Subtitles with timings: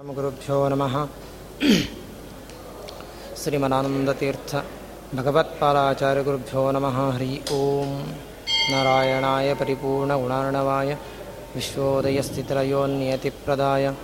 [0.00, 1.08] गुरुभ्यो नमः।
[3.36, 4.64] श्रीमदानन्दतीर्थ
[5.14, 8.04] भगवत्पादाचार्यगुरुभ्यो नमः। हरि ओं
[8.70, 10.98] नारायणाय परिपूर्णगुणार्णवाय
[11.56, 13.94] विश्वोदयस्थितिलयोन्नियतिप्रदाय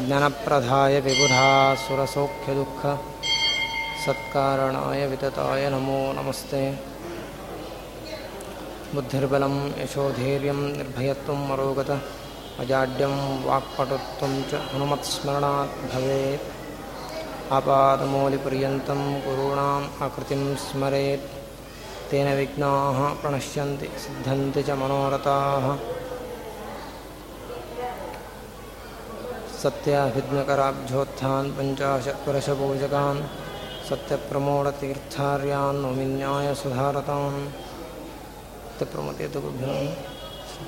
[0.00, 2.98] ज्ञानप्रदाय विबुधा सुरसौख्यदुःख
[4.06, 6.78] सत्कारणाय वितताय नमो नमस्ते।
[8.94, 12.00] बुद्धिर्बलं यशोधैर्यं निर्भयत्वं मरोगतः
[12.60, 21.26] अजाड्यं वाक्पटुत्वं च हनुमत्स्मरणात् भवेत्। आपादमौलिपर्यन्तं गुरूणाम् आकृतिं स्मरेत्।
[22.10, 25.66] तेन विघ्नाः प्रणश्यन्ति सिद्धन्ति च मनोरथाः।
[29.62, 33.22] सत्याभिघ्नकराब्ध्योत्थान् पञ्चाशत्पुरशपूजकान्
[33.88, 37.50] सत्यप्रमोढतीर्थार्यान् नोमिन्याय सुधारतान्।
[38.72, 39.40] सत्यप्रमोदे तु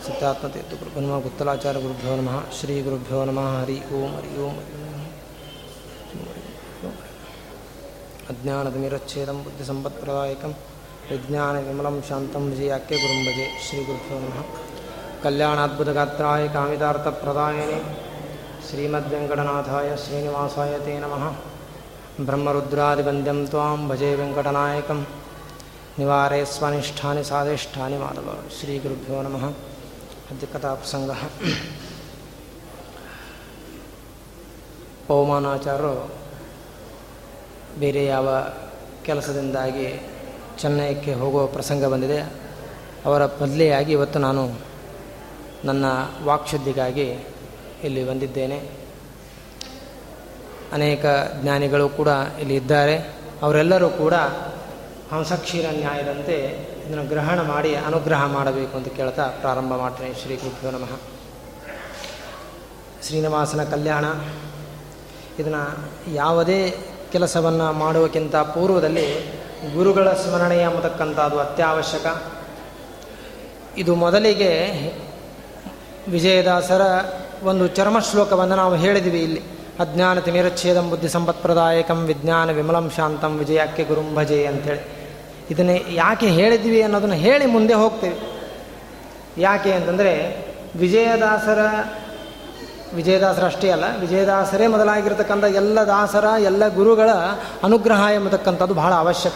[0.03, 4.57] ಗುರುಭ್ಯೋ ನಮಃ ಗುತ್ತಲಾಚಾರ್ಯ ಗುರುಭ್ಯೋ ನಮಃ ಶ್ರೀ ಗುರುಭ್ಯೋ ನಮಃ ಹರಿ ಓಂ ಹರಿ ಓಂ
[8.31, 10.53] ಅಜ್ಞಾನದಮಿರಚ್ಛೇದಂ ಬುದ್ಧಿಸಂಪತ್ಪ್ರದಾಯಕಂ
[11.11, 14.39] ವಿಜ್ಞಾನವಿಮಲಂ ಶಾಂತಂ ವಿಜಯ ಅಕ್ಕೆ ಗುರುಂ ಭಜೆ ಶ್ರೀ ಗುರುಭ್ಯೋ ನಮಃ.
[15.23, 17.79] ಕಲ್ಯಾಣಾದ್ಭುತಗಾತ್ರಾಯ ಕಾಮಿತಾರ್ಥಪ್ರದಾಯನೆ
[18.69, 21.25] ಶ್ರೀಮದ್ವೆಂಕಟನಾಥಾಯ ಶ್ರೀನಿವಾಸಾಯ ತೇ ನಮಃ.
[22.21, 25.07] ಬ್ರಹ್ಮರುದ್ರಾದಿವಂದ್ಯಂ ತ್ವಾಂ ಭಜೆ ವೆಂಕಟನಾಯಕಂ.
[25.99, 28.29] ನಿವಾರೇ ಸ್ವನಿಷ್ಠಾನಿ ಸಾಧಿಷ್ಠಾನಿ ಮಾಧವ.
[28.61, 29.45] ಶ್ರೀ ಗುರುಭ್ಯೋ ನಮಃ.
[30.31, 31.11] ಅದ್ಯ ಕಥಾಪ್ರಸಂಗ
[35.09, 36.11] ಪವಮಾನಾಚಾರ್ಯರು
[37.79, 38.29] ಬೇರೆ ಯಾವ
[39.05, 40.01] ಕೆಲಸದಿಂದಾಗಿ
[40.59, 42.21] ಚೆನ್ನೈಕ್ಕೆ ಹೋಗುವ ಪ್ರಸಂಗ ಬಂದಿದೆ.
[43.05, 44.51] ಅವರ ಬದಲಿಯಾಗಿ ಇವತ್ತು ನಾನು
[45.65, 45.85] ನನ್ನ
[46.25, 47.27] ವಾಕ್ಶುದ್ಧಿಗಾಗಿ
[47.85, 48.71] ಇಲ್ಲಿ ಬಂದಿದ್ದೇನೆ.
[50.73, 51.05] ಅನೇಕ
[51.43, 52.09] ಜ್ಞಾನಿಗಳು ಕೂಡ
[52.41, 52.99] ಇಲ್ಲಿ ಇದ್ದಾರೆ.
[53.43, 54.15] ಅವರೆಲ್ಲರೂ ಕೂಡ
[55.13, 60.15] ಹಂಸಕ್ಷೀರ ನ್ಯಾಯದಂತೆ ಇದನ್ನು ಗ್ರಹಣ ಮಾಡಿ ಅನುಗ್ರಹ ಮಾಡಬೇಕು ಅಂತ ಕೇಳ್ತಾ ಪ್ರಾರಂಭ ಮಾಡ್ತೇನೆ.
[60.23, 60.97] ಶ್ರೀ ಗುರುಭ್ಯೋ ನಮಃ.
[63.07, 64.05] ಶ್ರೀನಿವಾಸನ ಕಲ್ಯಾಣ.
[65.39, 65.79] ಇದನ್ನು
[66.15, 66.77] ಯಾವುದೇ
[67.13, 69.21] ಕೆಲಸವನ್ನು ಮಾಡುವಕ್ಕಿಂತ ಪೂರ್ವದಲ್ಲಿ
[69.75, 72.23] ಗುರುಗಳ ಸ್ಮರಣೆ ಎಂಬತಕ್ಕಂಥದ್ದು ಅತ್ಯವಶ್ಯಕ.
[73.79, 74.71] ಇದು ಮೊದಲಿಗೆ
[76.09, 76.81] ವಿಜಯದಾಸರ
[77.43, 79.43] ಒಂದು ಚರ್ಮ ಶ್ಲೋಕವನ್ನು ನಾವು ಹೇಳಿದ್ವಿ ಇಲ್ಲಿ.
[79.81, 85.04] ಅಜ್ಞಾನ ತಿಮಿರಚ್ಛೇದಂ ಬುದ್ಧಿ ಸಂಪತ್ಪ್ರದಾಯಕಂ ವಿಜ್ಞಾನ ವಿಮಲಂ ಶಾಂತಂ ವಿಜಯಕ್ಕೆ ಗುರುಂ ಭಜೆ ಅಂಥೇಳಿ
[85.51, 88.19] ಇದನ್ನೇ ಯಾಕೆ ಹೇಳಿದ್ವಿ ಅನ್ನೋದನ್ನು ಹೇಳಿ ಮುಂದೆ ಹೋಗ್ತೇವೆ.
[89.39, 90.13] ಯಾಕೆ ಅಂತಂದರೆ
[90.77, 91.59] ವಿಜಯದಾಸರ
[92.95, 97.11] ವಿಜಯದಾಸರ ಅಷ್ಟೇ ಅಲ್ಲ, ವಿಜಯದಾಸರೇ ಮೊದಲಾಗಿರ್ತಕ್ಕಂಥ ಎಲ್ಲ ದಾಸರ, ಎಲ್ಲ ಗುರುಗಳ
[97.63, 99.33] ಅನುಗ್ರಹ ಎಂಬತಕ್ಕಂಥದ್ದು ಬಹಳ ಅವಶ್ಯಕ.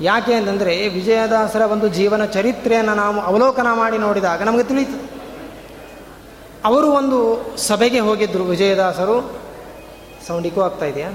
[0.00, 5.10] ಯಾಕೆ ಅಂತಂದರೆ ವಿಜಯದಾಸರ ಒಂದು ಜೀವನ ಚರಿತ್ರೆಯನ್ನು ನಾವು ಅವಲೋಕನ ಮಾಡಿ ನೋಡಿದಾಗ ನಮಗೆ ತಿಳಿಯಿತು
[6.64, 7.18] ಅವರು ಒಂದು
[7.56, 9.34] ಸಭೆಗೆ ಹೋಗಿದ್ದರು ವಿಜಯದಾಸರು.
[10.26, 11.10] ಸೌಂಡಿಗೂ ಆಗ್ತಾ ಇದೆಯಾ?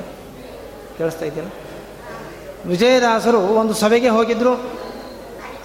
[0.97, 1.51] ಕೇಳಿಸ್ತಾ ಇದೆಯಲ್ಲ
[2.67, 4.71] ವಿಜಯದಾಸರು ಒಂದು ಸಭೆಗೆ ಹೋಗಿದ್ದರು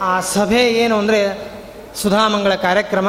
[0.00, 1.20] ಆ ಸಭೆ ಏನು ಅಂದರೆ
[1.94, 3.08] ಸುಧಾಮಂಗಳ ಕಾರ್ಯಕ್ರಮ.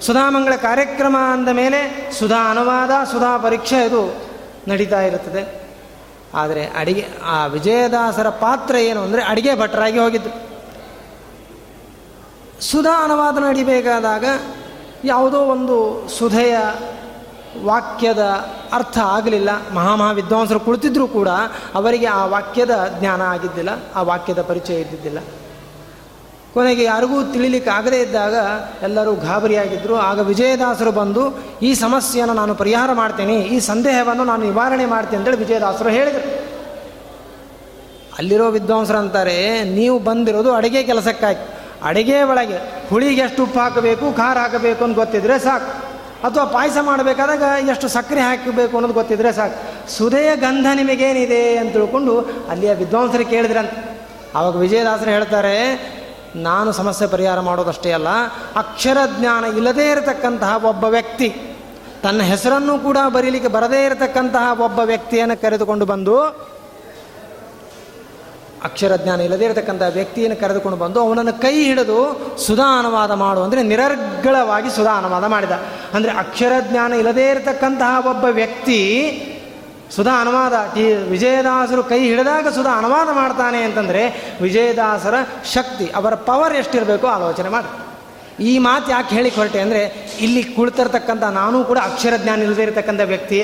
[0.00, 4.14] ಸುಧಾಮಂಗಳ ಕಾರ್ಯಕ್ರಮ ಅಂದ ಮೇಲೆ ಸುಧಾ ಅನುವಾದ, ಸುಧಾ ಪರೀಕ್ಷೆ ಇದು
[4.68, 5.68] ನಡೀತಾ ಇರುತ್ತದೆ.
[6.34, 10.30] ಆದರೆ ಅಡಿಗೆ, ಆ ವಿಜಯದಾಸರ ಪಾತ್ರ ಏನು ಅಂದರೆ ಅಡಿಗೆ ಭಟ್ರಾಗಿ ಹೋಗಿದ್ದು.
[12.60, 14.24] ಸುಧಾ ಅನುವಾದ ನಡಿಬೇಕಾದಾಗ
[15.04, 16.58] ಯಾವುದೋ ಒಂದು ಸುಧೆಯ
[17.64, 18.22] ವಾಕ್ಯದ
[18.72, 21.28] ಅರ್ಥ ಆಗಲಿಲ್ಲ ಮಹಾಮಹಾ ವಿದ್ವಾಂಸರು ಕುಳಿತಿದ್ರೂ ಕೂಡ
[21.74, 25.18] ಅವರಿಗೆ ಆ ವಾಕ್ಯದ ಜ್ಞಾನ ಆಗಿದ್ದಿಲ್ಲ, ಆ ವಾಕ್ಯದ ಪರಿಚಯ ಇದ್ದಿದ್ದಿಲ್ಲ.
[26.54, 28.34] ಕೊನೆಗೆ ಯಾರಿಗೂ ತಿಳಿಲಿಕ್ಕೆ ಆಗದೇ ಇದ್ದಾಗ
[28.82, 35.18] ಎಲ್ಲರೂ ಗಾಬರಿಯಾಗಿದ್ದರು ಆಗ ವಿಜಯದಾಸರು ಬಂದು, ಈ ಸಮಸ್ಯೆಯನ್ನು ನಾನು ಪರಿಹಾರ ಮಾಡ್ತೇನೆ, ಈ ಸಂದೇಹವನ್ನು ನಾನು ನಿವಾರಣೆ ಮಾಡ್ತೇನೆ,
[35.18, 36.48] ಅಂತೇಳಿ ವಿಜಯದಾಸರು ಹೇಳಿದರು.
[38.18, 41.38] ಅಲ್ಲಿರೋ ವಿದ್ವಾಂಸರು ಅಂತಾರೆ ನೀವು ಬಂದಿರೋದು ಅಡುಗೆ ಕೆಲಸಕ್ಕಾಗಿ,
[41.84, 45.87] ಅಡುಗೆ ಒಳಗೆ ಹುಳಿಗೆ ಎಷ್ಟು ಉಪ್ಪು ಹಾಕಬೇಕು, ಖಾರ ಹಾಕಬೇಕು ಅಂತ ಗೊತ್ತಿದ್ರೆ ಸಾಕು.
[46.24, 49.56] ಅಥವಾ ಪಾಯಸ ಮಾಡಬೇಕಾದಾಗ ಎಷ್ಟು ಸಕ್ಕರೆ ಹಾಕಬೇಕು ಅನ್ನೋದು ಗೊತ್ತಿದ್ರೆ ಸಾಕು.
[49.90, 52.14] ಸುಧೆಯ ಗಂಧ ನಿಮಗೇನಿದೆ ಅಂತ ತಿಳ್ಕೊಂಡು
[52.50, 53.74] ಅಲ್ಲಿಯ ವಿದ್ವಾಂಸರು ಕೇಳಿದ್ರಂತ.
[54.36, 55.54] ಆವಾಗ ವಿಜಯದಾಸರು ಹೇಳ್ತಾರೆ,
[56.36, 58.10] ನಾನು ಸಮಸ್ಯೆ ಪರಿಹಾರ ಮಾಡೋದಷ್ಟೇ ಅಲ್ಲ,
[58.56, 61.28] ಅಕ್ಷರ ಜ್ಞಾನ ಇಲ್ಲದೇ ಇರತಕ್ಕಂತಹ ಒಬ್ಬ ವ್ಯಕ್ತಿ,
[62.02, 66.16] ತನ್ನ ಹೆಸರನ್ನು ಕೂಡ ಬರೀಲಿಕ್ಕೆ ಬರದೇ ಇರತಕ್ಕಂತಹ ಒಬ್ಬ ವ್ಯಕ್ತಿಯನ್ನು ಕರೆದುಕೊಂಡು ಬಂದು
[68.66, 71.98] ಅಕ್ಷರ ಜ್ಞಾನ ಇಲ್ಲದೇ ಇರತಕ್ಕಂಥ ವ್ಯಕ್ತಿಯನ್ನು ಕರೆದುಕೊಂಡು ಬಂದು ಅವನನ್ನು ಕೈ ಹಿಡಿದು
[72.46, 75.54] ಸುಧಾ ಅನುವಾದ ಮಾಡು ಅಂದರೆ ನಿರರ್ಗಳವಾಗಿ ಸುಧಾ ಅನುವಾದ ಮಾಡಿದ.
[75.94, 78.78] ಅಂದರೆ ಅಕ್ಷರ ಜ್ಞಾನ ಇಲ್ಲದೇ ಇರತಕ್ಕಂತಹ ಒಬ್ಬ ವ್ಯಕ್ತಿ
[79.96, 84.02] ಸುಧಾ ಅನುವಾದ ಈ ವಿಜಯದಾಸರು ಕೈ ಹಿಡಿದಾಗ ಸುಧಾ ಅನುವಾದ ಮಾಡ್ತಾನೆ ಅಂತಂದರೆ
[84.40, 85.14] ವಿಜಯದಾಸರ
[85.54, 87.70] ಶಕ್ತಿ, ಅವರ ಪವರ್ ಎಷ್ಟಿರಬೇಕು ಆಲೋಚನೆ ಮಾಡಿ.
[88.44, 89.80] ಈ ಮಾತು ಯಾಕೆ ಹೇಳಿ ಹೊರಟೆ ಅಂದರೆ
[90.20, 93.40] ಇಲ್ಲಿ ಕುಳಿತಿರ್ತಕ್ಕಂಥ ನಾನೂ ಕೂಡ ಅಕ್ಷರ ಜ್ಞಾನ ಇಲ್ಲದೇ ಇರತಕ್ಕಂಥ ವ್ಯಕ್ತಿ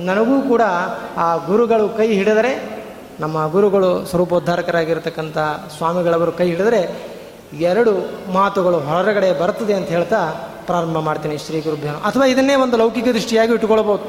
[0.00, 0.62] ನನಗೂ ಕೂಡ
[1.16, 2.75] ಆ ಗುರುಗಳು ಕೈ ಹಿಡಿದರೆ
[3.20, 5.38] ನಮ್ಮ ಗುರುಗಳು ಸ್ವರೂಪೋದ್ಧಾರಕರಾಗಿರ್ತಕ್ಕಂಥ
[5.76, 6.80] ಸ್ವಾಮಿಗಳವರು ಕೈ ಹಿಡಿದರೆ
[7.60, 7.92] ಎರಡು
[8.32, 10.30] ಮಾತುಗಳು ಹೊರಗಡೆ ಬರ್ತದೆ ಅಂತ ಹೇಳ್ತಾ
[10.66, 11.88] ಪ್ರಾರಂಭ ಮಾಡ್ತೀನಿ ಶ್ರೀ ಗುರುಭ್ಯ.
[11.88, 14.04] ಅಥವಾ ಇದನ್ನೇ ಒಂದು ಲೌಕಿಕ ದೃಷ್ಟಿಯಾಗಿ ಇಟ್ಟುಕೊಳ್ಬೋದು.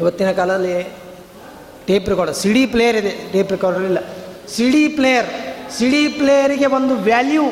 [0.00, 0.82] ಇವತ್ತಿನ ಕಾಲದಲ್ಲಿ
[1.86, 3.32] ಟೇಪ್ ರೆಕಾರ್ಡರ್ ಸಿಡಿ ಪ್ಲೇಯರ್ ಇದೆ.
[3.32, 3.98] ಟೇಪ್ ರೆಕಾರ್ಡರ್ ಇಲ್ಲ.
[4.48, 5.26] ಸಿಡಿ ಪ್ಲೇಯರ್,
[5.70, 7.42] ಸಿಡಿ ಪ್ಲೇಯರಿಗೆ ಒಂದು ವ್ಯಾಲ್ಯೂ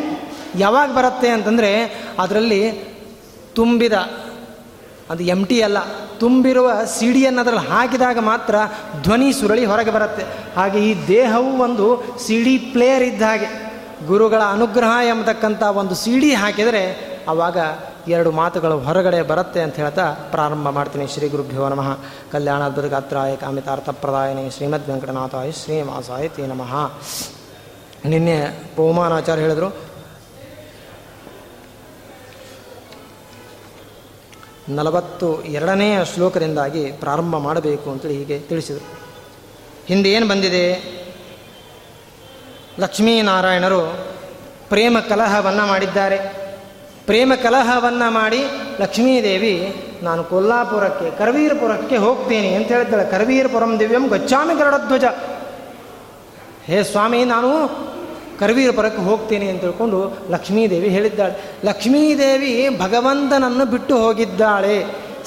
[0.59, 1.71] ಯಾವಾಗ ಬರುತ್ತೆ ಅಂತಂದರೆ
[2.19, 2.73] ಅದರಲ್ಲಿ
[3.55, 3.93] ತುಂಬಿದ
[5.12, 5.79] ಅದು ಎಂ ಟಿ ಅಲ್ಲ.
[6.19, 8.55] ತುಂಬಿರುವ ಸಿಡಿಯನ್ನು ಅದರಲ್ಲಿ ಹಾಕಿದಾಗ ಮಾತ್ರ
[9.03, 10.25] ಧ್ವನಿ ಸುರಳಿ ಹೊರಗೆ ಬರುತ್ತೆ.
[10.56, 11.87] ಹಾಗೆ ಈ ದೇಹವು ಒಂದು
[12.26, 13.73] ಸಿ ಡಿ ಪ್ಲೇಯರ್ ಇದ್ದ ಹಾಗೆ.
[14.06, 17.59] ಗುರುಗಳ ಅನುಗ್ರಹ ಎಂಬತಕ್ಕಂಥ ಒಂದು ಸಿ ಡಿ ಹಾಕಿದರೆ ಆವಾಗ
[18.09, 21.06] ಎರಡು ಮಾತುಗಳು ಹೊರಗಡೆ ಬರುತ್ತೆ ಅಂತ ಹೇಳ್ತಾ ಪ್ರಾರಂಭ ಮಾಡ್ತೀನಿ.
[21.09, 21.99] ಶ್ರೀ ಗುರುಭ್ಯೋ ನಮಃ.
[22.32, 26.73] ಕಲ್ಯಾಣ ಗಾತ್ರಾಯ ಕಾಮಿತಾರ್ಥಪ್ರದಾಯನೇ ಶ್ರೀಮದ್ ವೆಂಕಟನಾಥಾಯ ಶ್ರೀನಿವಾಸಾಯ ತೇ ನಮಃ
[28.08, 28.37] ನಿನ್ನೆ
[28.76, 29.92] ಪೌಮಾನಾಚಾರ್ಯ ಹೇಳಿದರು
[34.69, 38.87] ನಲವತ್ತು ಎರಡನೆಯ ಶ್ಲೋಕದಿಂದಾಗಿ ಪ್ರಾರಂಭ ಮಾಡಬೇಕು ಅಂತೇಳಿ ಹೀಗೆ ತಿಳಿಸಿದರು.
[39.87, 40.93] ಹಿಂದೆ ಏನು ಬಂದಿದೆ?
[42.79, 44.06] ಲಕ್ಷ್ಮೀನಾರಾಯಣರು
[44.69, 46.43] ಪ್ರೇಮ ಕಲಹವನ್ನು ಮಾಡಿದ್ದಾರೆ.
[47.06, 48.44] ಪ್ರೇಮ ಕಲಹವನ್ನು ಮಾಡಿ
[48.81, 53.11] ಲಕ್ಷ್ಮೀದೇವಿ, ನಾನು ಕೊಲ್ಲಾಪುರಕ್ಕೆ, ಕರವೀರಪುರಕ್ಕೆ ಹೋಗ್ತೇನೆ ಅಂತ ಹೇಳಿದ್ದಾಳೆ.
[53.11, 55.05] ಕರವೀರಪುರಂ ದಿವ್ಯಂ ಗಚ್ಚಾಮಿ ಗರಡಧ್ವಜ
[56.65, 57.49] ಹೇ ಸ್ವಾಮಿ, ನಾನು
[58.43, 60.00] ಕರವೀರಪುರಕ್ಕೆ ಹೋಗ್ತೇನೆ ಅಂತ ತಿಳ್ಕೊಂಡು
[60.31, 61.35] ಲಕ್ಷ್ಮೀದೇವಿ ಹೇಳಿದ್ದಾಳೆ.
[61.65, 64.77] ಲಕ್ಷ್ಮೀದೇವಿ ಭಗವಂತನನ್ನು ಬಿಟ್ಟು ಹೋಗಿದ್ದಾಳೆ.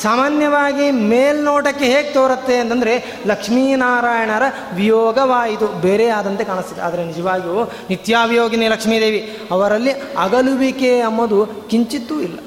[0.02, 2.94] ಸಾಮಾನ್ಯವಾಗಿ ಮೇಲ್ನೋಟಕ್ಕೆ ಹೇಗೆ ತೋರುತ್ತೆ ಅಂತಂದರೆ
[3.28, 4.46] ಲಕ್ಷ್ಮೀನಾರಾಯಣರ
[4.76, 5.68] ವಿಯೋಗವಾಯಿತು.
[5.82, 6.82] ಬೇರೆ ಆದಂತೆ ಕಾಣಿಸ್ತದೆ.
[6.82, 9.22] ಆದರೆ ನಿಜವಾಗಿಯೂ ನಿತ್ಯಾವಿಯೋಗಿನಿ ಲಕ್ಷ್ಮೀದೇವಿ,
[9.52, 11.40] ಅವರಲ್ಲಿ ಅಗಲುವಿಕೆ ಅನ್ನೋದು
[11.70, 12.38] ಕಿಂಚಿತ್ತೂ ಇಲ್ಲ.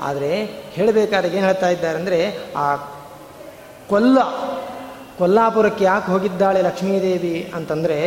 [0.00, 0.30] ಆದರೆ
[0.76, 2.20] ಹೇಳಬೇಕಾದ್ರೆ ಏನು ಹೇಳ್ತಾ ಇದ್ದಾರೆ ಅಂದರೆ
[2.56, 2.76] ಆ
[3.88, 4.18] ಕೊಲ್ಲ,
[5.18, 7.98] ಕೊಲ್ಲಾಪುರಕ್ಕೆ ಯಾಕೆ ಹೋಗಿದ್ದಾಳೆ ಲಕ್ಷ್ಮೀದೇವಿ ಅಂತಂದರೆ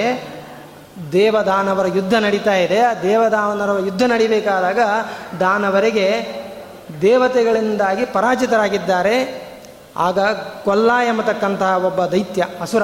[1.12, 2.80] ದೇವದಾನವರ ಯುದ್ಧ ನಡೀತಾ ಇದೆ.
[2.82, 4.80] ಆ ದೇವದಾನವರ ಯುದ್ಧ ನಡಿಬೇಕಾದಾಗ
[5.40, 6.08] ದಾನವರಿಗೆ
[7.02, 9.48] ದೇವತೆಗಳಿಂದಾಗಿ ಪರಾಜಿತರಾಗಿದ್ದಾರೆ.
[9.98, 10.20] ಆಗ
[10.64, 12.84] ಕೊಲ್ಲ ಎಂಬತಕ್ಕಂತಹ ಒಬ್ಬ ದೈತ್ಯ ಅಸುರ,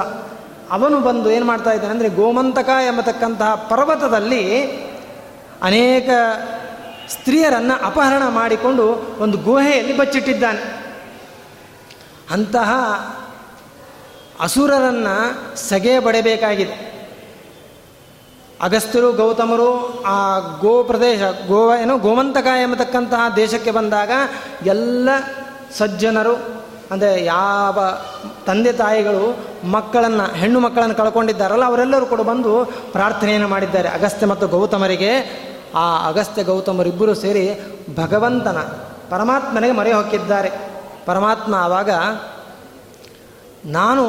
[0.71, 4.71] ಅವನು ಬಂದು ಏನು ಮಾಡ್ತಾ ಇದ್ದಾನೆ ಅಂದರೆ ಗೋಮಂತಕ ಎಂಬತಕ್ಕಂತಹ ಪರ್ವತದಲ್ಲಿ
[5.63, 6.09] ಅನೇಕ
[7.09, 10.85] ಸ್ತ್ರೀಯರನ್ನು ಅಪಹರಣ ಮಾಡಿಕೊಂಡು ಒಂದು ಗುಹೆಯಲ್ಲಿ ಬಚ್ಚಿಟ್ಟಿದ್ದಾನೆ.
[12.31, 12.71] ಅಂತಹ
[14.39, 15.15] ಅಸುರರನ್ನು
[15.69, 16.92] ಸಗೆ ಬಡಬೇಕಾಗಿದೆ.
[18.61, 24.11] ಅಗಸ್ತ್ಯರು, ಗೌತಮರು, ಆ ಗೋ ಪ್ರದೇಶ ಗೋವ, ಏನು ಗೋಮಂತಕ ಎಂಬತಕ್ಕಂತಹ ದೇಶಕ್ಕೆ ಬಂದಾಗ
[24.65, 25.09] ಎಲ್ಲ
[25.77, 27.79] ಸಜ್ಜನರು, ಅಂದರೆ ಯಾವ
[28.45, 29.37] ತಂದೆ ತಾಯಿಗಳು
[29.71, 33.89] ಮಕ್ಕಳನ್ನು, ಹೆಣ್ಣು ಮಕ್ಕಳನ್ನು ಕಳ್ಕೊಂಡಿದ್ದಾರಲ್ಲ, ಅವರೆಲ್ಲರೂ ಕೂಡ ಬಂದು ಪ್ರಾರ್ಥನೆಯನ್ನು ಮಾಡಿದ್ದಾರೆ.
[33.89, 35.43] ಅಗಸ್ತ್ಯ ಮತ್ತು ಗೌತಮರಿಗೆ,
[35.75, 37.59] ಆ ಅಗಸ್ತ್ಯ ಗೌತಮರಿಬ್ಬರು ಸೇರಿ
[37.95, 38.57] ಭಗವಂತನ,
[39.09, 40.51] ಪರಮಾತ್ಮನಿಗೆ ಮರೆ ಹೊಕ್ಕಿದ್ದಾರೆ
[41.05, 41.89] ಪರಮಾತ್ಮ ಆವಾಗ,
[43.65, 44.05] ನಾನು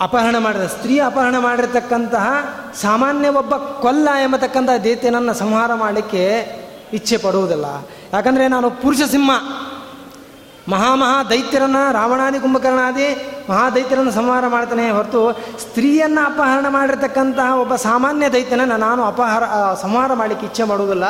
[0.00, 2.26] ಅಪಹರಣ ಮಾಡಿದ ಸ್ತ್ರೀ ಅಪಹರಣ ಮಾಡಿರ್ತಕ್ಕಂತಹ
[2.74, 6.24] ಸಾಮಾನ್ಯ ಒಬ್ಬ ಕೊಲ್ಲ ಎಂಬತಕ್ಕಂತಹ ದೈತ್ಯನನ್ನು ಸಂಹಾರ ಮಾಡಲಿಕ್ಕೆ
[6.92, 7.64] ಇಚ್ಛೆ ಪಡುವುದಿಲ್ಲ.
[8.12, 9.30] ಯಾಕಂದರೆ ನಾನು ಪುರುಷ ಸಿಂಹ.
[10.68, 19.04] ಮಹಾಮಹಾ ದೈತ್ಯರನ್ನು ರಾವಣಾದಿ ಕುಂಭಕರ್ಣಾದಿ ಮಹಾದೈತ್ಯರನ್ನು ಸಂಹಾರ ಮಾಡ್ತಾನೆ ಹೊರತು ಸ್ತ್ರೀಯನ್ನು ಅಪಹರಣ ಮಾಡಿರ್ತಕ್ಕಂತಹ ಒಬ್ಬ ಸಾಮಾನ್ಯ ದೈತ್ಯನನ್ನು ನಾನು
[19.04, 19.42] ಅಪಹಾರ
[19.74, 21.04] ಸಂಹಾರ ಮಾಡಲಿಕ್ಕೆ ಇಚ್ಛೆ ಮಾಡುವುದಿಲ್ಲ.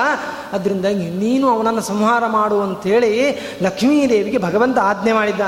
[0.53, 0.85] ಅದರಿಂದ
[1.21, 5.41] ನೀನು ಅವನನ್ನು ಸಂಹಾರ ಮಾಡು ಲಕ್ಷ್ಮೀ ಲಕ್ಷ್ಮೀದೇವಿಗೆ ಭಗವಂತ ಆಜ್ಞೆ ಮಾಡಿದ್ದ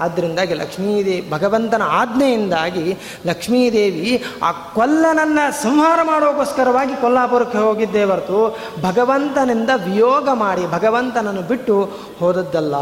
[0.00, 10.70] ಆದ್ದರಿಂದಾಗಿ ಲಕ್ಷ್ಮೀದೇವಿ ಭಗವಂತನ ಆಜ್ಞೆಯಿಂದಾಗಿ ಲಕ್ಷ್ಮೀದೇವಿ ಆ ಕೊಲ್ಲನನ್ನು ಸಂಹಾರ ಮಾಡೋಕ್ಕೋಸ್ಕರವಾಗಿ ಕೊಲ್ಲಾಪುರಕ್ಕೆ ಹೋಗಿದ್ದೇ ಹೊರತು ಭಗವಂತನಿಂದ ವಿಯೋಗ ಮಾಡಿ
[10.70, 12.74] ಭಗವಂತನನ್ನು ಬಿಟ್ಟು ಹೋದದ್ದಲ್ಲ.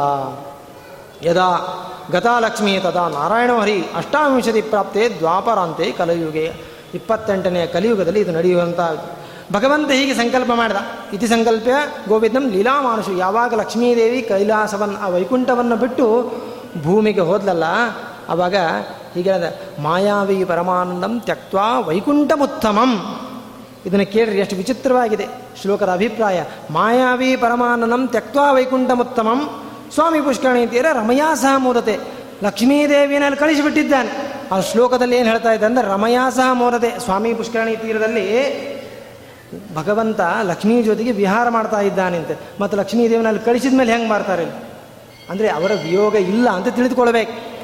[1.22, 1.50] ಯದಾ
[2.12, 6.52] ಗತಾಲಕ್ಷ್ಮಿ ತದಾ ನಾರಾಯಣ ಹರಿ ಅಷ್ಟಾವಿಂಶತಿ ಪ್ರಾಪ್ತೆ ದ್ವಾಪರಾಂತೆ ಕಲಿಯುಗೆ.
[6.94, 8.80] ಇಪ್ಪತ್ತೆಂಟನೆಯ ಕಲಿಯುಗದಲ್ಲಿ ಇದು ನಡೆಯುವಂಥ
[9.52, 10.76] ಭಗವಂತ ಹೀಗೆ ಸಂಕಲ್ಪ ಮಾಡಿದ.
[11.12, 11.68] ಇತಿ ಸಂಕಲ್ಪ
[12.08, 13.12] ಗೋವಿಂದಂ ಲೀಲಾಮಾನುಷು.
[13.16, 16.06] ಯಾವಾಗ ಲಕ್ಷ್ಮೀದೇವಿ ಕೈಲಾಸವನ್ನು ಆ ವೈಕುಂಠವನ್ನು ಬಿಟ್ಟು
[16.84, 17.64] ಭೂಮಿಗೆ ಹೋದ್ಲಲ್ಲ
[18.28, 18.56] ಆವಾಗ
[19.14, 19.34] ಹೀಗೆ
[19.82, 23.20] ಮಾಯಾವಿ ಪರಮಾನಂದಂ ತ್ಯಕ್ವಾ ವೈಕುಂಠಮುತ್ತಮಂ.
[23.86, 25.26] ಇದನ್ನು ಕೇಳ್ರಿ, ಎಷ್ಟು ವಿಚಿತ್ರವಾಗಿದೆ,
[25.62, 26.44] ಶ್ಲೋಕದ ಅಭಿಪ್ರಾಯ.
[26.70, 29.64] ಮಾಯಾವಿ ಪರಮಾನಂದಂ ತ್ಯಕ್ವಾ ವೈಕುಂಠಮುತ್ತಮಂ.
[29.94, 31.98] ಸ್ವಾಮಿ ಪುಷ್ಕರಣಿ ತೀರ ರಮಯಾ ಸಹ ಮೂದತೆ
[32.42, 34.10] ಲಕ್ಷ್ಮೀದೇವಿಯಲ್ಲಿ ಕಳಿಸಿಬಿಟ್ಟಿದ್ದಾನೆ.
[34.52, 38.26] ಆ ಶ್ಲೋಕದಲ್ಲಿ ಏನು ಹೇಳ್ತಾ ಇದ್ದ ಅಂದರೆ ರಮಯಾ ಸಹ ಮೋದತೆ ಸ್ವಾಮಿ ಪುಷ್ಕರಣಿ ತೀರದಲ್ಲಿ
[39.74, 44.67] ಭಗವಂತ ಲಕ್ಷ್ಮೀ ಜೊತೆಗೆ ವಿಹಾರ ಮಾಡ್ತಾ ಇದ್ದಾನಂತೆ ಮತ್ತು ಲಕ್ಷ್ಮೀ ದೇವನಲ್ಲಿ ಕಳಿಸಿದ ಮೇಲೆ ಹೆಂಗೆ ಮಾಡ್ತಾರೆ?
[45.30, 47.58] ಅಂದರೆ ಅವರ ವಿಯೋಗ ಇಲ್ಲ ಅಂತ ತಿಳಿದುಕೊಳ್ಳಬೇಕು.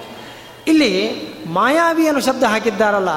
[0.66, 1.12] ಇಲ್ಲಿ
[1.47, 3.09] ಮಾಯಾವಿ ಅನ್ನೋ ಶಬ್ದ ಹಾಕಿದ್ದಾರಲ್ಲ,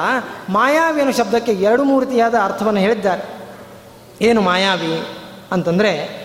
[0.48, 3.38] ಮಾಯಾವಿ ಅನ್ನೋ ಶಬ್ದಕ್ಕೆ ಎರಡು ಮೂರ್ತಿಯಾದ ಅರ್ಥವನ್ನು ಹೇಳಿದ್ದಾರೆ.
[4.20, 5.02] ಏನು ಮಾಯಾವಿ
[5.52, 6.18] ಅಂತಂದರೆ,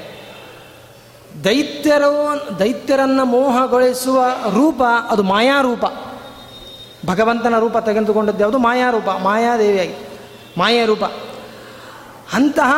[1.44, 5.86] ದೈತ್ಯರು, ದೈತ್ಯರನ್ನು ಮೋಹಗೊಳಿಸುವ ರೂಪ ಅದು ಮಾಯಾರೂಪ.
[7.08, 9.96] ಭಗವಂತನ ರೂಪ ತೆಗೆದುಕೊಂಡದ್ದು ಯಾವುದು ಮಾಯಾರೂಪ, ಮಾಯಾದೇವಿಯಾಗಿ
[10.58, 11.04] ಮಾಯಾ ರೂಪ.
[12.34, 12.74] ಅಂತಹ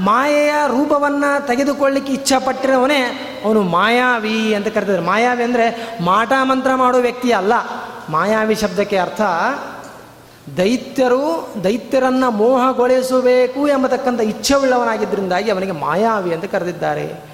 [0.00, 3.00] ಮಾಯೆಯ ರೂಪವನ್ನು ತೆಗೆದುಕೊಳ್ಳಿಕ್ಕೆ ಇಚ್ಛಪಟ್ಟಿರೋವನೇ
[3.44, 7.52] ಅವನು ಮಾಯಾವಿ ಅಂತ ಕರೆದಿದ್ದಾರೆ ಮಾಯಾವಿ ಅಂದರೆ ಮಾಟ ಮಂತ್ರ ಮಾಡೋ ವ್ಯಕ್ತಿ ಅಲ್ಲ.
[8.10, 9.20] ಮಾಯಾವಿ ಶಬ್ದಕ್ಕೆ ಅರ್ಥ
[10.56, 17.29] ದೈತ್ಯರು ದೈತ್ಯರನ್ನು ಮೋಹಗೊಳಿಸಬೇಕು ಎಂಬತಕ್ಕಂಥ ಇಚ್ಛೆವುಳ್ಳವನಾಗಿದ್ದರಿಂದಾಗಿ ಅವನಿಗೆ ಮಾಯಾವಿ ಅಂತ ಕರೆದಿದ್ದಾರೆ.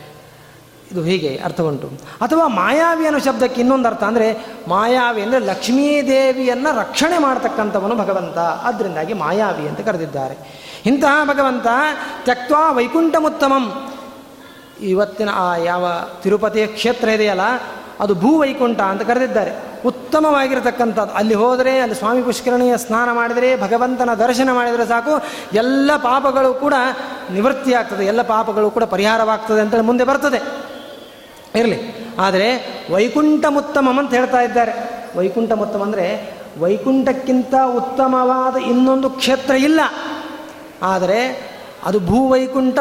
[0.92, 1.88] ಇದು ಹೀಗೆ ಅರ್ಥ ಉಂಟು
[2.20, 8.38] ಅಥವಾ ಮಾಯಾವಿ ಅನ್ನೋ ಶಬ್ದಕ್ಕೆ ಇನ್ನೊಂದು ಅರ್ಥ ಅಂದರೆ ಮಾಯಾವಿ ಅಂದರೆ ಲಕ್ಷ್ಮೀದೇವಿಯನ್ನು ರಕ್ಷಣೆ ಮಾಡ್ತಕ್ಕಂಥವನು ಭಗವಂತ.
[8.38, 10.36] ಅದರಿಂದಾಗಿ ಮಾಯಾವಿ ಅಂತ ಕರೆದಿದ್ದಾರೆ.
[10.86, 11.66] ಇಂತಹ ಭಗವಂತ
[12.24, 13.92] ತ್ಯಕ್ವಾ ವೈಕುಂಠಮುತ್ತಮಂ.
[14.80, 15.86] ಇವತ್ತಿನ ಆ ಯಾವ
[16.22, 17.40] ತಿರುಪತಿಯ ಕ್ಷೇತ್ರ ಇದೆಯಲ್ಲ,
[18.00, 19.52] ಅದು ಭೂ ವೈಕುಂಠ ಅಂತ ಕರೆದಿದ್ದಾರೆ.
[19.86, 21.12] ಉತ್ತಮವಾಗಿರತಕ್ಕಂಥದ್ದು.
[21.12, 25.22] ಅಲ್ಲಿ ಹೋದರೆ, ಅಲ್ಲಿ ಸ್ವಾಮಿ ಪುಷ್ಕರಣಿಯ ಸ್ನಾನ ಮಾಡಿದರೆ, ಭಗವಂತನ ದರ್ಶನ ಮಾಡಿದರೆ ಸಾಕು.
[25.52, 26.74] ಎಲ್ಲ ಪಾಪಗಳು ಕೂಡ
[27.32, 28.04] ನಿವೃತ್ತಿಯಾಗ್ತದೆ.
[28.04, 30.65] ಎಲ್ಲ ಪಾಪಗಳು ಕೂಡ ಪರಿಹಾರವಾಗ್ತದೆ ಅಂತೇಳಿ ಮುಂದೆ ಬರ್ತದೆ.
[31.56, 31.78] ಇರಲಿ.
[32.18, 32.46] ಆದರೆ
[32.92, 34.72] ವೈಕುಂಠ ಉತ್ತಮಂ ಅಂತ ಹೇಳ್ತಾ ಇದ್ದಾರೆ.
[35.18, 39.80] ವೈಕುಂಠ ಉತ್ತಮ ಅಂದರೆ ವೈಕುಂಠಕ್ಕಿಂತ ಉತ್ತಮವಾದ ಇನ್ನೊಂದು ಕ್ಷೇತ್ರ ಇಲ್ಲ.
[40.82, 41.50] ಆದರೆ
[41.84, 42.78] ಅದು ಭೂ ವೈಕುಂಠ,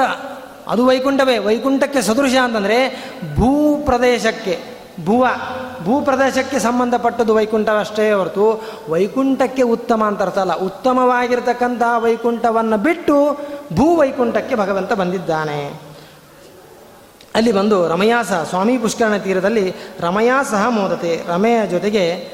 [0.67, 4.60] ಅದು ವೈಕುಂಠವೇ, ವೈಕುಂಠಕ್ಕೆ ಸದೃಶ ಅಂತಂದರೆ ಭೂ ಪ್ರದೇಶಕ್ಕೆ,
[5.05, 5.27] ಭುವ,
[5.84, 10.53] ಭೂ ಪ್ರದೇಶಕ್ಕೆ ಸಂಬಂಧಪಟ್ಟದ್ದು ವೈಕುಂಠವಷ್ಟೇ ಹೊರತು ವೈಕುಂಠಕ್ಕೆ ಉತ್ತಮ ಅಂತ ಅರ್ಥ ಅಲ್ಲ.
[10.53, 13.38] ಉತ್ತಮವಾಗಿರ್ತಕ್ಕಂತಹ ವೈಕುಂಠವನ್ನು ಬಿಟ್ಟು
[13.74, 15.95] ಭೂ ವೈಕುಂಠಕ್ಕೆ ಭಗವಂತ ಬಂದಿದ್ದಾನೆ.
[17.36, 22.30] ಅಲ್ಲಿ ಬಂದು ರಮಯಾಸ ಸ್ವಾಮಿ ಪುಷ್ಕರಣ ತೀರದಲ್ಲಿ ರಮಯಾ ಸಹ ಮೋದತೆ ರಮೆಯ ಜೊತೆಗೆ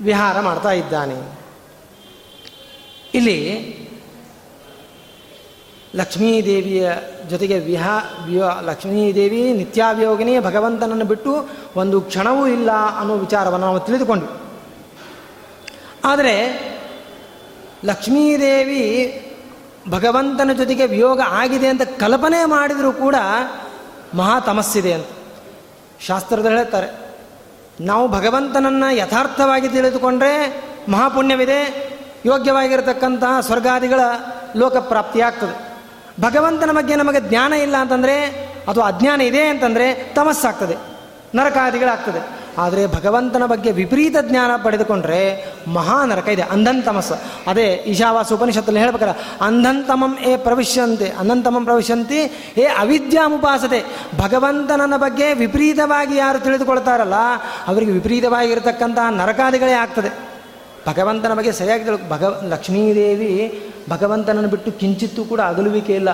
[0.00, 1.38] ವಿಹಾರ ಮಾಡ್ತಾ ಇದ್ದಾನೆ.
[3.14, 3.78] ಇಲ್ಲಿ
[5.94, 6.92] ಲಕ್ಷ್ಮೀದೇವಿಯ
[7.30, 14.30] ಜೊತೆಗೆ ವಿಹಾ, ವಿವಾ, ಲಕ್ಷ್ಮೀದೇವಿ ನಿತ್ಯಾಭಿಯೋಗಿನಿ ಭಗವಂತನನ್ನು ಬಿಟ್ಟು ಒಂದು ಕ್ಷಣವೂ ಇಲ್ಲ ಅನ್ನೋ ವಿಚಾರವನ್ನು ನಾವು ತಿಳಿದುಕೊಂಡ್ವಿ.
[16.04, 16.34] ಆದರೆ
[17.84, 18.80] ಲಕ್ಷ್ಮೀದೇವಿ
[19.90, 23.16] ಭಗವಂತನ ಜೊತೆಗೆ ವಿಯೋಗ ಆಗಿದೆ ಅಂತ ಕಲ್ಪನೆ ಮಾಡಿದರೂ ಕೂಡ
[24.14, 25.06] ಮಹಾ ತಮಸ್ಸಿದೆ ಅಂತ.
[26.00, 26.88] ಶಾಸ್ತ್ರದಲ್ಲಿ ಹೇಳ್ತಾರೆ,
[27.80, 30.32] ನಾವು ಭಗವಂತನನ್ನು ಯಥಾರ್ಥವಾಗಿ ತಿಳಿದುಕೊಂಡ್ರೆ
[30.88, 31.60] ಮಹಾಪುಣ್ಯವಿದೆ,
[32.26, 34.00] ಯೋಗ್ಯವಾಗಿರತಕ್ಕಂತಹ ಸ್ವರ್ಗಾದಿಗಳ
[34.56, 35.54] ಲೋಕಪ್ರಾಪ್ತಿಯಾಗ್ತದೆ.
[36.22, 38.16] ಭಗವಂತನ ಬಗ್ಗೆ ನಮಗೆ ಜ್ಞಾನ ಇಲ್ಲ ಅಂತಂದರೆ,
[38.68, 40.76] ಅಥವಾ ಅಜ್ಞಾನ ಇದೆ ಅಂತಂದರೆ ತಮಸ್ಸಾಗ್ತದೆ,
[41.34, 42.43] ನರಕಾದಿಗಳಾಗ್ತದೆ.
[42.58, 45.20] ಆದರೆ ಭಗವಂತನ ಬಗ್ಗೆ ವಿಪರೀತ ಜ್ಞಾನ ಪಡೆದುಕೊಂಡ್ರೆ
[45.68, 47.12] ಮಹಾನರಕ ಇದೆ ಅಂಧಂತಮಸ್
[47.46, 52.20] ಅದೇ ಈಶಾವಾಸ ಉಪನಿಷತ್ತಲ್ಲಿ ಹೇಳ್ಬೇಕಾರೆ ಅಂಧಂತಮಂ ಏ ಪ್ರವಿಶ್ಯಂತೆ, ಅಂಧಂತಮಂ ಪ್ರವಿಶ್ಯಂತಿ,
[52.56, 53.84] ಏ ಅವಿದ್ಯಾಮುಪಾಸತೆ
[54.18, 57.14] ಭಗವಂತನನ ಬಗ್ಗೆ ವಿಪರೀತವಾಗಿ ಯಾರು ತಿಳಿದುಕೊಳ್ತಾರಲ್ಲ,
[57.68, 60.34] ಅವರಿಗೆ ವಿಪರೀತವಾಗಿರತಕ್ಕಂತಹ ನರಕಾದಿಗಳೇ ಆಗ್ತದೆ.
[60.86, 66.08] ಭಗವಂತನ ಬಗ್ಗೆ ಸರಿಯಾಗಿ ತಿಳ್ಕೊ, ಭಗವ, ಲಕ್ಷ್ಮೀದೇವಿ ಭಗವಂತನನ್ನು ಬಿಟ್ಟು ಕಿಂಚಿತ್ತೂ ಕೂಡ ಅಗಲುವಿಕೆ ಇಲ್ಲ.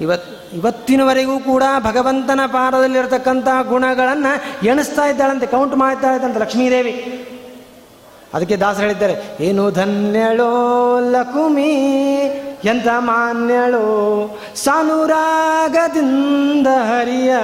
[0.00, 7.24] ಇವತ್ತು ಇವತ್ತಿನವರೆಗೂ ಕೂಡ ಭಗವಂತನ ಪಾದದಲ್ಲಿರತಕ್ಕಂಥ ಗುಣಗಳನ್ನು ಎಣಿಸ್ತಾ ಇದ್ದಾಳಂತೆ ಕೌಂಟ್ ಮಾಡ್ತಾ ಇದ್ದಂತೆ ಲಕ್ಷ್ಮೀದೇವಿ.
[8.34, 11.74] ಅದಕ್ಕೆ ದಾಸರು ಹೇಳಿದ್ದಾರೆ, ಏನು ಧನ್ಯಳೋ ಲಕುಮಿ
[12.64, 17.34] ಎಂತ ಮಾನ್ಯಳೋ, ಸಾನುರಾಗದಿಂದ ಹರಿಯ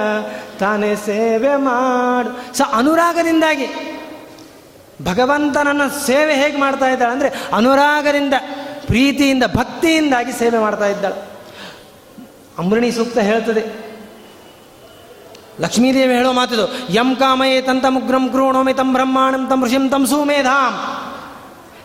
[0.59, 2.57] ತಾನೇ ಸೇವೆ ಮಾಡು.
[2.57, 3.67] ಸ ಅನುರಾಗದಿಂದಾಗಿ
[5.05, 8.33] ಭಗವಂತನನ್ನ ಸೇವೆ ಹೇಗೆ ಮಾಡ್ತಾ ಇದ್ದಾಳೆ ಅಂದರೆ ಅನುರಾಗದಿಂದ,
[8.87, 11.32] ಪ್ರೀತಿಯಿಂದ, ಭಕ್ತಿಯಿಂದಾಗಿ ಸೇವೆ ಮಾಡ್ತಾ ಇದ್ದಾಳೆ.
[12.59, 13.63] ಅಮೃಣಿ ಸೂಕ್ತ ಹೇಳ್ತದೆ.
[15.59, 20.73] ಲಕ್ಷ್ಮೀದೇವಿ ಹೇಳೋ ಮಾತಿದು, ಯಂ ಕಾಮಯೇ ತಂತ ಮುಗ್ರಂ ಕ್ರೋಣೋಮಿ ತಂ ಬ್ರಹ್ಮಾಣಂ ತಂ ಋಷಿಂ ತಂ ಸುಮೇಧಾಂ.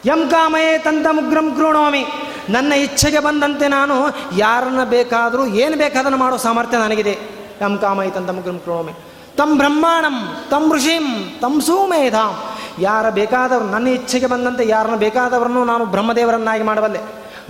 [0.07, 2.03] ಯಂ ಕಾಮಯೇ ತಂತ ಮುಗ್ರಂ ಕ್ರೋಣೋಮಿ,
[2.51, 3.97] ನನ್ನ ಇಚ್ಛೆಗೆ ಬಂದಂತೆ ನಾನು
[4.37, 7.15] ಯಾರನ್ನ ಬೇಕಾದರೂ, ಏನು ಬೇಕಾದನ್ನು ಮಾಡೋ ಸಾಮರ್ಥ್ಯ ನನಗಿದೆ.
[7.63, 8.31] ಯಂ ಕಾಮಯೇ ತಂತ
[8.65, 8.95] ಕ್ರೋಣೋಮಿ,
[9.37, 10.17] ತಂ ಬ್ರಹ್ಮಾಣಂ
[10.51, 11.07] ತಂ ಋಷಿಂ
[11.41, 12.33] ತಂ ಸುಮೇಧಾಂ.
[12.79, 17.01] ಯಾರ ಬೇಕಾದವರು, ನನ್ನ ಇಚ್ಛೆಗೆ ಬಂದಂತೆ ಯಾರನ್ನ ಬೇಕಾದವರನ್ನು ನಾನು ಬ್ರಹ್ಮದೇವರನ್ನಾಗಿ ಮಾಡಬಲ್ಲೆ.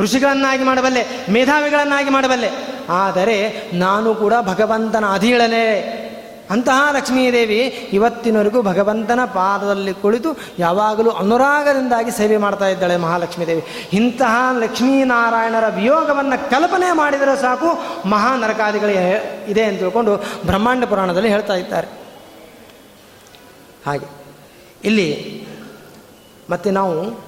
[0.01, 2.49] ಋಷಿಗಳನ್ನಾಗಿ ಮಾಡಬಲ್ಲೆ, ಮೇಧಾವಿಗಳನ್ನಾಗಿ ಮಾಡಬಲ್ಲೆ.
[2.89, 5.99] ಆದರೆ ನಾನು ಕೂಡ ಭಗವಂತನ ಅಧೀಳನೆ.
[6.51, 7.59] ಅಂತಹ ಲಕ್ಷ್ಮೀದೇವಿ
[7.93, 10.29] ಇವತ್ತಿನವರೆಗೂ ಭಗವಂತನ ಪಾದದಲ್ಲಿ ಕುಳಿತು
[10.59, 13.65] ಯಾವಾಗಲೂ ಅನುರಾಗದಿಂದಾಗಿ ಸೇವೆ ಮಾಡ್ತಾ ಇದ್ದಾಳೆ ಮಹಾಲಕ್ಷ್ಮೀದೇವಿ.
[13.93, 17.67] ಇಂತಹ ಲಕ್ಷ್ಮೀನಾರಾಯಣರ ವಿಯೋಗವನ್ನು ಕಲ್ಪನೆ ಮಾಡಿದರೆ ಸಾಕು
[18.09, 18.91] ಮಹಾ ನರಕಾದಿಗಳು
[19.51, 21.87] ಇದೆ ಅಂತ ತಿಳ್ಕೊಂಡು ಬ್ರಹ್ಮಾಂಡ ಪುರಾಣದಲ್ಲಿ ಹೇಳ್ತಾ ಇದ್ದಾರೆ.
[23.87, 24.07] ಹಾಗೆ.
[24.85, 25.29] ಇಲ್ಲಿ
[26.51, 27.28] ಮತ್ತೆ ನಾವು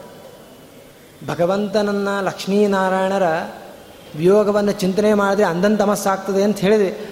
[1.27, 3.23] ಭಗವಂತನನ್ನು ಲಕ್ಷ್ಮೀನಾರಾಯಣರ
[4.17, 7.07] ವಿಯೋಗವನ್ನು ಚಿಂತನೆ ಮಾಡಿದ್ರೆ ಅಂದನ್ ತಮಸ್ಸಾಗ್ತದೆ ಅಂತ ಹೇಳಿದ್ವಿ.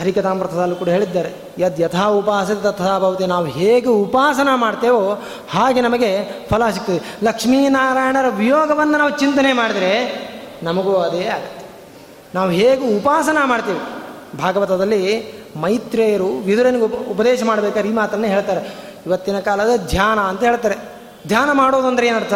[0.00, 1.32] ಹರಿಕಥಾಮೃತದಲ್ಲೂ ಕೂಡ ಹೇಳಿದ್ದಾರೆ.
[1.58, 7.18] ಯದ್ ಯಥಾ ಉಪಾಸತೆ ತಥಾ ಭವತಿ, ನಾವು ಹೇಗೆ ಉಪಾಸನ ಮಾಡ್ತೇವೋ ಹಾಗೆ ನಮಗೆ ಫಲ ಸಿಗ್ತದೆ.
[7.22, 10.20] ಲಕ್ಷ್ಮೀನಾರಾಯಣರ ವಿಯೋಗವನ್ನು ನಾವು ಚಿಂತನೆ ಮಾಡಿದರೆ
[10.62, 11.64] ನಮಗೂ ಅದೇ ಆಗುತ್ತೆ.
[12.34, 14.00] ನಾವು ಹೇಗೆ ಉಪಾಸನ ಮಾಡ್ತೇವೆ?
[14.38, 18.74] ಭಾಗವತದಲ್ಲಿ ಮೈತ್ರೇಯರು ವಿದುರನಿಗೆ ಉಪ, ಉಪದೇಶ ಮಾಡಬೇಕಾದ್ರೆ ಈ ಮಾತನ್ನು ಹೇಳ್ತಾರೆ.
[19.06, 20.76] ಇವತ್ತಿನ ಕಾಲದ ಧ್ಯಾನ ಅಂತ ಹೇಳ್ತಾರೆ.
[21.26, 22.34] ಧ್ಯಾನ ಮಾಡೋದಂದ್ರೆ ಏನರ್ಥ?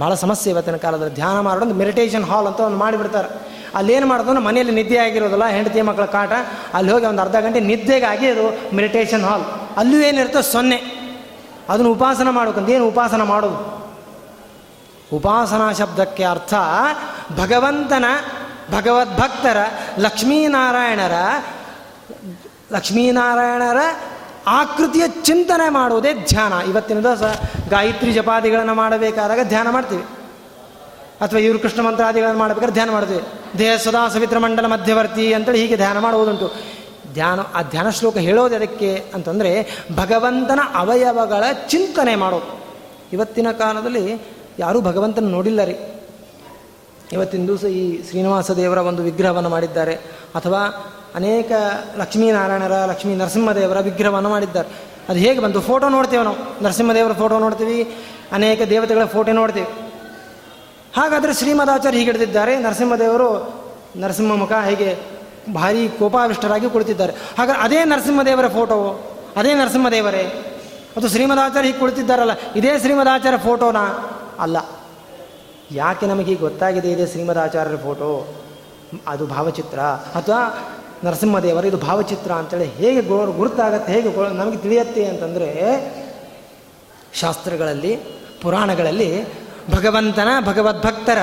[0.00, 1.14] ಭಾಳ ಸಮಸ್ಯೆ ಇವತ್ತಿನ ಕಾಲದಲ್ಲಿ.
[1.14, 3.28] ಧ್ಯಾನ ಮಾಡೋದು ಮೆಡಿಟೇಷನ್ ಹಾಲ್ ಅಂತ ಒಂದು ಮಾಡಿಬಿಡ್ತಾರೆ.
[3.74, 6.32] ಅಲ್ಲೇನು ಮಾಡೋದು ಮನೆಯಲ್ಲಿ ನಿದ್ದೆ ಆಗಿರೋದಿಲ್ಲ ಹೆಂಡತಿ ಮಕ್ಕಳ ಕಾಟ,
[6.74, 9.44] ಅಲ್ಲಿ ಹೋಗಿ ಒಂದು ಅರ್ಧ ಗಂಟೆ ನಿದ್ದೆಗಾಗಿ ಅದು ಮೆಡಿಟೇಷನ್ ಹಾಲ್
[9.76, 10.78] ಅಲ್ಲೂ ಏನಿರ್ತೋ ಸೊನ್ನೆ.
[11.68, 13.58] ಅದನ್ನು ಉಪಾಸನ ಮಾಡ್ಬೇಕಂತ ಏನು ಉಪಾಸನ ಮಾಡೋದು?
[15.16, 16.54] ಉಪಾಸನಾ ಶಬ್ದಕ್ಕೆ ಅರ್ಥ,
[17.36, 18.04] ಭಗವಂತನ
[18.70, 19.58] ಭಗವದ್ಭಕ್ತರ
[19.98, 21.16] ಲಕ್ಷ್ಮೀನಾರಾಯಣರ
[22.72, 23.80] ಲಕ್ಷ್ಮೀನಾರಾಯಣರ
[24.46, 26.52] ಆಕೃತಿಯ ಚಿಂತನೆ ಮಾಡುವುದೇ ಧ್ಯಾನ.
[26.70, 27.22] ಇವತ್ತಿನ ದಿವಸ
[27.68, 30.02] ಗಾಯತ್ರಿ ಜಪಾದಿಗಳನ್ನು ಮಾಡಬೇಕಾದಾಗ ಧ್ಯಾನ ಮಾಡ್ತೀವಿ.
[31.20, 33.22] ಅಥವಾ ಇವರು ಕೃಷ್ಣ ಮಂತ್ರಾದಿಗಳನ್ನು ಮಾಡಬೇಕಾದ್ರೆ ಧ್ಯಾನ ಮಾಡ್ತೀವಿ.
[33.58, 36.54] ದೇಹ ಸದಾ ಸವಿತ್ರ ಮಂಡಲ ಮಧ್ಯವರ್ತಿ ಅಂತೇಳಿ ಹೀಗೆ ಧ್ಯಾನ ಮಾಡುವುದುಂಟು.
[37.12, 42.60] ಧ್ಯಾನ, ಆ ಧ್ಯಾನ ಶ್ಲೋಕ ಹೇಳೋದು ಅದಕ್ಕೆ ಅಂತಂದರೆ ಭಗವಂತನ ಅವಯವಗಳ ಚಿಂತನೆ ಮಾಡೋದು.
[43.12, 44.22] ಇವತ್ತಿನ ಕಾಲದಲ್ಲಿ
[44.58, 45.76] ಯಾರೂ ಭಗವಂತನ ನೋಡಿಲ್ಲ ರೀ.
[47.12, 49.94] ಇವತ್ತಿನ ದಿವಸ ಈ ಶ್ರೀನಿವಾಸ ದೇವರ ಒಂದು ವಿಗ್ರಹವನ್ನು ಮಾಡಿದ್ದಾರೆ.
[50.34, 50.66] ಅಥವಾ
[51.14, 51.52] ಅನೇಕ
[51.96, 54.68] ಲಕ್ಷ್ಮೀನಾರಾಯಣರ, ಲಕ್ಷ್ಮೀ ನರಸಿಂಹದೇವರ ವಿಗ್ರಹವನ್ನು ಮಾಡಿದ್ದಾರೆ.
[55.08, 55.60] ಅದು ಹೇಗೆ ಬಂತು?
[55.60, 56.64] ಫೋಟೋ ನೋಡ್ತೇವೆ ನಾವು.
[56.64, 57.94] ನರಸಿಂಹದೇವರ ಫೋಟೋ ನೋಡ್ತೀವಿ.
[58.32, 59.68] ಅನೇಕ ದೇವತೆಗಳ ಫೋಟೋ ನೋಡ್ತೀವಿ.
[60.96, 63.54] ಹಾಗಾದರೆ ಶ್ರೀಮದಾಚಾರ್ಯ ಹೀಗೆ ಹಿಡಿದಿದ್ದಾರೆ ನರಸಿಂಹದೇವರು
[63.96, 64.98] ನರಸಿಂಹ ಮುಖ ಹೇಗೆ
[65.54, 67.12] ಭಾರಿ ಕೋಪಾವಿಷ್ಟರಾಗಿ ಕುಳಿತಿದ್ದಾರೆ.
[67.38, 68.76] ಹಾಗಾದ್ರೆ ಅದೇ ನರಸಿಂಹದೇವರ ಫೋಟೋ
[69.36, 70.22] ಅದೇ ನರಸಿಂಹದೇವರೇ?
[70.96, 73.84] ಅದು ಶ್ರೀಮದಾಚಾರ್ಯ ಹೀಗೆ ಕುಳಿತಿದ್ದಾರಲ್ಲ, ಇದೇ ಶ್ರೀಮದಾಚಾರ್ಯ ಫೋಟೋನಾ
[74.40, 74.56] ಅಲ್ಲ.
[75.70, 78.34] ಯಾಕೆ ನಮಗೆ ಗೊತ್ತಾಗಿದೆ ಇದೆ ಶ್ರೀಮದಾಚಾರ್ಯರ ಫೋಟೋ
[79.06, 79.80] ಅದು ಭಾವಚಿತ್ರ.
[79.80, 80.40] ಅಥವಾ
[81.04, 85.48] ನರಸಿಂಹದೇವರು, ಇದು ಭಾವಚಿತ್ರ ಅಂತೇಳಿ ಹೇಗೆ ಗೋ, ಗುರುತಾಗತ್ತೆ, ಹೇಗೆ ನಮಗೆ ತಿಳಿಯತ್ತೆ ಅಂತಂದರೆ
[87.14, 87.98] ಶಾಸ್ತ್ರಗಳಲ್ಲಿ,
[88.42, 89.24] ಪುರಾಣಗಳಲ್ಲಿ
[89.70, 91.18] ಭಗವಂತನ ಭಗವದ್ಭಕ್ತರ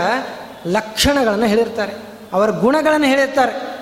[0.67, 1.93] ಲಕ್ಷಣಗಳನ್ನು ಹೇಳಿರ್ತಾರೆ.
[2.33, 3.77] ಅವರ ಗುಣಗಳನ್ನು ಹೇಳಿರ್ತಾರೆ.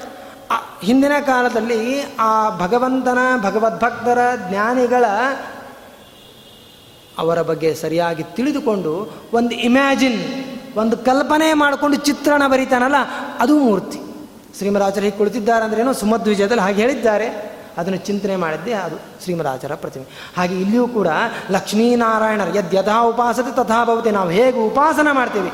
[0.83, 4.17] ಹಿಂದಿನ ಕಾಲದಲ್ಲಿ ಆ ಭಗವಂತನ ಭಗವದ್ಭಕ್ತರ
[4.49, 5.05] ಜ್ಞಾನಿಗಳ
[7.17, 10.19] ಅವರ ಬಗ್ಗೆ ಸರಿಯಾಗಿ ತಿಳಿದುಕೊಂಡು ಒಂದು ಇಮ್ಯಾಜಿನ್,
[10.77, 12.95] ಒಂದು ಕಲ್ಪನೆ ಮಾಡಿಕೊಂಡು ಚಿತ್ರಣ ಬರೀತಾನಲ್ಲ,
[13.39, 14.04] ಅದು ಮೂರ್ತಿ.
[14.57, 17.55] ಶ್ರೀಮರಾಜರು ಹೀಗೆ ಕುಳಿತಿದ್ದಾರೆ ಅಂದ್ರೆ ಏನೋ ಸುಮಧ್ವಿಜಯದಲ್ಲಿ ಹಾಗೆ ಹೇಳಿದ್ದಾರೆ.
[17.77, 20.05] ಅದನ್ನು ಚಿಂತನೆ ಮಾಡಿದ್ದೆ ಅದು ಶ್ರೀಮರಾಜರ ಪ್ರತಿಮೆ.
[20.37, 21.07] ಹಾಗೆ ಇಲ್ಲಿಯೂ ಕೂಡ
[21.51, 25.51] ಲಕ್ಷ್ಮೀನಾರಾಯಣರು ಯದ್ ಯಥಾ ಉಪಾಸತೆ ತಥಾ ಭವತಿ, ನಾವು ಹೇಗೆ ಉಪಾಸನ ಮಾಡ್ತೀವಿ?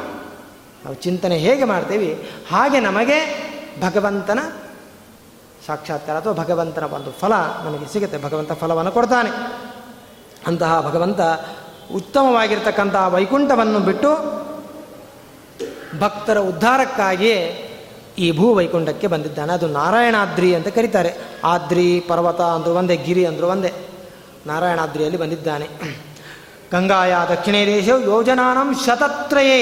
[0.84, 2.30] ನಾವು ಚಿಂತನೆ ಹೇಗೆ ಮಾಡ್ತೀವಿ?
[2.52, 4.40] ಹಾಗೆ ನಮಗೆ ಭಗವಂತನ
[5.68, 7.34] ಸಾಕ್ಷಾತ್ಕಾರ ಅಥವಾ ಭಗವಂತನ ಒಂದು ಫಲ
[7.66, 8.24] ನಮಗೆ ಸಿಗುತ್ತೆ.
[8.24, 9.30] ಭಗವಂತ ಫಲವನ್ನು ಕೊಡ್ತಾನೆ.
[10.48, 11.20] ಅಂತಹ ಭಗವಂತ
[11.96, 14.42] ಉತ್ತಮವಾಗಿರ್ತಕ್ಕಂತಹ ವೈಕುಂಠವನ್ನು ಬಿಟ್ಟು
[16.00, 17.68] ಭಕ್ತರ ಉದ್ಧಾರಕ್ಕಾಗಿಯೇ
[18.22, 19.52] ಈ ಭೂ ವೈಕುಂಠಕ್ಕೆ ಬಂದಿದ್ದಾನೆ.
[19.54, 21.12] ಅದು ನಾರಾಯಣಾದ್ರಿ ಅಂತ ಕರೀತಾರೆ.
[21.44, 23.72] ಆದ್ರಿ, ಪರ್ವತ ಅಂದರು ಒಂದೇ, ಗಿರಿ ಅಂದರು ಒಂದೇ.
[24.48, 25.68] ನಾರಾಯಣಾದ್ರಿಯಲ್ಲಿ ಬಂದಿದ್ದಾನೆ.
[26.74, 29.60] ಗಂಗಾಯ ದಕ್ಷಿಣ ದೇಶವು ಯೋಜನಾನಂ ಶತತ್ರಯೇ.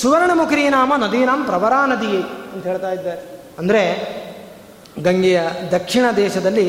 [0.00, 2.20] ಸುವರ್ಣಮುಖರಿ ನಾಮ ನದೀನಾಂ ಪ್ರವರಾ ನದಿಯೇ
[2.54, 3.22] ಅಂತ ಹೇಳ್ತಾ ಇದ್ದಾರೆ.
[3.58, 3.82] ಅಂದರೆ
[5.02, 5.40] ಗಂಗೆಯ
[5.70, 6.66] ದಕ್ಷಿಣ ದೇಶದಲ್ಲಿ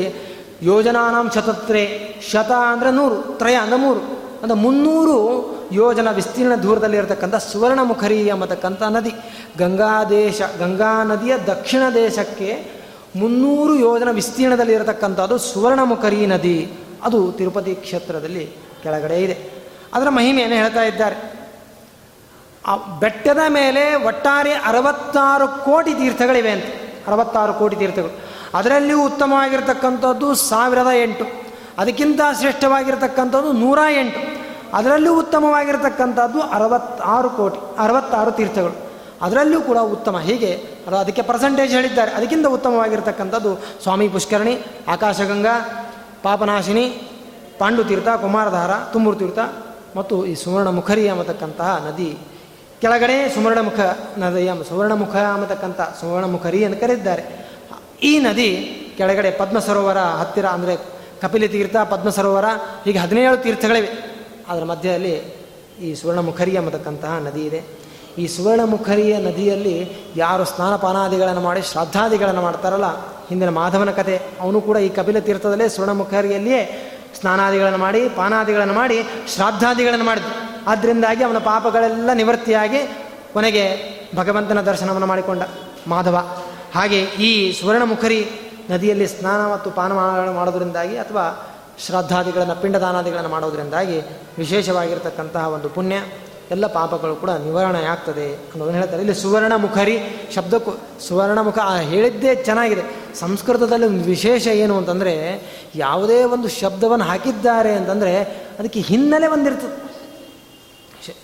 [0.62, 1.84] ಯೋಜನಾನಾಂ ಶತತ್ರೇ
[2.32, 4.02] ಶತ ಅಂದರೆ ನೂರು, ತ್ರಯ ಅಂದರೆ ಮೂರು.
[4.42, 5.16] ಅಂದರೆ ಮುನ್ನೂರು
[5.72, 9.12] ಯೋಜನ ವಿಸ್ತೀರ್ಣ ದೂರದಲ್ಲಿ ಇರತಕ್ಕಂಥ ಸುವರ್ಣಮುಖರಿ ಎಂಬತಕ್ಕಂಥ ನದಿ.
[9.58, 12.80] ಗಂಗಾ ದೇಶ, ಗಂಗಾ ನದಿಯ ದಕ್ಷಿಣ ದೇಶಕ್ಕೆ
[13.16, 16.72] ಮುನ್ನೂರು ಯೋಜನ ವಿಸ್ತೀರ್ಣದಲ್ಲಿ ಇರತಕ್ಕಂಥದ್ದು ಸುವರ್ಣಮುಖರಿ ನದಿ.
[17.02, 18.46] ಅದು ತಿರುಪತಿ ಕ್ಷೇತ್ರದಲ್ಲಿ
[18.82, 19.60] ಕೆಳಗಡೆ ಇದೆ.
[19.94, 21.40] ಅದರ ಮಹಿಮೆಯನ್ನು ಹೇಳ್ತಾ ಇದ್ದಾರೆ.
[22.66, 26.64] ಆ ಬೆಟ್ಟದ ಮೇಲೆ ಒಟ್ಟಾರೆ ಅರವತ್ತಾರು ಕೋಟಿ ತೀರ್ಥಗಳಿವೆ ಅಂತ.
[27.06, 28.30] ಅರವತ್ತಾರು ಕೋಟಿ ತೀರ್ಥಗಳು.
[28.54, 31.24] ಅದರಲ್ಲಿಯೂ ಉತ್ತಮವಾಗಿರ್ತಕ್ಕಂಥದ್ದು ಸಾವಿರದ ಎಂಟು.
[31.78, 34.49] ಅದಕ್ಕಿಂತ ಶ್ರೇಷ್ಠವಾಗಿರ್ತಕ್ಕಂಥದ್ದು ನೂರ ಎಂಟು.
[34.74, 38.90] ಅದರಲ್ಲೂ ಉತ್ತಮವಾಗಿರತಕ್ಕಂಥದ್ದು ಅರವತ್ತಾರು ಕೋಟಿ, ಅರವತ್ತಾರು ತೀರ್ಥಗಳು.
[39.22, 40.18] ಅದರಲ್ಲೂ ಕೂಡ ಉತ್ತಮ.
[40.18, 40.52] ಹೀಗೆ
[41.00, 42.10] ಅದಕ್ಕೆ ಪರ್ಸೆಂಟೇಜ್ ಹೇಳಿದ್ದಾರೆ.
[42.10, 44.54] ಅದಕ್ಕಿಂತ ಉತ್ತಮವಾಗಿರ್ತಕ್ಕಂಥದ್ದು ಸ್ವಾಮಿ ಪುಷ್ಕರಣಿ,
[44.88, 45.54] ಆಕಾಶಗಂಗಾ,
[46.22, 46.86] ಪಾಪನಾಶಿನಿ,
[47.58, 49.38] ಪಾಂಡುತೀರ್ಥ, ಕುಮಾರಧಾರ ತುಂಬೂರು ತೀರ್ಥ
[49.96, 52.18] ಮತ್ತು ಈ ಸುವರ್ಣ ಮುಖರಿ ಎಂಬತಕ್ಕಂತಹ ನದಿ.
[52.80, 53.80] ಕೆಳಗಡೆ ಸುವರ್ಣಮುಖ
[54.18, 57.24] ನದಿಯ ಸುವರ್ಣಮುಖ ಎಂಬತಕ್ಕಂಥ ಸುವರ್ಣಮುಖರಿ ಎಂದು ಕರೆದಿದ್ದಾರೆ.
[58.02, 58.48] ಈ ನದಿ
[58.96, 60.76] ಕೆಳಗಡೆ ಪದ್ಮ ಸರೋವರ ಹತ್ತಿರ, ಅಂದರೆ
[61.20, 62.44] ಕಪಿಲಿ ತೀರ್ಥ ಪದ್ಮ ಸರೋವರ
[62.84, 64.09] ಹೀಗೆ ಹದಿನೇಳು ತೀರ್ಥಗಳಿವೆ.
[64.50, 65.14] ಅದರ ಮಧ್ಯದಲ್ಲಿ
[65.86, 67.60] ಈ ಸುವರ್ಣಮುಖರಿ ಎಂಬತಕ್ಕಂತಹ ನದಿ ಇದೆ.
[68.18, 69.74] ಈ ಸುವರ್ಣಮುಖರಿಯ ನದಿಯಲ್ಲಿ
[70.16, 72.88] ಯಾರು ಸ್ನಾನಪಾನಾದಿಗಳನ್ನು ಮಾಡಿ ಶ್ರಾದ್ದಾದಿಗಳನ್ನು ಮಾಡ್ತಾರಲ್ಲ,
[73.28, 76.62] ಹಿಂದಿನ ಮಾಧವನ ಕತೆ, ಅವನು ಕೂಡ ಈ ಕಪಿಲ ತೀರ್ಥದಲ್ಲೇ ಸುವರ್ಣಮುಖರಿಯಲ್ಲಿಯೇ
[77.20, 78.98] ಸ್ನಾನಾದಿಗಳನ್ನು ಮಾಡಿ, ಪಾನಾದಿಗಳನ್ನು ಮಾಡಿ,
[79.34, 80.32] ಶ್ರಾದ್ದಾದಿಗಳನ್ನು ಮಾಡಿದ್ದು
[80.70, 82.80] ಅದರಿಂದಾಗಿ ಅವನ ಪಾಪಗಳೆಲ್ಲ ನಿವೃತ್ತಿಯಾಗಿ
[83.32, 83.64] ಕೊನೆಗೆ
[84.16, 85.42] ಭಗವಂತನ ದರ್ಶನವನ್ನು ಮಾಡಿಕೊಂಡ
[85.86, 86.16] ಮಾಧವ.
[86.74, 88.20] ಹಾಗೆ ಈ ಸುವರ್ಣಮುಖರಿ
[88.70, 89.92] ನದಿಯಲ್ಲಿ ಸ್ನಾನ ಮತ್ತು ಪಾನ
[90.38, 91.24] ಮಾಡೋದರಿಂದಾಗಿ ಅಥವಾ
[91.86, 94.00] ಶ್ರದ್ಧಾದಿಗಳನ್ನು, ಪಿಂಡದಾನಾದಿಗಳನ್ನು ಮಾಡೋದರಿಂದಾಗಿ
[94.38, 95.96] ವಿಶೇಷವಾಗಿರ್ತಕ್ಕಂತಹ ಒಂದು ಪುಣ್ಯ,
[96.50, 99.02] ಎಲ್ಲ ಪಾಪಗಳು ಕೂಡ ನಿವಾರಣೆ ಆಗ್ತದೆ ಅನ್ನೋದನ್ನು ಹೇಳ್ತಾರೆ.
[99.02, 99.98] ಇಲ್ಲಿ ಸುವರ್ಣ ಮುಖರಿ
[100.34, 100.70] ಶಬ್ದಕ್ಕೂ
[101.08, 102.82] ಸುವರ್ಣ ಮುಖ ಹೇಳಿದ್ದೇ ಚೆನ್ನಾಗಿದೆ.
[103.14, 105.42] ಸಂಸ್ಕೃತದಲ್ಲಿ ಒಂದು ವಿಶೇಷ ಏನು ಅಂತಂದರೆ,
[105.74, 108.22] ಯಾವುದೇ ಒಂದು ಶಬ್ದವನ್ನು ಹಾಕಿದ್ದಾರೆ ಅಂತಂದರೆ
[108.58, 109.90] ಅದಕ್ಕೆ ಹಿನ್ನೆಲೆ ಒಂದಿರ್ತದೆ.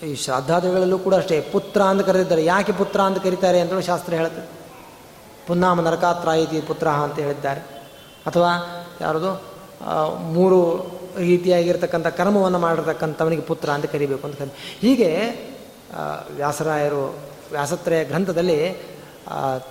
[0.07, 2.45] ಈ ಶ್ರದ್ಧಾದಿಗಳಲ್ಲೂ ಕೂಡ ಅಷ್ಟೇ, ಪುತ್ರ ಅಂತ ಕರೆದಿದ್ದಾರೆ.
[2.45, 4.51] ಯಾಕೆ ಪುತ್ರ ಅಂತ ಕರೀತಾರೆ ಅಂತಲೂ ಶಾಸ್ತ್ರ ಹೇಳುತ್ತೆ.
[5.47, 7.61] ಪುನ್ನಾಮ ನರಕಾತ್ರಾಯಿತಿ ಪುತ್ರ ಅಂತ ಹೇಳಿದ್ದಾರೆ.
[8.27, 8.53] ಅಥವಾ
[9.01, 9.56] ಯಾರದು?
[10.33, 10.61] ಮೂರು
[11.18, 15.11] ರೀತಿಯಾಗಿರ್ತಕ್ಕಂಥ ಕರ್ಮವನ್ನು ಮಾಡಿರ್ತಕ್ಕಂಥವನಿಗೆ ಪುತ್ರ ಅಂತ ಕರಿಬೇಕು ಅಂತ ಕರಿ ಹೀಗೆ
[16.35, 17.18] ವ್ಯಾಸರಾಯರು
[17.51, 18.81] ವ್ಯಾಸತ್ರಯ ಗ್ರಂಥದಲ್ಲಿ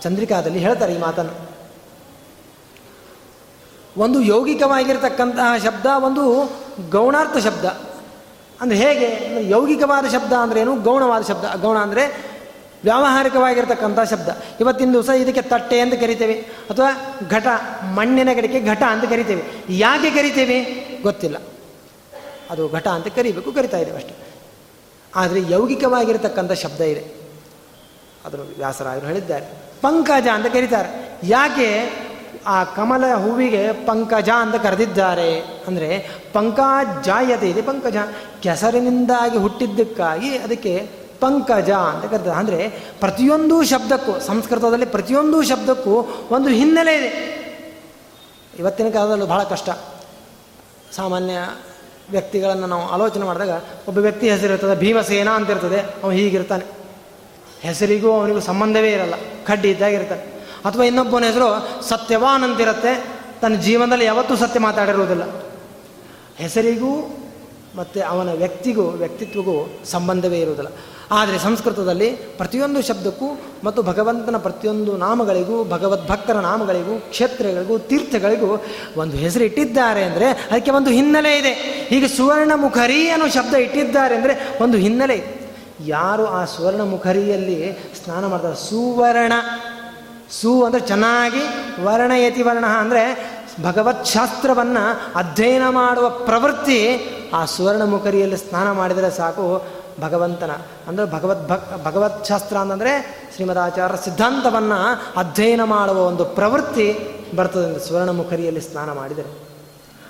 [0.01, 1.49] ಚಂದ್ರಿಕಾದಲ್ಲಿ ಹೇಳ್ತಾರೆ ಈ ಮಾತನ್ನು.
[3.97, 6.51] ಒಂದು ಯೌಗಿಕವಾಗಿರ್ತಕ್ಕಂತಹ ಶಬ್ದ ಒಂದು
[6.89, 7.65] ಗೌಣಾರ್ಥ ಶಬ್ದ.
[8.62, 9.39] ಅಂದರೆ ಹೇಗೆ?
[9.49, 10.75] ಯೌಗಿಕವಾದ ಶಬ್ದ ಅಂದ್ರೇನು?
[10.75, 11.62] ಗೌಣವಾದ ಶಬ್ದ.
[11.62, 12.35] ಗೌಣ ಅಂದರೆ
[12.86, 14.30] ವ್ಯಾವಹಾರಿಕವಾಗಿರ್ತಕ್ಕಂಥ ಶಬ್ದ.
[14.60, 16.34] ಇವತ್ತಿನ ದಿವಸ ಇದಕ್ಕೆ ತಟ್ಟೆ ಅಂತ ಕರಿತೇವೆ,
[16.69, 17.48] ಅಥವಾ ಘಟ,
[17.93, 19.43] ಮಣ್ಣಿನ ಗಡಿಕೆ ಘಟ ಅಂತ ಕರಿತೇವೆ.
[19.69, 20.63] ಯಾಕೆ ಕರಿತೇವೆ?
[21.04, 21.38] ಗೊತ್ತಿಲ್ಲ.
[22.50, 24.15] ಅದು ಘಟ ಅಂತ ಕರಿಬೇಕು, ಕರಿತಾ ಇದ್ದೇವೆ ಅಷ್ಟೆ.
[25.15, 27.26] ಆದರೆ ಯೌಗಿಕವಾಗಿರ್ತಕ್ಕಂಥ ಶಬ್ದ ಇದೆ.
[28.26, 29.45] ಅದರ ವ್ಯಾಸರಾಯರು ಹೇಳಿದ್ದಾರೆ.
[29.82, 31.19] ಪಂಕಜ ಅಂತ ಕರೀತಾರೆ.
[31.24, 32.00] ಯಾಕೆ?
[32.48, 35.39] ಆ ಕಮಲ ಹೂವಿಗೆ ಪಂಕಜ ಅಂತ ಕರೆದಿದ್ದಾರೆ.
[35.39, 37.98] ಅಂದರೆ ಪಂಕಜಾಯತೆ ಇದೆ ಪಂಕಜ.
[38.41, 42.38] ಕೆಸರಿನಿಂದಾಗಿ ಹುಟ್ಟಿದ್ದಕ್ಕಾಗಿ ಅದಕ್ಕೆ ಪಂಕಜ ಅಂತ ಕರೀತಾರೆ.
[42.38, 42.60] ಅಂದರೆ
[43.00, 45.94] ಪ್ರತಿಯೊಂದು ಶಬ್ದಕ್ಕೂ, ಸಂಸ್ಕೃತದಲ್ಲಿ ಪ್ರತಿಯೊಂದು ಶಬ್ದಕ್ಕೂ
[46.32, 47.12] ಒಂದು ಹಿನ್ನೆಲೆ ಇದೆ.
[48.60, 49.70] ಇವತ್ತಿನ ಕಾಲದಲ್ಲೂ ಬಹಳ ಕಷ್ಟ.
[50.96, 51.34] ಸಾಮಾನ್ಯ
[52.12, 53.54] ವ್ಯಕ್ತಿಗಳನ್ನು ನಾವು ಆಲೋಚನೆ ಮಾಡಿದಾಗ
[53.88, 56.66] ಒಬ್ಬ ವ್ಯಕ್ತಿ ಹೆಸರಿರ್ತದೆ, ಭೀಮಸೇನ ಅಂತ ಇರ್ತದೆ ಅವನು ಹೀಗಿರ್ತಾನೆ.
[57.60, 60.24] ಹೆಸರಿಗೂ ಅವನಿಗೂ ಸಂಬಂಧವೇ ಇರಲ್ಲ ಕಡ್ಡಿ ಇದ್ದಾಗಿರ್ತಾನೆ
[60.66, 61.48] ಅಥವಾ ಇನ್ನೊಬ್ಬನ ಹೆಸರು
[61.90, 62.94] ಸತ್ಯವಾನ್ ಅಂತಿರುತ್ತೆ,
[63.42, 65.24] ತನ್ನ ಜೀವನದಲ್ಲಿ ಯಾವತ್ತೂ ಸತ್ಯ ಮಾತಾಡಿರುವುದಿಲ್ಲ.
[66.36, 66.92] ಹೆಸರಿಗೂ
[67.78, 70.72] ಮತ್ತು ಅವನ ವ್ಯಕ್ತಿಗೂ, ವ್ಯಕ್ತಿತ್ವಗೂ ಸಂಬಂಧವೇ ಇರುವುದಿಲ್ಲ.
[71.12, 73.28] ಆದರೆ ಸಂಸ್ಕೃತದಲ್ಲಿ ಪ್ರತಿಯೊಂದು ಶಬ್ದಕ್ಕೂ
[73.64, 78.52] ಮತ್ತು ಭಗವಂತನ ಪ್ರತಿಯೊಂದು ನಾಮಗಳಿಗೂ ಭಗವದ್ಭಕ್ತರ ನಾಮಗಳಿಗೂ, ಕ್ಷೇತ್ರಗಳಿಗೂ, ತೀರ್ಥಗಳಿಗೂ
[78.98, 81.54] ಒಂದು ಹೆಸರು ಇಟ್ಟಿದ್ದಾರೆ ಅಂದರೆ ಅದಕ್ಕೆ ಒಂದು ಹಿನ್ನೆಲೆ ಇದೆ.
[81.90, 85.18] ಹೀಗೆ ಸುವರ್ಣ ಮುಖರಿ ಅನ್ನೋ ಶಬ್ದ ಇಟ್ಟಿದ್ದಾರೆ ಅಂದರೆ ಒಂದು ಹಿನ್ನೆಲೆ
[85.86, 87.58] ಯಾರು ಆ ಸುವರ್ಣ ಮುಖರಿಯಲ್ಲಿ
[88.04, 88.56] ಸ್ನಾನ ಮಾಡ್ತಾರೆ?
[88.56, 89.34] ಸುವರ್ಣ.
[90.32, 91.42] ಸು ಅಂದರೆ ಚೆನ್ನಾಗಿ
[91.84, 94.84] ವರ್ಣಯತಿ ವರ್ಣ ಅಂದರೆ ಭಗವತ್ ಶಾಸ್ತ್ರವನ್ನು
[95.16, 96.80] ಅಧ್ಯಯನ ಮಾಡುವ ಪ್ರವೃತ್ತಿ
[97.36, 99.45] ಆ ಸುವರ್ಣ ಮುಖರಿಯಲ್ಲಿ ಸ್ನಾನ ಮಾಡಿದರೆ ಸಾಕು
[100.02, 100.52] ಭಗವಂತನ.
[100.88, 102.91] ಅಂದರೆ ಭಗವದ್ ಭಕ್, ಭಗವತ್ ಶಾಸ್ತ್ರ ಅಂತಂದರೆ
[103.36, 104.78] ಶ್ರೀಮದಾಚಾರ್ಯ ಸಿದ್ಧಾಂತವನ್ನು
[105.19, 106.88] ಅಧ್ಯಯನ ಮಾಡುವ ಒಂದು ಪ್ರವೃತ್ತಿ
[107.36, 109.30] ಬರ್ತದೆ ಸುವರ್ಣ ಮುಖರಿಯಲ್ಲಿ ಸ್ನಾನ ಮಾಡಿದರೆ.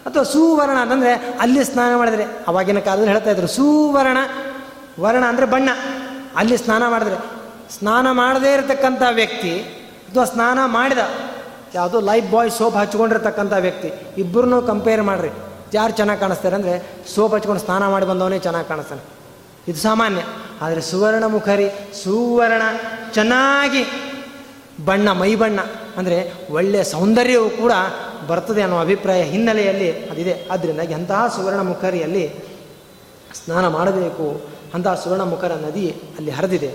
[0.05, 2.23] ಅಥವಾ ಸುವರ್ಣ ಅಂತಂದರೆ ಅಲ್ಲಿ ಸ್ನಾನ ಮಾಡಿದರೆ.
[2.47, 4.17] ಅವಾಗಿನ ಕಾಲದಲ್ಲಿ ಹೇಳ್ತಾ ಇದ್ರು, ಸುವರ್ಣ,
[4.99, 5.69] ವರ್ಣ ಅಂದರೆ ಬಣ್ಣ.
[6.35, 7.17] ಅಲ್ಲಿ ಸ್ನಾನ ಮಾಡಿದರೆ.
[7.77, 9.59] ಸ್ನಾನ ಮಾಡದೇ ಇರತಕ್ಕಂಥ ವ್ಯಕ್ತಿ
[10.09, 10.97] ಅಥವಾ ಸ್ನಾನ ಮಾಡಿದ
[11.73, 15.31] ಯಾವುದೋ ಲೈಫ್ ಬಾಯ್ ಸೋಪ್ ಹಚ್ಕೊಂಡಿರ್ತಕ್ಕಂಥ ವ್ಯಕ್ತಿ ಇಬ್ಬರನ್ನೂ ಕಂಪೇರ್ ಮಾಡಿರಿ.
[15.75, 16.73] ಯಾರು ಚೆನ್ನಾಗಿ ಕಾಣಿಸ್ತಾರೆ ಅಂದರೆ
[17.15, 19.01] ಸೋಪ್ ಹಚ್ಕೊಂಡು ಸ್ನಾನ ಮಾಡಿ ಬಂದವನೇ ಚೆನ್ನಾಗಿ ಕಾಣಿಸ್ತಾನೆ.
[19.67, 20.21] ಇದು ಸಾಮಾನ್ಯ.
[20.61, 21.69] ಆದರೆ ಸುವರ್ಣ ಮುಖರಿ,
[22.03, 22.61] ಸುವರ್ಣ,
[23.13, 23.83] ಚೆನ್ನಾಗಿ
[24.85, 25.59] ಬಣ್ಣ, ಮೈ ಬಣ್ಣ
[25.97, 27.71] ಅಂದರೆ ಒಳ್ಳೆಯ ಸೌಂದರ್ಯವು ಕೂಡ
[28.27, 30.47] ಬರ್ತದೆ ಅನ್ನೋ ಅಭಿಪ್ರಾಯ ಹಿನ್ನೆಲೆಯಲ್ಲಿ ಅದಿದೆ.
[30.51, 32.25] ಆದ್ದರಿಂದ ಎಂತಹ ಸುವರ್ಣ ಮುಖರಿಯಲ್ಲಿ
[33.45, 34.41] ಸ್ನಾನ ಮಾಡಬೇಕು
[34.73, 36.71] ಅಂತಹ ಸುವರ್ಣ ಮುಖರ ನದಿ ಅಲ್ಲಿ ಹರಿದಿದೆ.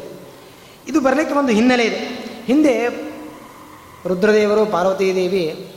[0.89, 1.99] ಇದು ಬರಲಿಕ್ಕೆ ಒಂದು ಹಿನ್ನೆಲೆ ಇದೆ.
[2.47, 2.75] ಹಿಂದೆ
[4.09, 5.75] ರುದ್ರದೇವರು, ಪಾರ್ವತೀದೇವಿ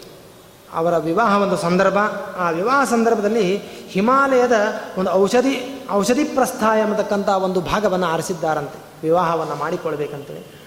[0.73, 1.97] ಅವರ ವಿವಾಹ ಒಂದು ಸಂದರ್ಭ.
[2.37, 3.57] ಆ ವಿವಾಹ ಸಂದರ್ಭದಲ್ಲಿ
[3.89, 4.51] ಹಿಮಾಲಯದ
[4.97, 8.79] ಒಂದು ಔಷಧಿ ಔಷಧಿ ಪ್ರಸ್ಥಾಯ ಎಂಬತಕ್ಕಂಥ ಒಂದು ಭಾಗವನ್ನು ಆರಿಸಿದ್ದಾರಂತೆ.
[9.03, 10.63] ವಿವಾಹವನ್ನು ಮಾಡಿಕೊಳ್ಬೇಕಂತೇಳಿ.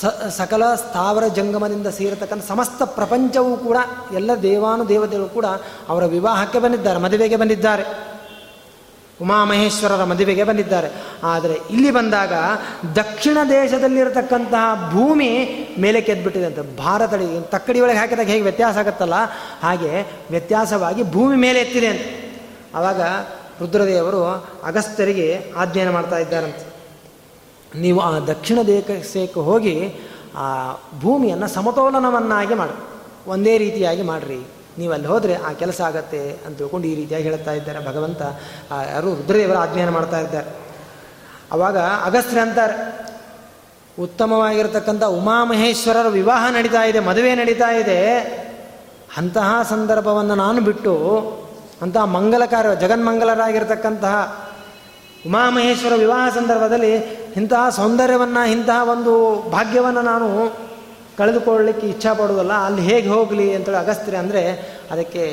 [0.00, 3.76] ಸ, ಸಕಲ ಸ್ಥಾವರ ಜಂಗಮದಿಂದ ಸೇರತಕ್ಕಂಥ ಸಮಸ್ತ ಪ್ರಪಂಚವೂ ಕೂಡ,
[4.12, 5.46] ಎಲ್ಲ ದೇವಾನು ದೇವತೆಗಳು ಕೂಡ
[5.88, 8.13] ಅವರ ವಿವಾಹಕ್ಕೆ ಬಂದಿದ್ದಾರೆ, ಮದುವೆಗೆ ಬಂದಿದ್ದಾರೆ.
[9.22, 10.88] ಉಮಾಮಹೇಶ್ವರರ ಮದುವೆಗೆ ಬಂದಿದ್ದಾರೆ.
[11.24, 12.32] ಆದರೆ ಇಲ್ಲಿ ಬಂದಾಗ
[12.96, 15.48] ದಕ್ಷಿಣ ದೇಶದಲ್ಲಿರತಕ್ಕಂತಹ ಭೂಮಿ
[15.78, 16.80] ಮೇಲೆ ಕೆದ್ಬಿಟ್ಟಿದೆ ಅಂತ.
[16.80, 19.14] ಭಾರತ ತಕ್ಕಡಿ ಒಳಗೆ ಹಾಕಿದಾಗ ಹೇಗೆ ವ್ಯತ್ಯಾಸ ಆಗುತ್ತಲ್ಲ?
[19.62, 22.00] ಹಾಗೆ ವ್ಯತ್ಯಾಸವಾಗಿ ಭೂಮಿ ಮೇಲೆ ಎತ್ತಿದೆ ಅಂತ.
[22.74, 23.00] ಆವಾಗ
[23.60, 24.24] ರುದ್ರದೇವರು
[24.64, 26.74] ಅಗಸ್ತ್ಯರಿಗೆ ಆಜ್ಞೆಯನ್ನು ಮಾಡ್ತಾ ಇದ್ದಾರಂತೆ.
[27.78, 29.94] ನೀವು ಆ ದಕ್ಷಿಣ ದೇಶಕ್ಕೆ ಹೋಗಿ
[30.36, 32.78] ಆ ಭೂಮಿಯನ್ನು ಸಮತೋಲನವನ್ನಾಗಿ ಮಾಡಿ.
[33.30, 34.46] ಒಂದೇ ರೀತಿಯಾಗಿ ಮಾಡಿರಿ.
[34.78, 38.22] ನೀವು ಅಲ್ಲಿ ಹೋದರೆ ಆ ಕೆಲಸ ಆಗತ್ತೆ ಅಂತ ತಿಳ್ಕೊಂಡು ಈ ರೀತಿಯಾಗಿ ಹೇಳ್ತಾ ಇದ್ದಾರೆ ಭಗವಂತ.
[38.92, 40.50] ಯಾರು ರುದ್ರದೇವರ ಆಜ್ಞೆಯನ್ನು ಮಾಡ್ತಾ ಇದ್ದಾರೆ.
[41.52, 42.76] ಅವಾಗ ಅಗಸ್ತ್ಯ ಅಂತಾರೆ,
[44.02, 47.98] ಉತ್ತಮವಾಗಿರತಕ್ಕಂಥ ಉಮಾಮಹೇಶ್ವರರ ವಿವಾಹ ನಡೀತಾ ಇದೆ, ಮದುವೆ ನಡೀತಾ ಇದೆ.
[49.16, 50.94] ಅಂತಹ ಸಂದರ್ಭವನ್ನು ನಾನು ಬಿಟ್ಟು
[51.82, 54.16] ಅಂತಹ ಮಂಗಲಕಾರ ಜಗನ್ಮಂಗಲರಾಗಿರ್ತಕ್ಕಂತಹ
[55.26, 56.92] ಉಮಾಮಹೇಶ್ವರ ವಿವಾಹ ಸಂದರ್ಭದಲ್ಲಿ
[57.36, 59.12] ಇಂತಹ ಸೌಂದರ್ಯವನ್ನು, ಇಂತಹ ಒಂದು
[59.50, 60.28] ಭಾಗ್ಯವನ್ನು ನಾನು
[61.18, 64.42] ಕಳೆದುಕೊಳ್ಳಲಿಕ್ಕೆ ಇಚ್ಛಾ ಪಡುವುದಲ್ಲ, ಅಲ್ಲಿ ಹೇಗೆ ಹೋಗಲಿ ಅಂತೇಳಿ ಅಗಸ್ತ್ಯ ಅಂದರೆ
[64.94, 65.24] ಅದಕ್ಕೆ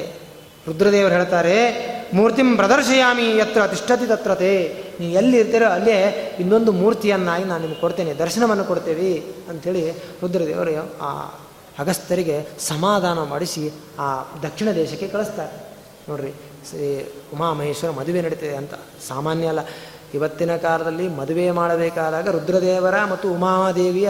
[0.68, 1.56] ರುದ್ರದೇವರು ಹೇಳ್ತಾರೆ,
[2.18, 4.52] ಮೂರ್ತಿಂ ಪ್ರದರ್ಶಯಾಮಿ ಎತ್ರ ತಿಷ್ಟತಿ ತತ್ರತೆ.
[5.00, 5.96] ನೀವು ಎಲ್ಲಿ ಇರ್ತೀರೋ ಅಲ್ಲೇ
[6.40, 9.12] ಇನ್ನೊಂದು ಮೂರ್ತಿಯನ್ನಾಗಿ ನಾನು ನಿಮ್ಗೆ ಕೊಡ್ತೇನೆ, ದರ್ಶನವನ್ನು ಕೊಡ್ತೇವೆ
[9.52, 9.84] ಅಂಥೇಳಿ
[10.22, 10.76] ರುದ್ರದೇವರು
[11.08, 11.10] ಆ
[11.82, 13.64] ಅಗಸ್ತ್ಯರಿಗೆ ಸಮಾಧಾನ ಮಾಡಿಸಿ
[14.00, 14.08] ಆ
[14.44, 15.54] ದಕ್ಷಿಣ ದೇಶಕ್ಕೆ ಕಳಿಸ್ತಾರೆ.
[16.10, 16.32] ನೋಡ್ರಿ,
[16.70, 16.88] ಶ್ರೀ
[17.34, 18.74] ಉಮಾಮಹೇಶ್ವರ ಮದುವೆ ನಡೀತದೆ ಅಂತ.
[19.08, 19.62] ಸಾಮಾನ್ಯ ಅಲ್ಲ
[20.14, 24.10] ಇವತ್ತಿನ ಕಾಲದಲ್ಲಿ ಮದುವೆ ಮಾಡಬೇಕಾದಾಗ ರುದ್ರದೇವರ ಮತ್ತು ಉಮಾದೇವಿಯ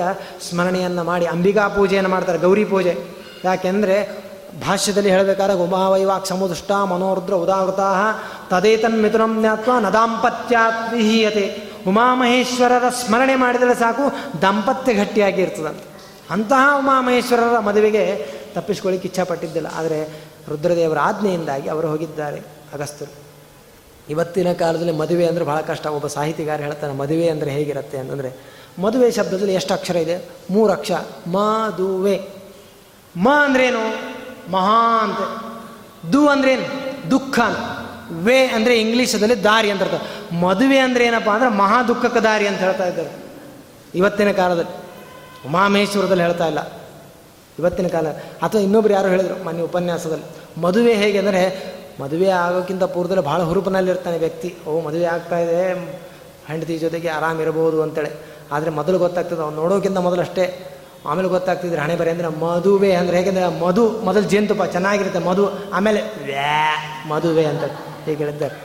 [0.49, 2.97] ಸ್ಮರಣೆಯನ್ನು ಮಾಡಿ ಅಂಬಿಕಾ ಪೂಜೆಯನ್ನು ಮಾಡ್ತಾರೆ, ಗೌರಿ ಪೂಜೆ.
[3.45, 4.23] ಯಾಕೆಂದರೆ
[4.67, 7.79] ಭಾಷ್ಯದಲ್ಲಿ ಹೇಳಬೇಕಾದ್ರೆ ಉಮಾವೈವಾಕ್ ಸಮುದುಷ್ಟ ಮನೋರುದ್ರ ಉದಾವೃತ
[8.49, 9.89] ತದೇತನ್ ಮಿಥುನಂ ಜ್ಞಾತ್ವ ನ
[10.91, 15.85] ವಿಹೀಯತೆ ಉಮಾಮಹೇಶ್ವರರ ಸ್ಮರಣೆ ಮಾಡಿದರೆ ಸಾಕು, ದಾಂಪತ್ಯ ಗಟ್ಟಿಯಾಗಿ ಇರ್ತದಂತೆ.
[16.29, 19.67] ಅಂತಹ ಉಮಾಮಹೇಶ್ವರರ ಮದುವೆಗೆ ತಪ್ಪಿಸ್ಕೊಳ್ಳಿಕ್ಕೆ ಇಚ್ಛಾಪಟ್ಟಿದ್ದಿಲ್ಲ.
[19.75, 20.03] ಆದರೆ
[20.49, 22.39] ರುದ್ರದೇವರ ಆಜ್ಞೆಯಿಂದಾಗಿ ಅವರು ಹೋಗಿದ್ದಾರೆ
[22.73, 23.20] ಅಗಸ್ತರು
[24.09, 25.87] ಇವತ್ತಿನ ಕಾಲದಲ್ಲಿ ಮದುವೆ ಅಂದರೆ ಭಾಳ ಕಷ್ಟ.
[25.87, 27.97] ಒಬ್ಬ ಸಾಹಿತಿಗಾರ ಹೇಳ್ತಾನೆ, ಮದುವೆ ಅಂದರೆ ಹೇಗಿರುತ್ತೆ?
[27.97, 28.31] ಅಂತಂದರೆ,
[28.79, 30.25] ಮದುವೆ ಶಬ್ದದಲ್ಲಿ ಎಷ್ಟು ಅಕ್ಷರ ಇದೆ?
[30.49, 31.29] ಮೂರು ಅಕ್ಷರ.
[31.29, 32.21] ಮದುವೆ
[33.17, 34.11] ಮ ಅಂದ್ರೇನು?
[34.51, 35.51] ಮಹಾ ಅಂತ.
[36.13, 36.91] ದು ಅಂದ್ರೇನು?
[37.11, 37.81] ದುಃಖ ಅಂತ.
[38.11, 42.85] ವೇ ಅಂದರೆ ಇಂಗ್ಲೀಷದಲ್ಲಿ ದಾರಿ ಅಂತ ಹೇಳ್ತಾರೆ ಮದುವೆ ಅಂದರೆ ಏನಪ್ಪ ಅಂದರೆ ಮಹಾ ದುಃಖಕ್ಕೆ ದಾರಿ ಅಂತ ಹೇಳ್ತಾ
[42.85, 43.09] ಇದ್ದಾರೆ.
[43.95, 44.71] ಇವತ್ತಿನ ಕಾಲದಲ್ಲಿ.
[45.47, 46.81] ಉಮಾಮೇಶ್ವರದಲ್ಲಿ ಹೇಳ್ತಾ ಇಲ್ಲ.
[47.59, 48.07] ಇವತ್ತಿನ ಕಾಲ.
[48.41, 50.61] ಅಥವಾ ಇನ್ನೊಬ್ರು ಯಾರು ಹೇಳಿದರು ಮನೆ ಉಪನ್ಯಾಸದಲ್ಲಿ.
[50.61, 54.55] ಮದುವೆ ಹೇಗೆ ಅಂದರೆ ಮದುವೆ ಆಗೋಕ್ಕಿಂತ ಪೂರ್ವದಲ್ಲಿ ಭಾಳ ಹುರುಪಿನಲ್ಲಿರ್ತಾನೆ ವ್ಯಕ್ತಿ.
[54.67, 55.73] ಓ, ಮದುವೆ ಆಗ್ತಾ ಇದೆ,
[56.47, 58.11] ಹೆಂಡತಿ ಜೊತೆಗೆ ಆರಾಮಿರಬಹುದು ಅಂತೇಳಿ.
[58.51, 60.67] ಆದರೆ ಮೊದಲು ಗೊತ್ತಾಗ್ತದೆ, ಅವ್ನು ನೋಡೋಕ್ಕಿಂತ ಮೊದಲು ಅಷ್ಟೇ
[61.05, 66.75] ಆಮೇಲೆ ಗೊತ್ತಾಗ್ತಿದ್ರೆ ಹಣೆ ಬರೆ ಅಂದರೆ ಮದುವೆ ಅಂದರೆ ಹೇಗೆಂದರೆ ಮಧು, ಮೊದಲು ಜೇನುತುಪ್ಪ, ಚೆನ್ನಾಗಿರುತ್ತೆ ಮಧು, ಆಮೇಲೆ ವ್ಯಾ,
[67.07, 67.63] ಮದುವೆ ಅಂತ
[68.05, 68.55] ಹೇಗೆ ಹೇಳಿದ್ದಾರೆ.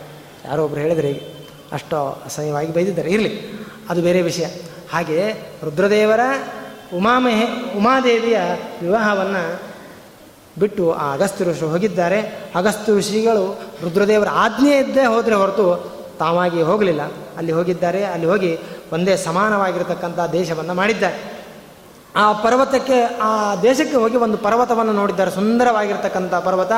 [0.45, 1.45] ಯಾರೋ ಒಬ್ರು ಹೇಳಿದ್ರೆ ಹೀಗೆ.
[1.73, 3.11] ಅಷ್ಟು ಅಸಹ್ಯವಾಗಿ ಬೈದಿದ್ದಾರೆ.
[3.11, 3.53] ಇರಲಿ,
[3.89, 4.45] ಅದು ಬೇರೆ ವಿಷಯ.
[4.93, 5.33] ಹಾಗೆ
[5.65, 6.21] ರುದ್ರದೇವರ
[6.95, 8.39] ಉಮಾಮಹೇ, ಉಮಾದೇವಿಯ
[8.83, 9.63] ವಿವಾಹವನ್ನು
[10.59, 12.21] ಬಿಟ್ಟು ಆ ಅಗಸ್ತ್ಯ ಋಷಿ ಹೋಗಿದ್ದಾರೆ.
[12.55, 17.01] ಅಗಸ್ತ್ಯ ಋಷಿಗಳು ರುದ್ರದೇವರ ಆಜ್ಞೆ ಇದ್ದೇ ಹೋದರೆ ಹೊರತು ತಾವಾಗಿ ಹೋಗಲಿಲ್ಲ.
[17.37, 18.59] ಅಲ್ಲಿ ಹೋಗಿದ್ದಾರೆ, ಅಲ್ಲಿ ಹೋಗಿ
[18.93, 21.37] ಒಂದೇ ಸಮಾನವಾಗಿರತಕ್ಕಂಥ ದೇಶವನ್ನು ಮಾಡಿದ್ದಾರೆ.
[22.17, 25.31] ಆ ಪರ್ವತಕ್ಕೆ, ಆ ದೇಶಕ್ಕೆ ಹೋಗಿ ಒಂದು ಪರ್ವತವನ್ನು ನೋಡಿದ್ದಾರೆ.
[25.31, 26.73] ಸುಂದರವಾಗಿರ್ತಕ್ಕಂಥ ಪರ್ವತ.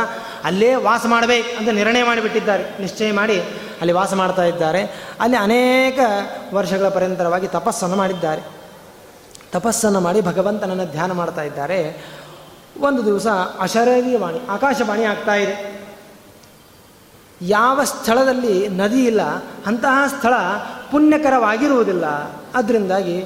[0.44, 2.80] ಅಲ್ಲೇ ವಾಸ ಮಾಡಬೇಕು ಅಂತ ನಿರ್ಣಯ ಮಾಡಿಬಿಟ್ಟಿದ್ದಾರೆ.
[2.80, 3.40] ನಿಶ್ಚಯ ಮಾಡಿ
[3.80, 5.08] ಅಲ್ಲಿ ವಾಸ ಮಾಡ್ತಾ ಇದ್ದಾರೆ.
[5.20, 5.98] ಅಲ್ಲಿ ಅನೇಕ
[6.54, 8.42] ವರ್ಷಗಳ ಪರ್ಯಂತರವಾಗಿ ತಪಸ್ಸನ್ನು ಮಾಡಿದ್ದಾರೆ.
[9.52, 12.04] ತಪಸ್ಸನ್ನು ಮಾಡಿ ಭಗವಂತನನ್ನು ಧ್ಯಾನ ಮಾಡ್ತಾ ಇದ್ದಾರೆ.
[12.80, 13.26] ಒಂದು ದಿವಸ
[13.60, 15.78] ಅಶರೀರವಾಣಿ ಆಕಾಶವಾಣಿ ಆಗ್ತಾ ಇದೆ.
[17.40, 19.22] ಯಾವ ಸ್ಥಳದಲ್ಲಿ ನದಿ ಇಲ್ಲ,
[19.66, 20.34] ಅಂತಹ ಸ್ಥಳ
[20.90, 22.06] ಪುಣ್ಯಕರವಾಗಿರುವುದಿಲ್ಲ.
[22.54, 23.24] ಅದರಿಂದಾಗಿ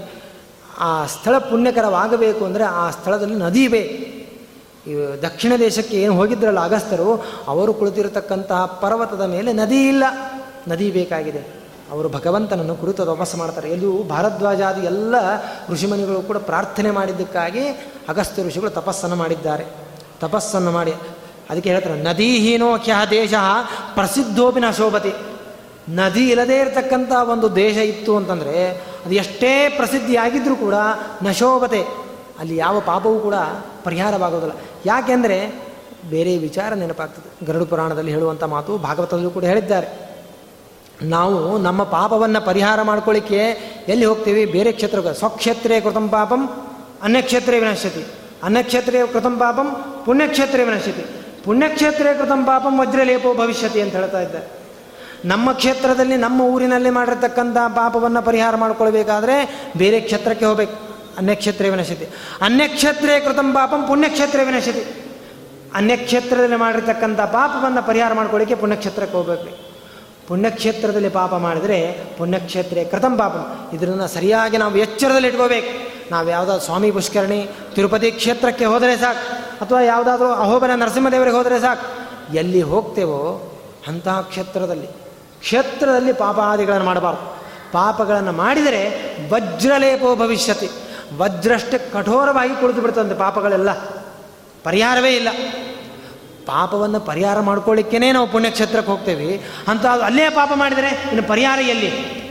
[0.78, 4.12] ಆ ಸ್ಥಳ ಪುಣ್ಯಕರವಾಗಬೇಕು ಅಂದರೆ ಆ ಸ್ಥಳದಲ್ಲಿ ನದಿ ಇವೆ.
[5.22, 10.04] ದಕ್ಷಿಣ ದೇಶಕ್ಕೆ ಏನು ಹೋಗಿದ್ರಲ್ಲ ಅಗಸ್ತರು, ಅವರು ಕುಳಿತಿರತಕ್ಕಂತಹ ಪರ್ವತದ ಮೇಲೆ ನದಿ ಇಲ್ಲ.
[10.68, 11.62] ನದಿ ಬೇಕಾಗಿದೆ.
[11.90, 13.70] ಅವರು ಭಗವಂತನನ್ನು ಕುರಿತು ತಪಸ್ಸು ಮಾಡ್ತಾರೆ.
[13.70, 15.14] ಎಲ್ಲೂ ಭಾರದ್ವಾಜಾದಿ ಎಲ್ಲ
[15.68, 19.64] ಋಷಿಮನಿಗಳು ಕೂಡ ಪ್ರಾರ್ಥನೆ ಮಾಡಿದ್ದಕ್ಕಾಗಿ ಅಗಸ್ತ್ಯ ಋಷಿಗಳು ತಪಸ್ಸನ್ನು ಮಾಡಿದ್ದಾರೆ.
[20.20, 20.94] ತಪಸ್ಸನ್ನು ಮಾಡಿ,
[21.50, 23.34] ಅದಕ್ಕೆ ಹೇಳ್ತಾರೆ ನದೀಹೀನೋ ಕ್ಯ ದೇಶ
[23.94, 25.12] ಪ್ರಸಿದ್ಧೋಪಿ ನ ಶೋಭತಿ.
[25.88, 30.74] ನದಿ ಇಲ್ಲದೇ ಇರತಕ್ಕಂಥ ಒಂದು ದೇಶ ಇತ್ತು ಅಂತಂದರೆ, ಅದು ಎಷ್ಟೇ ಪ್ರಸಿದ್ಧಿಯಾಗಿದ್ದರೂ ಕೂಡ
[31.22, 31.86] ನಶೋಭತೆ
[32.38, 33.34] ಅಲ್ಲಿ ಯಾವ ಪಾಪವೂ ಕೂಡ
[33.84, 34.52] ಪರಿಹಾರವಾಗೋದಿಲ್ಲ.
[34.86, 35.62] ಯಾಕೆಂದರೆ
[36.10, 37.46] ಬೇರೆ ವಿಚಾರ ನೆನಪಾಗ್ತದೆ.
[37.46, 40.12] ಗರುಡು ಪುರಾಣದಲ್ಲಿ ಹೇಳುವಂಥ ಮಾತು ಭಾಗವತದಲ್ಲೂ ಕೂಡ ಹೇಳಿದ್ದಾರೆ.
[41.02, 43.38] ನಾವು ನಮ್ಮ ಪಾಪವನ್ನು ಪರಿಹಾರ ಮಾಡ್ಕೊಳ್ಳಿಕ್ಕೆ
[43.88, 44.46] ಎಲ್ಲಿ ಹೋಗ್ತೀವಿ?
[44.46, 46.71] ಬೇರೆ ಕ್ಷೇತ್ರ ಸ್ವಕ್ಷೇತ್ರೇ ಕೃತಂ ಪಾಪಂ
[47.02, 48.06] ಅನ್ಯಕ್ಷೇತ್ರೇ ವಿನಶ್ಯತಿ.
[48.42, 51.04] ಅನ್ನಕ್ಷೇತ್ರೇ ಕೃತಂ ಪಾಪಂ, ಪುಣ್ಯಕ್ಷೇತ್ರೇ ವಿನಶ್ಯತಿ.
[51.44, 54.34] ಪುಣ್ಯಕ್ಷೇತ್ರೇ ಕೃತಂ ಪಾಪಂ, ವಜ್ರಲೇಪೋ ಭವಿಷ್ಯತಿ ಅಂತ ಹೇಳ್ತಾ ಇದ್ದ
[55.24, 60.92] ನಮ್ಮ ಕ್ಷೇತ್ರದಲ್ಲಿ, ನಮ್ಮ ಊರಿನಲ್ಲಿ ಮಾಡಿರ್ತಕ್ಕಂಥ ಪಾಪವನ್ನು ಪರಿಹಾರ ಮಾಡ್ಕೊಳ್ಬೇಕಾದ್ರೆ ಬೇರೆ ಕ್ಷೇತ್ರಕ್ಕೆ ಹೋಗ್ಬೇಕು.
[61.18, 62.04] ಅನ್ಯಕ್ಷೇತ್ರ ವಿನಶ್ಯತಿ.
[62.42, 65.02] ಅನ್ಯಕ್ಷೇತ್ರೇ ಕೃತಂ ಪಾಪಂ, ಪುಣ್ಯಕ್ಷೇತ್ರೇ ವಿನಶ್ಯತಿ.
[65.74, 69.71] ಅನ್ಯಕ್ಷೇತ್ರದಲ್ಲಿ ಮಾಡಿರ್ತಕ್ಕಂಥ ಪಾಪವನ್ನು ಪರಿಹಾರ ಮಾಡ್ಕೊಳ್ಳಿಕ್ಕೆ ಪುಣ್ಯಕ್ಷೇತ್ರಕ್ಕೆ ಹೋಗ್ಬೇಕು.
[70.28, 73.32] ಪುಣ್ಯಕ್ಷೇತ್ರದಲ್ಲಿ ಪಾಪ ಮಾಡಿದರೆ ಪುಣ್ಯಕ್ಷೇತ್ರ ಕೃತಂ ಪಾಪ.
[73.74, 75.92] ಇದನ್ನು ಸರಿಯಾಗಿ ನಾವು ಎಚ್ಚರದಲ್ಲಿ ಇಟ್ಕೋಬೇಕು.
[76.11, 79.35] ನಾವು ಯಾವುದಾದ್ರು ಸ್ವಾಮಿ ಪುಷ್ಕರಣಿ ತಿರುಪತಿ ಕ್ಷೇತ್ರಕ್ಕೆ ಹೋದರೆ ಸಾಕು.
[79.64, 82.02] ಅಥವಾ ಯಾವುದಾದ್ರೂ ಅಹೋಬನ ನರಸಿಂಹದೇವರಿಗೆ ಹೋದರೆ ಸಾಕು.
[82.35, 83.52] ಎಲ್ಲಿ ಹೋಗ್ತೇವೋ
[83.87, 84.87] ಅಂತಹ ಕ್ಷೇತ್ರದಲ್ಲಿ.
[85.40, 87.37] ಕ್ಷೇತ್ರದಲ್ಲಿ ಪಾಪಾದಿಗಳನ್ನು ಮಾಡಬಾರ್ದು.
[87.72, 88.88] ಪಾಪಗಳನ್ನು ಮಾಡಿದರೆ
[89.32, 90.68] ವಜ್ರಲೇಪೋ ಭವಿಷ್ಯತಿ.
[91.18, 93.72] ವಜ್ರಷ್ಟೇ ಕಠೋರವಾಗಿ ಕುಳಿತು ಬಿಡ್ತಂತೆ ಪಾಪಗಳೆಲ್ಲ.
[94.64, 95.28] ಪರಿಹಾರವೇ ಇಲ್ಲ.
[96.46, 99.40] ಪಾಪವನ್ನು ಪರಿಹಾರ ಮಾಡ್ಕೊಳ್ಳಿಕ್ಕೇ ನಾವು ಪುಣ್ಯಕ್ಷೇತ್ರಕ್ಕೆ ಹೋಗ್ತೇವೆ.
[99.68, 102.22] ಅಂತ ಅಲ್ಲೇ ಪಾಪ ಮಾಡಿದರೆ ಇನ್ನು ಪರಿಹಾರ ಎಲ್ಲಿ?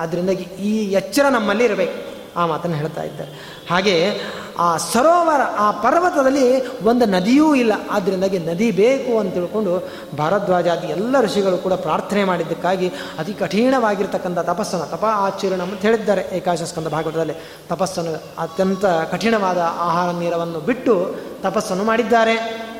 [0.00, 2.12] ಅದರಿಂದ ಈ ಎಚ್ಚರ ನಮ್ಮಲ್ಲಿ ಇರಬೇಕು.
[2.36, 3.62] ಆ ಮಾತನ್ನು ಹೇಳ್ತಾ ಇದ್ದಾರೆ.
[3.70, 4.20] ಹಾಗೆ
[4.58, 7.72] ಆ ಸರೋವರ, ಆ ಪರ್ವತದಲ್ಲಿ ಒಂದು ನದಿಯೂ ಇಲ್ಲ.
[7.90, 15.04] ಆದ್ದರಿಂದಾಗಿ ನದಿ ಬೇಕು ಅಂತ ತಿಳ್ಕೊಂಡು ಭಾರದ್ವಾಜಾದಿ ಎಲ್ಲ ಋಷಿಗಳು ಕೂಡ ಪ್ರಾರ್ಥನೆ ಮಾಡಿದ್ದಕ್ಕಾಗಿ ಅತಿ ಕಠಿಣವಾಗಿರ್ತಕ್ಕಂಥ ತಪಸ್ಸನ್ನು, ತಪ
[15.04, 17.34] ಆಚರಣ ಅಂತ ಹೇಳಿದ್ದಾರೆ ಏಕಾಶಸ್ಕಂದ ಭಾಗವತದಲ್ಲಿ.
[17.68, 22.71] ತಪಸ್ಸನ್ನು ಅತ್ಯಂತ ಕಠಿಣವಾದ ಆಹಾರ ನೀರವನ್ನು ಬಿಟ್ಟು ತಪಸ್ಸನ್ನು ಮಾಡಿದ್ದಾರೆ.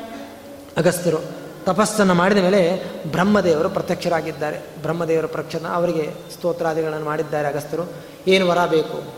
[0.77, 1.17] ಅಗಸ್ತ್ಯರು
[1.65, 4.59] ತಪಸ್ಸನ್ನು ಮಾಡಿದ ಮೇಲೆ ಬ್ರಹ್ಮದೇವರು ಪ್ರತ್ಯಕ್ಷರಾಗಿದ್ದಾರೆ.
[4.81, 7.91] ಬ್ರಹ್ಮದೇವರ ಪ್ರಕ್ಷನ ಅವರಿಗೆ ಸ್ತೋತ್ರಾದಿಗಳನ್ನು ಮಾಡಿದ್ದಾರೆ ಅಗಸ್ತ್ಯರು.
[8.27, 9.13] ಏನು ವರ ಬೇಕು?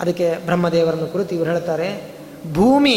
[0.00, 2.14] ಅದಕ್ಕೆ ಬ್ರಹ್ಮದೇವರನ್ನು ಕುರಿತು ಇವರು ಹೇಳ್ತಾರೆ,
[2.52, 2.96] ಭೂಮಿ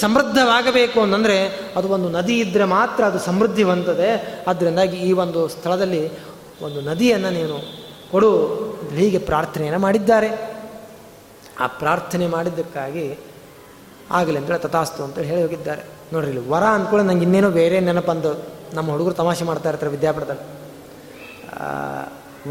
[0.00, 6.10] ಸಮೃದ್ಧವಾಗಬೇಕು ಅಂತಂದರೆ ಅದು ಒಂದು ನದಿ ಇದ್ದರೆ ಮಾತ್ರ ಅದು ಸಮೃದ್ಧಿ ಹೊಂದದೆ ಅದರಿಂದಾಗಿ ಈ ಒಂದು ಸ್ಥಳದಲ್ಲಿ
[6.62, 8.30] ಒಂದು ನದಿಯನ್ನು ನೀನು ಕೊಡು.
[8.96, 10.60] ಹೀಗೆ ಪ್ರಾರ್ಥನೆಯನ್ನು ಮಾಡಿದ್ದಾರೆ.
[11.60, 13.18] ಆ ಪ್ರಾರ್ಥನೆ ಮಾಡಿದ್ದಕ್ಕಾಗಿ
[14.10, 15.99] ಆಗಲಿ ಅಂತೇಳಿ ತಥಾಸ್ತು ಅಂತೇಳಿ ಹೇಳಿ ಹೋಗಿದ್ದಾರೆ.
[16.12, 20.60] ನೋಡ್ರಿ ಇಲ್ಲಿ ವರ ಅಂದ್ಕೊಳ್ಳಿ ನಂಗೆ ಇನ್ನೇನೋ ಬೇರೆ ನೆನಪಂದು ನಮ್ಮ ಹುಡುಗರು ತಮಾಷೆ ಮಾಡ್ತಾ ಇರ್ತಾರೆ ವಿದ್ಯಾಪೀಠದಲ್ಲಿ.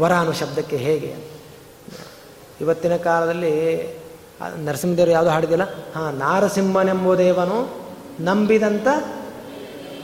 [0.00, 1.16] ವರ ಅನ್ನೋ ಶಬ್ದಕ್ಕೆ ಹೇಗೆ
[2.60, 3.80] ಇವತ್ತಿನ ಕಾಲದಲ್ಲಿ
[4.56, 7.80] ನರಸಿಂಹದೇವರು ಯಾವುದು ಹಾಡಿದಿಲ್ಲ ಹಾಂ ನಾರಸಿಂಹನೆಂಬುದೇವನು
[8.20, 8.88] ನಂಬಿದಂಥ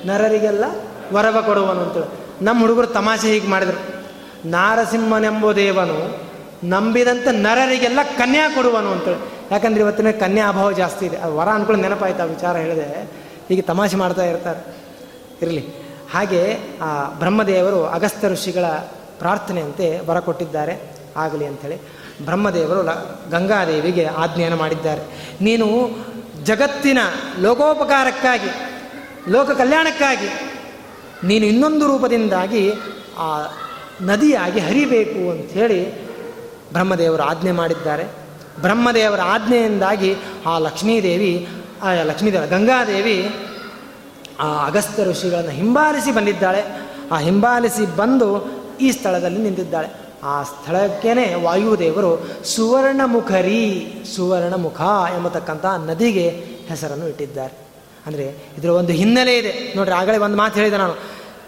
[0.07, 0.65] ನರರಿಗೆಲ್ಲ
[1.13, 2.45] ವರವ ಕೊಡುವನು ಅಂತೇಳಿ.
[2.45, 4.05] ನಮ್ಮ ಹುಡುಗರು ತಮಾಷೆ ಹೀಗೆ ಮಾಡಿದರು.
[4.49, 6.23] ನಾರಸಿಂಹನೆಂಬುದೇವನು
[6.65, 9.19] ನಂಬಿದಂಥ ನರರಿಗೆಲ್ಲ ಕನ್ಯಾ ಕೊಡುವನು ಅಂತೇಳಿ.
[9.51, 11.17] ಯಾಕಂದ್ರೆ ಇವತ್ತಿನ ಕನ್ಯಾ ಅಭಾವ ಜಾಸ್ತಿ ಇದೆ.
[11.17, 13.26] ವರ ಅನ್ಕೊಂಡು ನೆನಪಾಯ್ತು ಆ ವಿಚಾರ ಹೇಳಿದೆ.
[13.49, 14.77] ಹೀಗೆ ತಮಾಷೆ ಮಾಡ್ತಾ ಇರ್ತಾರೆ.
[15.43, 15.67] ಇರಲಿ.
[16.13, 18.65] ಹಾಗೆ, ಆ, ಬ್ರಹ್ಮದೇವರು ಅಗಸ್ತ್ಯ ಋಷಿಗಳ
[19.19, 20.97] ಪ್ರಾರ್ಥನೆಯಂತೆ ಬರ ಕೊಟ್ಟಿದ್ದಾರೆ.
[21.17, 21.77] ಆಗಲಿ ಅಂಥೇಳಿ.
[22.25, 22.83] ಬ್ರಹ್ಮದೇವರು
[23.31, 25.03] ಗಂಗಾದೇವಿಗೆ ಆಜ್ಞೆಯನ್ನು ಮಾಡಿದ್ದಾರೆ.
[25.41, 25.91] ನೀನು
[26.45, 26.99] ಜಗತ್ತಿನ
[27.41, 28.51] ಲೋಕೋಪಕಾರಕ್ಕಾಗಿ,
[29.31, 30.29] ಲೋಕ ಕಲ್ಯಾಣಕ್ಕಾಗಿ,
[31.27, 32.73] ನೀನು ಇನ್ನೊಂದು ರೂಪದಿಂದಾಗಿ,
[33.19, 33.47] ಆ,
[34.03, 36.07] ನದಿಯಾಗಿ ಹರಿಬೇಕು ಅಂಥೇಳಿ
[36.73, 38.05] ಬ್ರಹ್ಮದೇವರು ಆಜ್ಞೆ ಮಾಡಿದ್ದಾರೆ.
[38.61, 41.49] ಬ್ರಹ್ಮದೇವರ ಆಜ್ಞೆಯಿಂದಾಗಿ ಆ ಲಕ್ಷ್ಮೀದೇವಿ
[41.83, 43.35] ಆ ಲಕ್ಷ್ಮೀದೇವ ಗಂಗಾದೇವಿ
[44.41, 46.65] ಆ ಅಗಸ್ತ್ಯ ಋಷಿಗಳನ್ನು ಹಿಂಬಾಲಿಸಿ ಬಂದಿದ್ದಾಳೆ.
[47.13, 49.89] ಆ ಹಿಂಬಾಲಿಸಿ ಬಂದು ಈ ಸ್ಥಳದಲ್ಲಿ ನಿಂತಿದ್ದಾಳೆ.
[50.23, 54.81] ಆ ಸ್ಥಳಕ್ಕೇನೆ ವಾಯುದೇವರು ಸುವರ್ಣಮುಖರಿ ಸುವರ್ಣಮುಖ
[55.17, 56.29] ಎಂಬತಕ್ಕಂಥ ನದಿಗೆ
[56.69, 57.59] ಹೆಸರನ್ನು ಇಟ್ಟಿದ್ದಾರೆ.
[58.07, 58.25] ಅಂದರೆ
[58.59, 59.73] ಇದರ ಒಂದು ಹಿನ್ನೆಲೆ ಇದೆ.
[59.77, 60.95] ನೋಡ್ರಿ, ಆಗಲೇ ಒಂದು ಮಾತು ಹೇಳಿದೆ ನಾನು.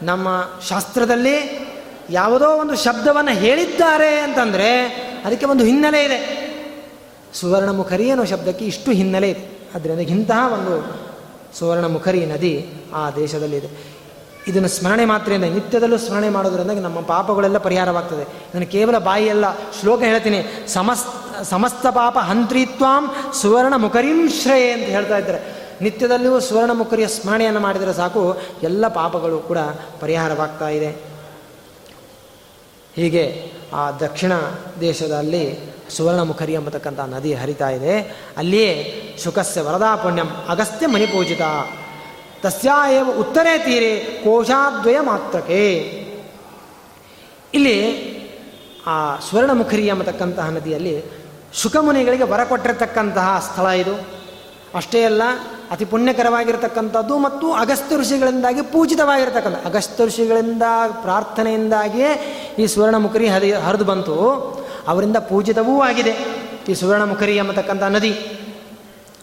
[0.03, 1.69] ನಮ್ಮ ಶಾಸ್ತ್ರದಲ್ಲಿ
[2.11, 4.87] ಯಾವುದೋ ಒಂದು ಶಬ್ದವನ್ನು ಹೇಳಿದ್ದಾರೆ ಅಂತಂದರೆ
[5.25, 6.49] ಅದಕ್ಕೆ ಒಂದು ಹಿನ್ನೆಲೆ ಇದೆ.
[7.35, 9.58] ಸುವರ್ಣಮುಖರಿ ಅನ್ನೋ ಶಬ್ದಕ್ಕೆ ಇಷ್ಟು ಹಿನ್ನೆಲೆ ಇದೆ.
[9.75, 10.99] ಅದರಿಂದ ಇಂತಹ ಒಂದು
[11.59, 13.69] ಸುವರ್ಣ ಮುಖರಿ ನದಿ ಆ ದೇಶದಲ್ಲಿದೆ.
[14.49, 18.23] ಇದನ್ನು ಸ್ಮರಣೆ ಮಾತ್ರೆಯಿಂದ ನಿತ್ಯದಲ್ಲೂ ಸ್ಮರಣೆ ಮಾಡೋದ್ರಿಂದ ನಮ್ಮ ಪಾಪಗಳೆಲ್ಲ ಪರಿಹಾರವಾಗ್ತದೆ.
[18.23, 19.45] ಇದನ್ನು ಕೇವಲ ಬಾಯಿಯಲ್ಲ,
[19.81, 20.69] ಶ್ಲೋಕ ಹೇಳ್ತೀನಿ.
[20.69, 25.69] ಸಮಸ್ತ ಸಮಸ್ತ ಪಾಪ ಹಂತ್ರಿತ್ವಾಂ ಸುವರ್ಣ ಮುಖರಿಂ ಶ್ರೇಯ ಅಂತ ಹೇಳ್ತಾ ಇದ್ದಾರೆ.
[25.81, 29.59] ನಿತ್ಯದಲ್ಲೂ ಸುವರ್ಣ ಮುಖರಿಯ ಸ್ಮರಣೆಯನ್ನು ಮಾಡಿದರೆ ಸಾಕು, ಎಲ್ಲ ಪಾಪಗಳು ಕೂಡ
[30.01, 30.91] ಪರಿಹಾರವಾಗ್ತಾ ಇದೆ.
[32.97, 34.33] ಹೀಗೆ ಆ ದಕ್ಷಿಣ
[34.81, 38.01] ದೇಶದಲ್ಲಿ ಸುವರ್ಣಮುಖರಿ ಎಂಬತಕ್ಕಂಥ ನದಿ ಹರಿತಾ ಇದೆ.
[38.37, 41.41] ಅಲ್ಲಿಯೇ ಶುಕಸ್ಯ ವರದಾ ಪುಣ್ಯಂ ಅಗಸ್ತ್ಯ ಮಣಿಪೂಜಿತ.
[42.43, 45.79] ತಸ್ಯಾವ ಉತ್ತರೇ ತೀರೆ ಕೋಶಾದ್ವಯ ಮಾತ್ರಕ್ಕೆ
[47.55, 48.09] ಇಲ್ಲಿ
[48.87, 51.05] ಆ ಸುವರ್ಣಮುಖರಿ ಎಂಬತಕ್ಕಂತಹ ನದಿಯಲ್ಲಿ
[51.55, 54.19] ಶುಕಮುನಿಗಳಿಗೆ ವರ ಕೊಟ್ಟಿರತಕ್ಕಂತಹ ಸ್ಥಳ ಇದು.
[54.75, 55.23] ಅಷ್ಟೇ ಅಲ್ಲ,
[55.71, 60.63] ಅತಿ ಪುಣ್ಯಕರವಾಗಿರತಕ್ಕಂಥದ್ದು ಮತ್ತು ಅಗಸ್ತ್ಯ ಋಷಿಗಳಿಂದಾಗಿ ಪೂಜಿತವಾಗಿರತಕ್ಕಂಥ ಅಗಸ್ತ್ಯ ಋಷಿಗಳಿಂದ
[61.03, 62.11] ಪ್ರಾರ್ಥನೆಯಿಂದಾಗಿಯೇ
[62.59, 64.17] ಈ ಸುವರ್ಣಮುಖರಿ ಹರಿ ಹರಿದು ಬಂತು.
[64.89, 66.13] ಅವರಿಂದ ಪೂಜಿತವೂ ಆಗಿದೆ.
[66.69, 68.13] ಈ ಸುವರ್ಣ ಮುಖರಿ ಎಂಬತಕ್ಕಂಥ ನದಿ.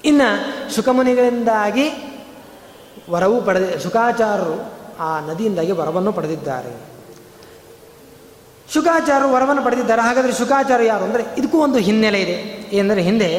[0.05, 0.27] ಇನ್ನು
[0.75, 1.85] ಸುಖಮುನಿಗಳಿಂದಾಗಿ
[3.09, 4.55] ವರವೂ ಪಡೆದ ಸುಖಾಚಾರರು
[4.99, 6.95] ಆ ನದಿಯಿಂದಾಗಿ ವರವನ್ನು ಪಡೆದಿದ್ದಾರೆ.
[8.73, 10.01] ಶುಕಾಚಾರರು ವರವನ್ನು ಪಡೆದಿದ್ದಾರೆ.
[10.01, 12.37] ಹಾಗಾದರೆ ಶುಕಾಚಾರ ಯಾರು ಅಂದರೆ ಇದಕ್ಕೂ ಒಂದು ಹಿನ್ನೆಲೆ ಇದೆ.
[12.75, 13.29] ಏನೆಂದರೆ ಹಿಂದೆ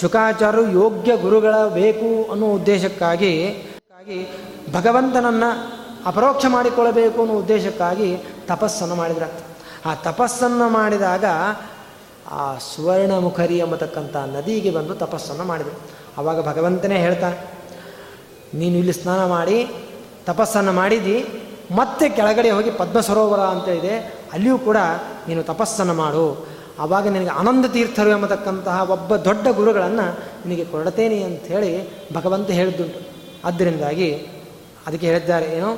[0.00, 3.32] ಶುಕಾಚಾರರು ಯೋಗ್ಯ ಗುರುಗಳ ಬೇಕು ಅನ್ನೋ ಉದ್ದೇಶಕ್ಕಾಗಿ
[4.72, 5.50] ಭಗವಂತನನ್ನು
[6.06, 9.22] ಅಪರೋಕ್ಷ ಮಾಡಿಕೊಳ್ಳಬೇಕು ಅನ್ನೋ ಉದ್ದೇಶಕ್ಕಾಗಿ ತಪಸ್ಸನ್ನು ಮಾಡಿದ್ರ
[9.86, 11.24] ಆ ತಪಸ್ಸನ್ನು ಮಾಡಿದಾಗ
[12.30, 15.78] ಆ ಸುವರ್ಣ ಮುಖರಿ ಎಂಬತಕ್ಕಂಥ ನದಿಗೆ ಬಂದು ತಪಸ್ಸನ್ನು ಮಾಡಿದರು.
[16.18, 17.38] ಆವಾಗ ಭಗವಂತನೇ ಹೇಳ್ತಾನೆ,
[18.54, 19.58] ನೀನು ಇಲ್ಲಿ ಸ್ನಾನ ಮಾಡಿ,
[20.26, 21.16] ತಪಸ್ಸನ್ನು ಮಾಡಿದಿ
[21.70, 23.94] ಮತ್ತೆ ಕೆಳಗಡೆ ಹೋಗಿ ಪದ್ಮ ಸರೋವರ ಅಂತ ಇದೆ,
[24.32, 24.78] ಅಲ್ಲಿಯೂ ಕೂಡ
[25.28, 26.24] ನೀನು ತಪಸ್ಸನ್ನು ಮಾಡು.
[26.78, 30.06] ಆವಾಗ ನಿನಗೆ ಆನಂದ ತೀರ್ಥರು ಎಂಬತಕ್ಕಂತಹ ಒಬ್ಬ ದೊಡ್ಡ ಗುರುಗಳನ್ನು
[30.48, 31.72] ನಿನಗೆ ಕೊಡತೇನೆ ಅಂಥೇಳಿ
[32.14, 33.00] ಭಗವಂತ ಹೇಳಿದ್ದುಂಟು.
[33.44, 34.10] ಆದ್ದರಿಂದಾಗಿ
[34.86, 35.70] ಅದಕ್ಕೆ ಹೇಳಿದ್ದಾರೆ, ಏನು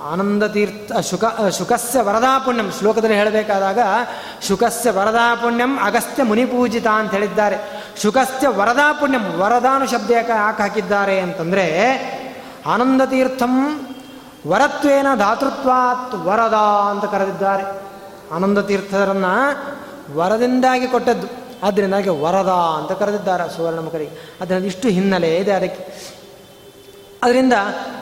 [0.00, 1.24] ಆನಂದ ತೀರ್ಥ ಶುಕ,
[1.58, 2.72] ಶುಕಸ್ಯ ವರದಾ ಪುಣ್ಯಂ.
[2.78, 3.78] ಶ್ಲೋಕದಲ್ಲಿ ಹೇಳಬೇಕಾದಾಗ,
[4.48, 7.82] ಶುಕಸ್ಯ ವರದಾ ಪುಣ್ಯಂ ಅಗಸ್ತ್ಯ ಮುನಿಪೂಜಿತ ಅಂತ ಹೇಳಿದ್ದಾರೆ.
[8.02, 11.66] ಶುಕಸ್ಯ ವರದಾ ಪುಣ್ಯಂ, ವರದಾನು ಶಬ್ದ ಯಾಕೆ ಹಾಕಿದ್ದಾರೆ ಅಂತಂದರೆ
[12.66, 13.86] ಆನಂದ ತೀರ್ಥಂ
[14.46, 16.54] ವರತ್ವೇನ ಧಾತೃತ್ವಾತ್ ವರದ
[16.90, 17.64] ಅಂತ ಕರೆದಿದ್ದಾರೆ.
[18.34, 19.34] ಆನಂದ ತೀರ್ಥರನ್ನು
[20.16, 21.26] ವರದಿಂದಾಗಿ ಕೊಟ್ಟದ್ದು,
[21.62, 26.10] ಆದ್ದರಿಂದಾಗಿ ವರದ ಅಂತ ಕರೆದಿದ್ದಾರೆ ಸುವರ್ಣಮುಖರಿಗೆ ಅದರಿಂದ ಇಷ್ಟು ಹಿನ್ನೆಲೆ ಇದೆ ಅದಕ್ಕೆ.
[27.22, 27.52] ಅದರಿಂದ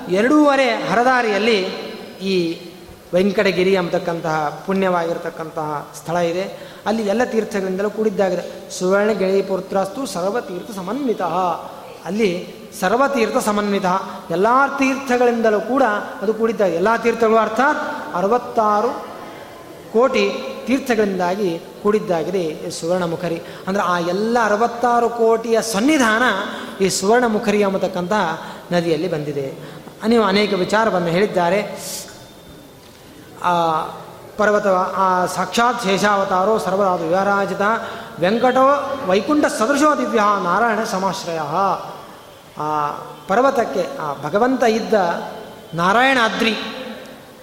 [0.09, 1.88] ಎರಡೂವರೆ ಹರದಾರಿಯಲ್ಲಿ
[2.21, 2.61] ಈ
[3.15, 6.43] ವೆಂಕಟಗಿರಿ ಅಂಬತಕ್ಕಂತಹ ಪುಣ್ಯವಾಗಿರತಕ್ಕಂತಹ ಸ್ಥಳ ಇದೆ.
[6.87, 8.71] ಅಲ್ಲಿ ಎಲ್ಲ ತೀರ್ಥಗಳಿಂದಲೂ ಕೂಡಿದ್ದಾಗಿದೆ.
[8.71, 11.23] ಸುವರ್ಣ ಗೆಳೆಯ ಪುತ್ರಸ್ತು ಸರ್ವತೀರ್ಥ ಸಮನ್ವಿತ.
[12.05, 13.85] ಅಲ್ಲಿ ಸರ್ವತೀರ್ಥ ಸಮನ್ವಿತ.
[14.31, 14.47] ಎಲ್ಲ
[14.79, 15.83] ತೀರ್ಥಗಳಿಂದಲೂ ಕೂಡ
[16.23, 16.77] ಅದು ಕೂಡಿದ್ದಾಗಿದೆ.
[16.77, 19.09] ಎಲ್ಲ ತೀರ್ಥಗಳು ಅರ್ಥಾತ್ ಅರವತ್ತಾರು
[19.93, 20.31] ಕೋಟಿ
[20.67, 26.23] ತೀರ್ಥಗಳಿಂದಾಗಿ ಕೂಡಿದ್ದಾಗಿದೆ ಈ ಸುವರ್ಣ ಮುಖರಿ ಅಂದರೆ ಆ ಎಲ್ಲ ಅರವತ್ತಾರು ಕೋಟಿಯ ಸನ್ನಿಧಾನ
[26.83, 28.13] ಈ ಸುವರ್ಣ ಮುಖರಿ ಎಂಬತಕ್ಕಂಥ
[28.73, 29.53] ನದಿಯಲ್ಲಿ ಬಂದಿದೆ.
[30.09, 31.77] ನೀವು ಅನೇಕ ವಿಚಾರವನ್ನು ಹೇಳಿದ್ದಾರೆ.
[33.43, 33.83] ಆ
[34.37, 37.61] ಪರ್ವತ, ಆ ಸಾಕ್ಷಾತ್ ಶೇಷಾವತಾರೋ ಸರ್ವರಾದ ವಿವರಾಜಿತ
[38.21, 41.41] ವೆಂಕಟೋ ವೈಕುಂಠ ಸದೃಶೋ ದಿವ್ಯ ನಾರಾಯಣ ಸಮಾಶ್ರಯ.
[42.59, 42.91] ಆ
[43.29, 44.95] ಪರ್ವತಕ್ಕೆ, ಆ ಭಗವಂತ ಇದ್ದ
[45.75, 46.57] ನಾರಾಯಣ ಅದ್ರಿ,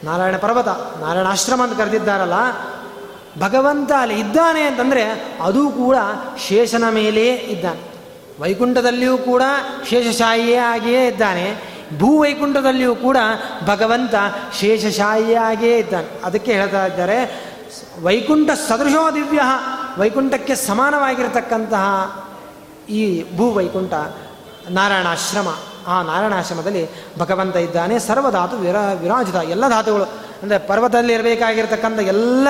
[0.03, 2.33] ನಾರಾಯಣ ಪರ್ವತ, ನಾರಾಯಣ ಆಶ್ರಮ ಅಂತ ಕರೆದಿದ್ದಾರಲ್ಲ,
[3.39, 5.03] ಭಗವಂತ ಅಲ್ಲಿ ಇದ್ದಾನೆ ಅಂತಂದರೆ
[5.41, 5.95] ಅದು ಕೂಡ
[6.47, 7.95] ಶೇಷನ ಮೇಲೆಯೇ ಇದ್ದಾನೆ.
[8.41, 9.41] ವೈಕುಂಠದಲ್ಲಿಯೂ ಕೂಡ
[9.89, 11.74] ಶೇಷಶಾಹಿಯೇ ಆಗಿಯೇ ಇದ್ದಾನೆ.
[11.99, 13.17] ಭೂವೈಕುಂಠದಲ್ಲಿಯೂ ಕೂಡ
[13.65, 14.13] ಭಗವಂತ
[14.59, 16.25] ಶೇಷಶಾಹಿಯಾಗಿಯೇ ಇದ್ದಾನೆ.
[16.25, 17.17] ಅದಕ್ಕೆ ಹೇಳ್ತಾ ಇದ್ದಾರೆ,
[18.03, 19.41] ವೈಕುಂಠ ಸದೃಶೋ ದಿವ್ಯ,
[19.97, 21.85] ವೈಕುಂಠಕ್ಕೆ ಸಮಾನವಾಗಿರತಕ್ಕಂತಹ
[22.89, 23.03] ಈ
[23.37, 23.93] ಭೂವೈಕುಂಠ
[24.69, 25.55] ನಾರಾಯಣಾಶ್ರಮ.
[25.87, 27.99] ಆ ನಾರಾಯಣಾಶ್ರಮದಲ್ಲಿ ಭಗವಂತ ಇದ್ದಾನೆ.
[27.99, 29.35] ಸರ್ವಧಾತು ವಿರ, ವಿರಾಜಿತ.
[29.35, 30.03] ಎಲ್ಲ ಧಾತುಗಳು,
[30.43, 32.47] ಅಂದರೆ ಪರ್ವತದಲ್ಲಿ ಇರಬೇಕಾಗಿರ್ತಕ್ಕಂಥ ಎಲ್ಲ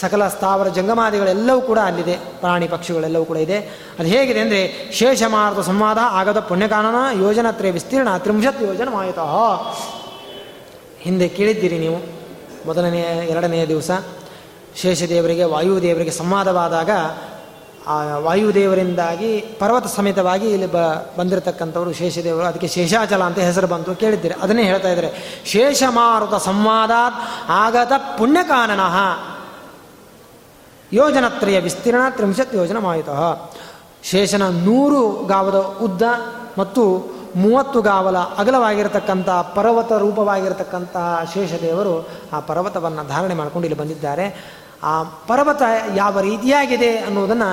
[0.00, 2.16] ಸಕಲ ಸ್ಥಾವರ ಜಂಗಮಾದಿಗಳೆಲ್ಲವೂ ಕೂಡ ಅಲ್ಲಿದೆ.
[2.16, 3.58] ಪ್ರಾಣಿ ಪಕ್ಷಿಗಳೆಲ್ಲವೂ ಕೂಡ ಇದೆ.
[3.98, 9.30] ಅದು ಹೇಗಿದೆ ಅಂದರೆ ಶೇಷಮಾರ್ಥ ಸಂವಾದ ಆಗದ ಪುಣ್ಯಕಾನನ ಯೋಜನತ್ರಯ ವಿಸ್ತೀರ್ಣ ತ್ರಿಂಶತ್ ಯೋಜನ ಮಾಯುತಃ
[11.00, 12.22] ಹಿಂದೆ ಕೇಳಿದ್ದೀರಿ ನೀವು
[12.66, 13.90] ಮೊದಲನೆಯ ಎರಡನೆಯ ದಿವಸ
[14.76, 16.90] ಶೇಷದೇವರಿಗೆ, ವಾಯುದೇವರಿಗೆ ಸಂವಾದವಾದಾಗ
[17.86, 20.76] ಆ ವಾಯುದೇವರಿಂದಾಗಿ ಪರ್ವತ ಸಮೇತವಾಗಿ ಇಲ್ಲಿ ಬ,
[21.18, 24.34] ಬಂದಿರತಕ್ಕಂಥವರು ಶೇಷದೇವರು, ಅದಕ್ಕೆ ಶೇಷಾಚಲ ಅಂತ ಹೆಸರು ಬಂತು ಕೇಳಿದ್ದೀರಿ.
[24.42, 25.42] ಅದನ್ನೇ ಹೇಳ್ತಾ ಇದ್ದಾರೆ.
[25.46, 26.90] ಶೇಷಮಾರುತ ಸಂವಾದ
[27.48, 29.31] ಆಗತ ಪುಣ್ಯಕಾನನಃ.
[30.92, 33.08] ಯೋಜನತ್ರಯ ವಿಸ್ತೀರ್ಣ ತ್ರಿಂಶತ್ ಯೋಜನ ಮಾಯುತ
[34.04, 36.02] ಶೇಷನ ನೂರು ಗಾವದ ಉದ್ದ
[36.58, 36.82] ಮತ್ತು
[37.36, 44.26] ಮೂವತ್ತು ಗಾವಲ ಅಗಲವಾಗಿರತಕ್ಕಂಥ ಪರ್ವತ ರೂಪವಾಗಿರತಕ್ಕಂತಹ ಶೇಷದೇವರು ಆ ಪರ್ವತವನ್ನು ಧಾರಣೆ ಮಾಡಿಕೊಂಡು ಇಲ್ಲಿ ಬಂದಿದ್ದಾರೆ.
[44.82, 45.62] ಆ ಪರ್ವತ
[45.96, 47.48] ಯಾವ ರೀತಿಯಾಗಿದೆ ಅನ್ನೋದನ್ನು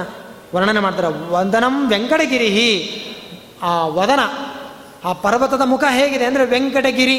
[0.55, 1.07] ವರ್ಣನೆ ಮಾಡ್ತಾರೆ.
[1.31, 2.49] ವಂದನಂ ವೆಂಕಟಗಿರಿ
[3.63, 4.19] ಆ ವದನ,
[5.05, 7.17] ಆ ಪರ್ವತದ ಮುಖ ಹೇಗಿದೆ ಅಂದರೆ ವೆಂಕಟಗಿರಿ.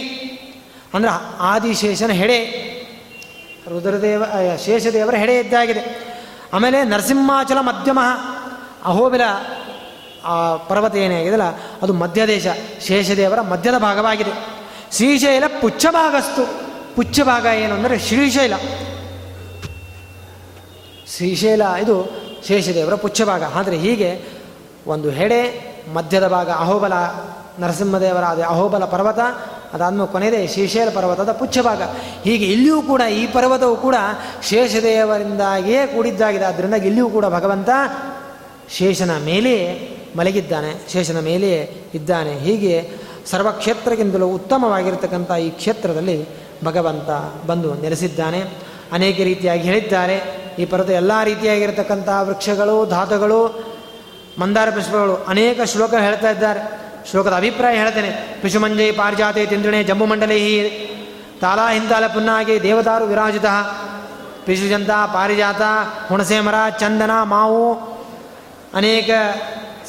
[0.94, 2.38] ಅಂದರೆ ಆದಿಶೇಷನ ಹೆಡೆ,
[3.70, 4.22] ರುದ್ರದೇವ
[4.64, 6.10] ಶೇಷದೇವರ ಹೆಡೆ ಇದ್ದಾಗಿದೆ.
[6.52, 7.98] ಆಮೇಲೆ ನರಸಿಂಹಾಚಲ ಮಧ್ಯಮ
[8.84, 9.20] ಅಹೋಬಿಲ
[10.68, 11.44] ಪರ್ವತ ಏನಾಗಿದೆಯಲ್ಲ
[11.82, 12.46] ಅದು ಮಧ್ಯದೇಶ,
[12.86, 14.32] ಶೇಷದೇವರ ಮಧ್ಯದ ಭಾಗವಾಗಿದೆ.
[14.96, 16.44] ಶ್ರೀಶೈಲ ಪುಚ್ಛಭಾಗಸ್ತು.
[16.96, 18.54] ಪುಚ್ಛಭಾಗ ಏನು ಅಂದರೆ ಶ್ರೀಶೈಲ.
[21.16, 21.96] ಶ್ರೀಶೈಲ ಇದು
[22.48, 23.42] ಶೇಷದೇವರ ಪುಚ್ಛಭಾಗ.
[23.44, 24.28] ಆದರೆ ಹೀಗೆ
[24.86, 26.92] ಒಂದು ಹೆಡೆ ಮಧ್ಯದ ಭಾಗ ಅಹೋಬಲ
[27.58, 29.18] ನರಸಿಂಹದೇವರ ಅದೇ ಅಹೋಬಲ ಪರ್ವತ
[29.74, 31.83] ಅದಾದ್ಮೇಲೆ ಕೊನೆಯದೇ ಶೇಷೇಲ ಪರ್ವತದ ಪುಚ್ಛಭಾಗ.
[32.24, 33.94] ಹೀಗೆ ಇಲ್ಲಿಯೂ ಕೂಡ ಈ ಪರ್ವತವು ಕೂಡ
[34.48, 36.44] ಶೇಷದೇವರಿಂದಾಗಿಯೇ ಕೂಡಿದ್ದಾಗಿದೆ.
[36.44, 37.68] ಆದ್ದರಿಂದ ಇಲ್ಲಿಯೂ ಕೂಡ ಭಗವಂತ
[38.68, 42.38] ಶೇಷನ ಮೇಲೆಯೇ ಮಲಗಿದ್ದಾನೆ, ಶೇಷನ ಮೇಲೆಯೇ ಇದ್ದಾನೆ.
[42.38, 42.90] ಹೀಗೆ
[43.30, 46.26] ಸರ್ವಕ್ಷೇತ್ರಕ್ಕಿಂತಲೂ ಉತ್ತಮವಾಗಿರತಕ್ಕಂಥ ಈ ಕ್ಷೇತ್ರದಲ್ಲಿ
[46.64, 47.11] ಭಗವಂತ
[47.46, 48.44] ಬಂದು ನೆಲೆಸಿದ್ದಾನೆ.
[48.92, 50.40] ಅನೇಕ ರೀತಿಯಾಗಿ ಹೇಳಿದ್ದಾರೆ.
[50.59, 53.70] ಈ ಪರ್ವತ ಎಲ್ಲ ರೀತಿಯಾಗಿರತಕ್ಕಂತಹ ವೃಕ್ಷಗಳು, ಧಾತುಗಳು,
[54.38, 56.89] ಮಂದಾರ ಪುಷ್ಪಗಳು, ಅನೇಕ ಶ್ಲೋಕ ಹೇಳ್ತಾ ಇದ್ದಾರೆ.
[57.07, 58.38] ಶ್ಲೋಕದ ಅಭಿಪ್ರಾಯ ಹೇಳ್ತೇನೆ.
[58.42, 60.68] ಪಿಶುಮಂಜೆ ಪಾರಿಜಾತೆ ತಿಂದ್ರಣೆ ಜಂಬು ಮಂಡಲೈ
[61.40, 63.44] ತಾಲಾ ಹಿಂತಾಲ ಪುನ್ನಾಗಿ ದೇವದಾರು ವಿರಾಜಿತ.
[64.44, 65.62] ಪಿಶುಜಂತ ಪಾರಿಜಾತ
[66.09, 67.74] ಹುಣಸೆ ಮರ ಚಂದನ ಮಾವು.
[68.74, 69.11] ಅನೇಕ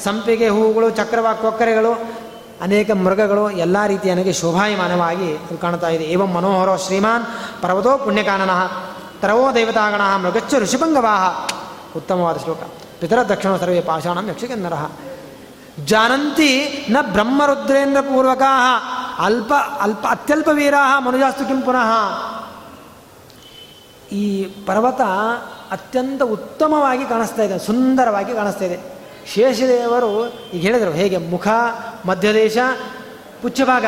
[0.04, 1.92] ಸಂಪಿಗೆ ಹೂವುಗಳು ಚಕ್ರವ ಕೊಕ್ಕರೆಗಳು
[2.62, 6.04] ಅನೇಕ ಮೃಗಗಳು ಎಲ್ಲ ರೀತಿಯ ನನಗೆ ಶೋಭಾಯಮಾನವಾಗಿ ಕಾಣ್ತಾ ಇದೆ.
[6.04, 7.26] ಏವಂ ಮನೋಹರೋ ಶ್ರೀಮಾನ್
[7.62, 8.70] ಪರ್ವತೋ ಪುಣ್ಯಕಾನನಃ
[9.22, 11.50] ತರವೋ ದೇವತಾಗಣ ಮೃಗಚ್ಚ ಋಷಿಭಂಗವಾಹ.
[11.96, 12.58] ಉತ್ತಮವಾದ ಶ್ಲೋಕ.
[13.00, 14.86] ಪಿತರ ದಕ್ಷಿಣ ಸರ್ವೇ ಪಾಷಾಣಂ ಯಕ್ಷಗನ್ನರಹ
[15.80, 18.42] ಜಾನಂತಿ ನ ಬ್ರಹ್ಮರುದ್ರೇಂದ್ರ ಪೂರ್ವಕ
[19.18, 21.90] ಅಲ್ಪ ಅಲ್ಪ ಅತ್ಯಲ್ಪ ವೀರಾ ಮನುಜಾಸ್ತು ಕಿಂ ಪುನಃ
[24.12, 25.00] ಈ ಪರ್ವತ
[25.70, 28.78] ಅತ್ಯಂತ ಉತ್ತಮವಾಗಿ ಕಾಣಿಸ್ತಾ ಇದೆ, ಸುಂದರವಾಗಿ ಕಾಣಿಸ್ತಾ ಇದೆ.
[29.34, 31.48] ಶೇಷದೇವರು ಈಗ ಹೇಳಿದರು, ಹೇಗೆ ಮುಖ,
[32.06, 32.58] ಮಧ್ಯದೇಶ,
[33.42, 33.84] ಪುಚ್ಚಭಾಗ,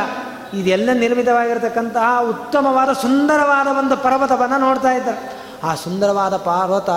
[0.57, 5.44] ಇದೆಲ್ಲ ನಿರ್ಮಿತವಾಗಿರತಕ್ಕಂತಹ ಉತ್ತಮವಾದ, ಸುಂದರವಾದ ಒಂದು ಪರ್ವತವನ್ನು ನೋಡ್ತಾ ಇದ್ದಾರೆ.
[5.63, 6.91] ಆ ಸುಂದರವಾದ ಪರ್ವತ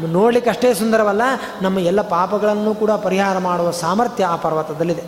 [0.00, 1.22] ನೋಡಲಿಕ್ಕೆ ಅಷ್ಟೇ ಸುಂದರವಲ್ಲ,
[1.62, 5.04] ನಮ್ಮ ಎಲ್ಲ ಪಾಪಗಳನ್ನು ಕೂಡ ಪರಿಹಾರ ಮಾಡುವ ಸಾಮರ್ಥ್ಯ ಆ ಪರ್ವತದಲ್ಲಿದೆ.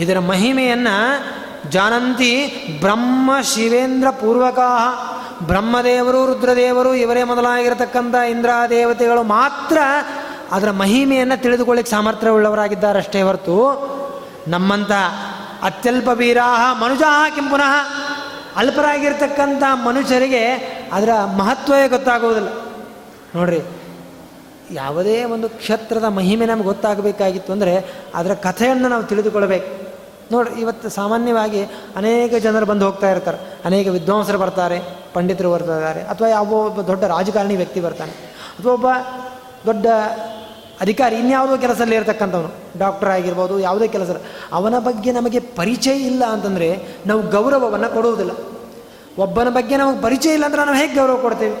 [0.00, 1.24] ಇದರ ಮಹಿಮೆಯನ್ನು
[1.70, 2.46] ಜಾನಂತಿ
[2.80, 4.70] ಬ್ರಹ್ಮ ಶಿವೇಂದ್ರ ಪೂರ್ವಕಾ
[5.42, 9.78] ಬ್ರಹ್ಮದೇವರು, ರುದ್ರದೇವರು ಇವರೇ ಮೊದಲಾಗಿರತಕ್ಕಂಥ ಇಂದ್ರ ದೇವತೆಗಳು ಮಾತ್ರ
[10.52, 13.94] ಅದರ ಮಹಿಮೆಯನ್ನು ತಿಳಿದುಕೊಳ್ಳಿಕ್ಕೆ ಸಾಮರ್ಥ್ಯವುಳ್ಳವರಾಗಿದ್ದಾರಷ್ಟೇ ಹೊರತು
[14.48, 14.92] ನಮ್ಮಂಥ
[15.62, 18.03] ಅತ್ಯಲ್ಪ ವೀರಾಹ ಮನುಜಾಹ ಕಿಂ ಪುನಃ
[18.56, 20.42] ಅಲ್ಪರಾಗಿರ್ತಕ್ಕಂಥ ಮನುಷ್ಯರಿಗೆ
[20.92, 22.50] ಅದರ ಮಹತ್ವವೇ ಗೊತ್ತಾಗುವುದಿಲ್ಲ.
[23.34, 23.60] ನೋಡ್ರಿ,
[24.72, 27.74] ಯಾವುದೇ ಒಂದು ಕ್ಷೇತ್ರದ ಮಹಿಮೆ ನಮ್ಗೆ ಗೊತ್ತಾಗಬೇಕಾಗಿತ್ತು ಅಂದರೆ
[28.14, 29.70] ಅದರ ಕಥೆಯನ್ನು ನಾವು ತಿಳಿದುಕೊಳ್ಬೇಕು.
[30.32, 31.62] ನೋಡಿ ಇವತ್ತು ಸಾಮಾನ್ಯವಾಗಿ
[31.96, 33.38] ಅನೇಕ ಜನರು ಬಂದು ಹೋಗ್ತಾ ಇರ್ತಾರೆ.
[33.64, 34.78] ಅನೇಕ ವಿದ್ವಾಂಸರು ಬರ್ತಾರೆ,
[35.14, 38.14] ಪಂಡಿತರು ಬರ್ತಾರೆ ಅಥವಾ ಯಾವ ಒಬ್ಬ ದೊಡ್ಡ ರಾಜಕಾರಣಿ ವ್ಯಕ್ತಿ ಬರ್ತಾನೆ.
[38.58, 38.88] ಅಥವಾ ಒಬ್ಬ
[39.66, 39.86] ದೊಡ್ಡ
[40.80, 44.10] ಅಧಿಕಾರಿ ಇನ್ಯಾವುದೋ ಕೆಲಸದಲ್ಲಿ ಇರತಕ್ಕಂಥವನು ಡಾಕ್ಟರ್ ಆಗಿರ್ಬೋದು, ಯಾವುದೇ ಕೆಲಸ.
[44.52, 46.68] ಅವನ ಬಗ್ಗೆ ನಮಗೆ ಪರಿಚಯ ಇಲ್ಲ ಅಂತಂದರೆ
[47.06, 48.32] ನಾವು ಗೌರವವನ್ನು ಕೊಡುವುದಿಲ್ಲ.
[49.18, 51.56] ಒಬ್ಬನ ಬಗ್ಗೆ ನಮಗೆ ಪರಿಚಯ ಇಲ್ಲ ಅಂದರೆ ನಾವು ಹೇಗೆ ಗೌರವ ಕೊಡ್ತೇವೆ?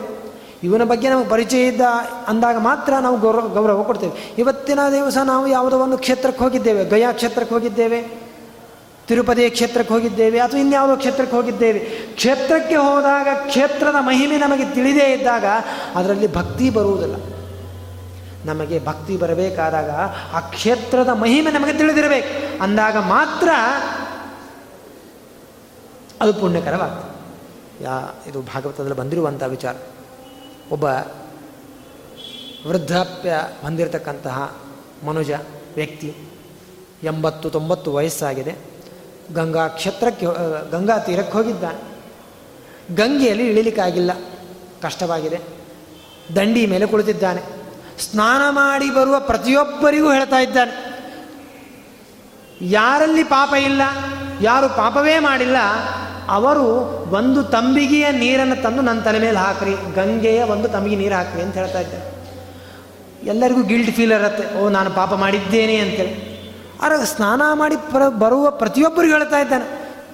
[0.62, 1.80] ಇವನ ಬಗ್ಗೆ ನಮಗೆ ಪರಿಚಯ ಇದ್ದ
[2.28, 4.12] ಅಂದಾಗ ಮಾತ್ರ ನಾವು ಗೌರವ ಗೌರವ ಕೊಡ್ತೇವೆ.
[4.38, 6.84] ಇವತ್ತಿನ ದಿವಸ ನಾವು ಯಾವುದೋ ಒಂದು ಕ್ಷೇತ್ರಕ್ಕೆ ಹೋಗಿದ್ದೇವೆ.
[6.84, 8.00] ಗಯಾ ಕ್ಷೇತ್ರಕ್ಕೆ ಹೋಗಿದ್ದೇವೆ
[9.08, 11.78] ತಿರುಪತಿ ಕ್ಷೇತ್ರಕ್ಕೆ ಹೋಗಿದ್ದೇವೆ, ಅಥವಾ ಇನ್ಯಾವುದೋ ಕ್ಷೇತ್ರಕ್ಕೆ ಹೋಗಿದ್ದೇವೆ.
[12.18, 15.44] ಕ್ಷೇತ್ರಕ್ಕೆ ಹೋದಾಗ ಕ್ಷೇತ್ರದ ಮಹಿಮೆ ನಮಗೆ ತಿಳಿದೇ ಇದ್ದಾಗ
[15.94, 17.16] ಅದರಲ್ಲಿ ಭಕ್ತಿ ಬರುವುದಿಲ್ಲ.
[18.44, 19.90] ನಮಗೆ ಭಕ್ತಿ ಬರಬೇಕಾದಾಗ
[20.32, 22.62] ಆ ಕ್ಷೇತ್ರದ ಮಹಿಮೆ ನಮಗೆ ತಿಳಿದಿರಬೇಕು.
[22.62, 23.48] ಅಂದಾಗ ಮಾತ್ರ
[26.20, 27.14] ಅದು ಪುಣ್ಯಕರವಾಗ್ತದೆ.
[27.84, 29.74] ಯಾ, ಇದು ಭಾಗವತದಲ್ಲಿ ಬಂದಿರುವಂಥ ವಿಚಾರ.
[30.72, 30.84] ಒಬ್ಬ
[32.66, 33.32] ವೃದ್ಧಾಪ್ಯ
[33.62, 34.60] ಹೊಂದಿರತಕ್ಕಂತಹ
[35.04, 35.30] ಮನುಜ
[35.76, 36.14] ವ್ಯಕ್ತಿ,
[37.02, 38.54] ಎಂಬತ್ತು ತೊಂಬತ್ತು ವಯಸ್ಸಾಗಿದೆ.
[39.34, 40.26] ಗಂಗಾ ಕ್ಷೇತ್ರಕ್ಕೆ
[40.70, 41.94] ಗಂಗಾ ತೀರಕ್ಕೆ ಹೋಗಿದ್ದಾನೆ.
[42.94, 44.10] ಗಂಗೆಯಲ್ಲಿ ಇಳಿಲಿಕ್ಕಾಗಿಲ್ಲ.
[44.82, 45.40] ಕಷ್ಟವಾಗಿದೆ.
[46.36, 47.53] ದಂಡಿ ಮೇಲೆ ಕುಳಿತಿದ್ದಾನೆ.
[48.06, 50.74] ಸ್ನಾನ ಮಾಡಿ ಬರುವ ಪ್ರತಿಯೊಬ್ಬರಿಗೂ ಹೇಳ್ತಾ ಇದ್ದಾನೆ.
[52.78, 53.82] ಯಾರಲ್ಲಿ ಪಾಪ ಇಲ್ಲ,
[54.40, 55.58] ಯಾರು ಪಾಪವೇ ಮಾಡಿಲ್ಲ,
[56.36, 56.66] ಅವರು
[57.18, 61.80] ಒಂದು ತಂಬಿಗೆಯ ನೀರನ್ನು ತಂದು ನನ್ನ ತಲೆ ಮೇಲೆ ಹಾಕ್ರಿ, ಗಂಗೆಯ ಒಂದು ತಂಬಿಗೆ ನೀರು ಹಾಕ್ರಿ ಅಂತ ಹೇಳ್ತಾ
[61.80, 62.04] ಇದ್ದಾರೆ
[63.32, 66.14] ಎಲ್ಲರಿಗೂ ಗಿಲ್ಟ್ ಫೀಲ್ ಇರುತ್ತೆ, ಓ ನಾನು ಪಾಪ ಮಾಡಿದ್ದೇನೆ ಅಂತೇಳಿ
[66.82, 69.66] ಆದರೆ ಸ್ನಾನ ಮಾಡಿ ಪ್ರ, ಬರುವ ಪ್ರತಿಯೊಬ್ಬರಿಗೂ ಹೇಳ್ತಾ ಇದ್ದಾನೆ,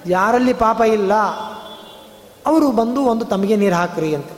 [0.07, 1.13] ಯಾರಲ್ಲಿ ಪಾಪ ಇಲ್ಲ,
[2.45, 4.31] ಅವರು ಬಂದು ಒಂದು ತಂಬಿಗೆ ನೀರು ಹಾಕ್ರಿ ಅಂತ.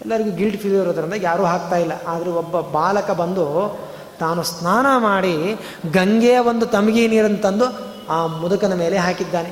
[0.00, 1.92] ಎಲ್ಲರಿಗೂ ಗಿಲ್ಟ್ ಫೀಲ್ ಇರೋದ್ರಿಂದ ಯಾರೂ ಹಾಕ್ತಾ ಇಲ್ಲ.
[2.08, 3.44] ಆದರೆ ಒಬ್ಬ ಬಾಲಕ ಬಂದು
[4.20, 5.34] ತಾನು ಸ್ನಾನ ಮಾಡಿ
[5.92, 7.64] ಗಂಗೆಯ ಒಂದು ತಮಗಿ ನೀರನ್ನು ತಂದು
[8.08, 9.50] ಆ ಮುದುಕನ ಮೇಲೆ ಹಾಕಿದ್ದಾನೆ.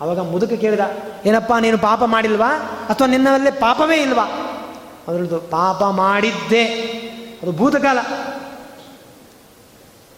[0.00, 0.80] ಅವಾಗ ಮುದುಕ ಕೇಳಿದ,
[1.26, 2.50] ಏನಪ್ಪ ನೀನು ಪಾಪ ಮಾಡಿಲ್ವಾ?
[2.88, 4.26] ಅಥವಾ ನಿನ್ನಲ್ಲೇ ಪಾಪವೇ ಇಲ್ವಾ?
[5.08, 6.64] ಅದರದ್ದು ಪಾಪ ಮಾಡಿದ್ದೆ.
[7.42, 7.98] ಅದು ಭೂತಕಾಲ.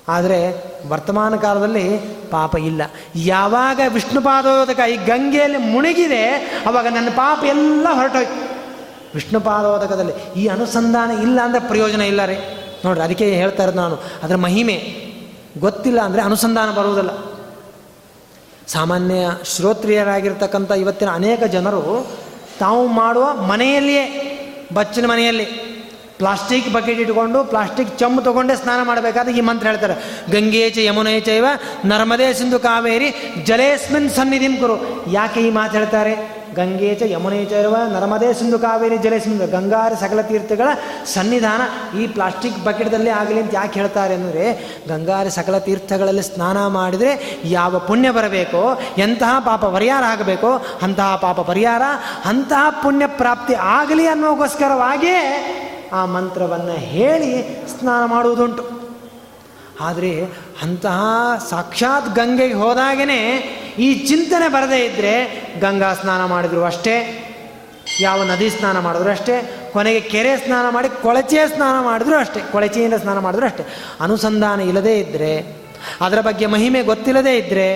[0.08, 0.38] ಆದರೆ
[0.88, 1.84] ವರ್ತಮಾನ ಕಾಲದಲ್ಲಿ
[2.30, 2.82] ಪಾಪ ಇಲ್ಲ.
[3.16, 6.22] ಯಾವಾಗ ವಿಷ್ಣುಪಾದೋದಕ ಈ ಗಂಗೆಯಲ್ಲಿ ಮುಳುಗಿದೆ
[6.66, 8.38] ಅವಾಗ ನನ್ನ ಪಾಪ ಎಲ್ಲ ಹೊರಟೋಯ್ತು
[9.14, 12.36] ವಿಷ್ಣುಪಾದೋದಕದಲ್ಲಿ ಈ ಅನುಸಂಧಾನ ಇಲ್ಲ ಅಂದರೆ ಪ್ರಯೋಜನ ಇಲ್ಲ ರೀ.
[12.84, 13.96] ನೋಡ್ರಿ, ಅದಕ್ಕೆ ಹೇಳ್ತಾ ಇರೋದು ನಾನು.
[14.22, 14.76] ಅದರ ಮಹಿಮೆ
[15.60, 17.10] ಗೊತ್ತಿಲ್ಲ ಅಂದರೆ ಅನುಸಂಧಾನ ಬರುವುದಿಲ್ಲ.
[18.68, 21.82] ಸಾಮಾನ್ಯ ಶ್ರೋತ್ರಿಯರಾಗಿರ್ತಕ್ಕಂಥ ಇವತ್ತಿನ ಅನೇಕ ಜನರು
[22.60, 24.04] ತಾವು ಮಾಡುವ ಮನೆಯಲ್ಲಿಯೇ,
[24.74, 25.46] ಬಚ್ಚಿನ ಮನೆಯಲ್ಲಿ
[26.18, 29.96] ಪ್ಲಾಸ್ಟಿಕ್ ಬಕೆಟ್ ಇಟ್ಕೊಂಡು, ಪ್ಲಾಸ್ಟಿಕ್ ಚಮ್ಮು ತೊಗೊಂಡೇ ಸ್ನಾನ ಮಾಡಬೇಕಾದ್ರೆ ಈ ಮಂತ್ರ ಹೇಳ್ತಾರೆ.
[30.34, 31.46] ಗಂಗೆ ಚ ಯಮುನೆ ಚೈವ,
[31.84, 33.08] ನರ್ಮದೇ ಸಿಂಧು ಕಾವೇರಿ,
[33.50, 34.76] ಜಲೇಸ್ಮಿನ್ ಸನ್ನಿಧಿಂ ಕುರು.
[35.18, 36.14] ಯಾಕೆ ಈ ಮಾತು ಹೇಳ್ತಾರೆ?
[36.56, 40.68] ಗಂಗೆ ಚ ಯಮುನೆ ಚೈವ, ನರ್ಮದೇ ಸಿಂಧು ಕಾವೇರಿ, ಜಲೇಸ್ಮಿನ್ ಗಂಗಾರ ಸಕಲ ತೀರ್ಥಗಳ
[41.12, 41.62] ಸನ್ನಿಧಾನ
[42.00, 44.44] ಈ ಪ್ಲಾಸ್ಟಿಕ್ ಬಕೆಟ್ದಲ್ಲಿ ಆಗಲಿ ಅಂತ ಯಾಕೆ ಹೇಳ್ತಾರೆ ಅಂದರೆ,
[44.88, 48.62] ಗಂಗಾರ ಸಕಲ ತೀರ್ಥಗಳಲ್ಲಿ ಸ್ನಾನ ಮಾಡಿದರೆ ಯಾವ ಪುಣ್ಯ ಬರಬೇಕೋ,
[48.98, 50.52] ಎಂತಹ ಪಾಪ ಪರಿಹಾರ ಆಗಬೇಕೋ,
[50.82, 51.82] ಅಂತಹ ಪಾಪ ಪರಿಹಾರ,
[52.24, 55.18] ಅಂತಹ ಪುಣ್ಯ ಪ್ರಾಪ್ತಿ ಆಗಲಿ ಅನ್ನೋಗೋಸ್ಕರವಾಗಿಯೇ
[55.92, 57.32] ಆ ಮಂತ್ರವನ್ನು ಹೇಳಿ
[57.72, 58.64] ಸ್ನಾನ ಮಾಡುವುದುಂಟು.
[59.80, 60.24] ಆದರೆ
[60.62, 61.00] ಅಂತಹ
[61.50, 63.20] ಸಾಕ್ಷಾತ್ ಗಂಗೆಗೆ ಹೋದಾಗೇ
[63.78, 65.14] ಈ ಚಿಂತನೆ ಬರದೇ ಇದ್ದರೆ
[65.60, 66.96] ಗಂಗಾ ಸ್ನಾನ ಮಾಡಿದ್ರು ಅಷ್ಟೇ,
[68.00, 69.36] ಯಾವ ನದಿ ಸ್ನಾನ ಮಾಡಿದ್ರು ಅಷ್ಟೇ,
[69.72, 73.64] ಕೊನೆಗೆ ಕೆರೆ ಸ್ನಾನ ಮಾಡಿ ಕೊಳಚೆ ಸ್ನಾನ ಮಾಡಿದ್ರು ಅಷ್ಟೇ, ಕೊಳಚೆಯಿಂದ ಸ್ನಾನ ಮಾಡಿದ್ರು ಅಷ್ಟೇ.
[74.00, 75.62] ಅನುಸಂಧಾನ ಇಲ್ಲದೇ ಇದ್ದರೆ
[76.00, 77.66] ಅದರ ಬಗ್ಗೆ ಮಹಿಮೆ ಗೊತ್ತಿಲ್ಲದೇ ಇದ್ದರೆ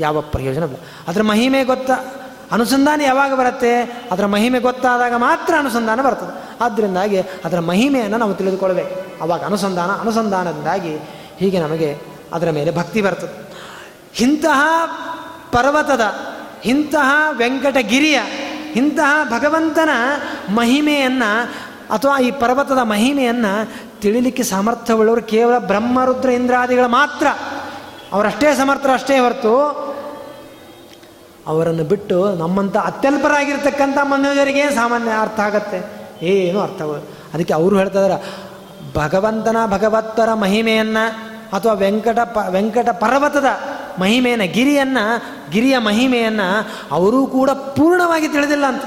[0.00, 0.64] ಯಾವ ಪ್ರಯೋಜನ
[1.08, 1.90] ಅದರ ಮಹಿಮೆ ಗೊತ್ತ,
[2.52, 3.74] ಅನುಸಂಧಾನ ಯಾವಾಗ ಬರುತ್ತೆ,
[4.10, 6.43] ಅದರ ಮಹಿಮೆ ಗೊತ್ತಾದಾಗ ಮಾತ್ರ ಅನುಸಂಧಾನ ಬರ್ತದೆ.
[6.60, 10.96] ಆದ್ದರಿಂದಾಗಿ ಅದರ ಮಹಿಮೆಯನ್ನು ನಾವು ತಿಳಿದುಕೊಳ್ಬೇಕು ಆವಾಗ ಅನುಸಂಧಾನ, ಅನುಸಂಧಾನದಿಂದಾಗಿ
[11.36, 11.98] ಹೀಗೆ ನಮಗೆ
[12.32, 13.52] ಅದರ ಮೇಲೆ ಭಕ್ತಿ ಬರ್ತದೆ.
[14.20, 14.60] ಇಂತಹ
[15.52, 16.00] ಪರ್ವತದ,
[16.64, 18.20] ಇಂತಹ ವೆಂಕಟಗಿರಿಯ,
[18.76, 19.88] ಇಂತಹ ಭಗವಂತನ
[20.54, 21.44] ಮಹಿಮೆಯನ್ನು
[21.94, 27.26] ಅಥವಾ ಈ ಪರ್ವತದ ಮಹಿಮೆಯನ್ನು ತಿಳಿಲಿಕ್ಕೆ ಸಾಮರ್ಥ್ಯವುಳ್ಳವರು ಕೇವಲ ಬ್ರಹ್ಮರುದ್ರ ಇಂದ್ರಾದಿಗಳು ಮಾತ್ರ.
[28.12, 29.84] ಅವರಷ್ಟೇ ಸಮರ್ಥರು, ಅಷ್ಟೇ ಹೊರತು
[31.46, 35.93] ಅವರನ್ನು ಬಿಟ್ಟು ನಮ್ಮಂಥ ಅತ್ಯಲ್ಪರಾಗಿರ್ತಕ್ಕಂಥ ಮನುಷ್ಯರಿಗೆ ಸಾಮಾನ್ಯ ಅರ್ಥ ಆಗತ್ತೆ.
[36.22, 36.82] ಏನು ಅರ್ಥ
[37.34, 38.32] ಅದಕ್ಕೆ ಅವರು ಹೇಳ್ತಾ ಇದ್ದಾರೆ
[38.94, 43.44] ಭಗವಂತನ ಭಗವತ್ತರ ಮಹಿಮೆಯನ್ನು ಅಥವಾ ವೆಂಕಟ ಪ, ವೆಂಕಟ ಪರ್ವತದ
[43.98, 48.82] ಮಹಿಮೆಯನ್ನು, ಗಿರಿಯನ್ನು, ಗಿರಿಯ ಮಹಿಮೆಯನ್ನು ಅವರೂ ಕೂಡ ಪೂರ್ಣವಾಗಿ ತಿಳಿದಿಲ್ಲ ಅಂತ.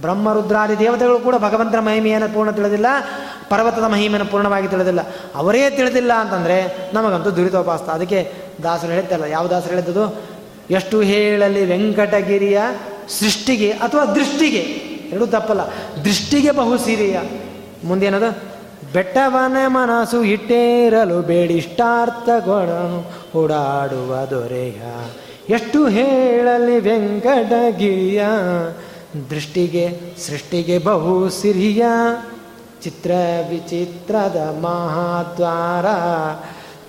[0.00, 2.86] ಬ್ರಹ್ಮರುದ್ರಾದಿ ದೇವತೆಗಳು ಕೂಡ ಭಗವಂತನ ಮಹಿಮೆಯನ್ನು ಪೂರ್ಣ ತಿಳಿದಿಲ್ಲ,
[3.48, 5.00] ಪರ್ವತದ ಮಹಿಮೆಯನ್ನು ಪೂರ್ಣವಾಗಿ ತಿಳಿದಿಲ್ಲ.
[5.34, 7.88] ಅವರೇ ತಿಳಿದಿಲ್ಲ ಅಂತಂದರೆ ನಮಗಂತೂ ದುರಿತೋಪಾಸ್ತ.
[7.88, 8.32] ಅದಕ್ಕೆ
[8.62, 10.16] ದಾಸರು ಹೇಳ್ತಾರಲ್ಲ ಯಾವ ದಾಸರು ಹೇಳಿದ್ದು
[10.70, 12.60] ಎಷ್ಟು ಹೇಳಲಿ ವೆಂಕಟಗಿರಿಯ
[13.08, 14.87] ಸೃಷ್ಟಿಗೆ ಅಥವಾ ದೃಷ್ಟಿಗೆ.
[15.10, 15.60] ಎರಡೂ ತಪ್ಪಲ್ಲ.
[16.04, 17.20] ದೃಷ್ಟಿಗೆ ಬಹು ಸಿರಿಯ.
[17.84, 18.58] ಮುಂದೇನದು
[18.92, 24.80] ಬೆಟ್ಟವನ ಮನಸ್ಸು ಇಟ್ಟೇರಲು ಬೇಡಿಷ್ಟಾರ್ಥಗಳನ್ನು ಓಡಾಡುವ ದೊರೆಯ.
[25.48, 28.24] ಎಷ್ಟು ಹೇಳಲಿ ವೆಂಕಟಗಿರಿಯ.
[29.30, 31.84] ದೃಷ್ಟಿಗೆ, ಸೃಷ್ಟಿಗೆ ಬಹು ಸಿರಿಯ.
[32.82, 33.10] ಚಿತ್ರ
[33.48, 35.86] ವಿಚಿತ್ರದ ಮಹಾದ್ವಾರ.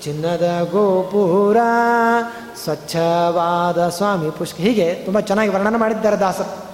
[0.02, 1.58] ಚಿನ್ನದ ಗೋಪುರ.
[2.64, 4.58] ಸ್ವಚ್ಛವಾದ ಸ್ವಾಮಿ ಪುಷ್ಕ.
[4.58, 6.69] ಹೀಗೆ ತುಂಬ ಚೆನ್ನಾಗಿ ವರ್ಣನೆ ಮಾಡಿದ್ದಾರೆ ದಾಸರು.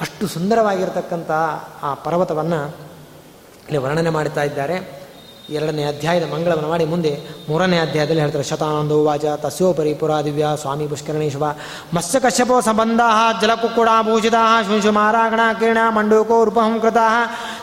[0.00, 1.30] ಅಷ್ಟು ಸುಂದರವಾಗಿರ್ತಕ್ಕಂಥ
[1.82, 2.66] ಆ ಪರ್ವತವನ್ನು
[3.62, 5.02] ಇಲ್ಲಿ ವರ್ಣನೆ ಮಾಡ್ತಾ ಇದ್ದಾರೆ.
[5.50, 11.44] ಎರಡನೇ ಅಧ್ಯಾಯದ ಮಂಗಳವನ್ನು ಮಾಡಿ ಮುಂದೆ ಮೂರನೇ ಅಧ್ಯಾಯದಲ್ಲಿ ಹೇಳ್ತಾರೆ, ಶತಾನಂದೋ ವಾಚ ತಸ್ಯೋಪರಿ ಪುರಾದಿವ್ಯ ಸ್ವಾಮಿ ಪುಷ್ಕರಣೇಶ್ವ
[11.94, 13.00] ಮತ್ಸ್ಯ ಕಶ್ಯಪೋ ಸಂಬಂಧ
[13.40, 14.34] ಜಲಕುಕ್ಕುಡ ಭೂಷಿತ
[14.66, 16.96] ಶುಂಶು ಮಾರಾಗಣ ಕಿರಣ ಮಂಡೂಕೋ ರೂಪಹಂಕೃತ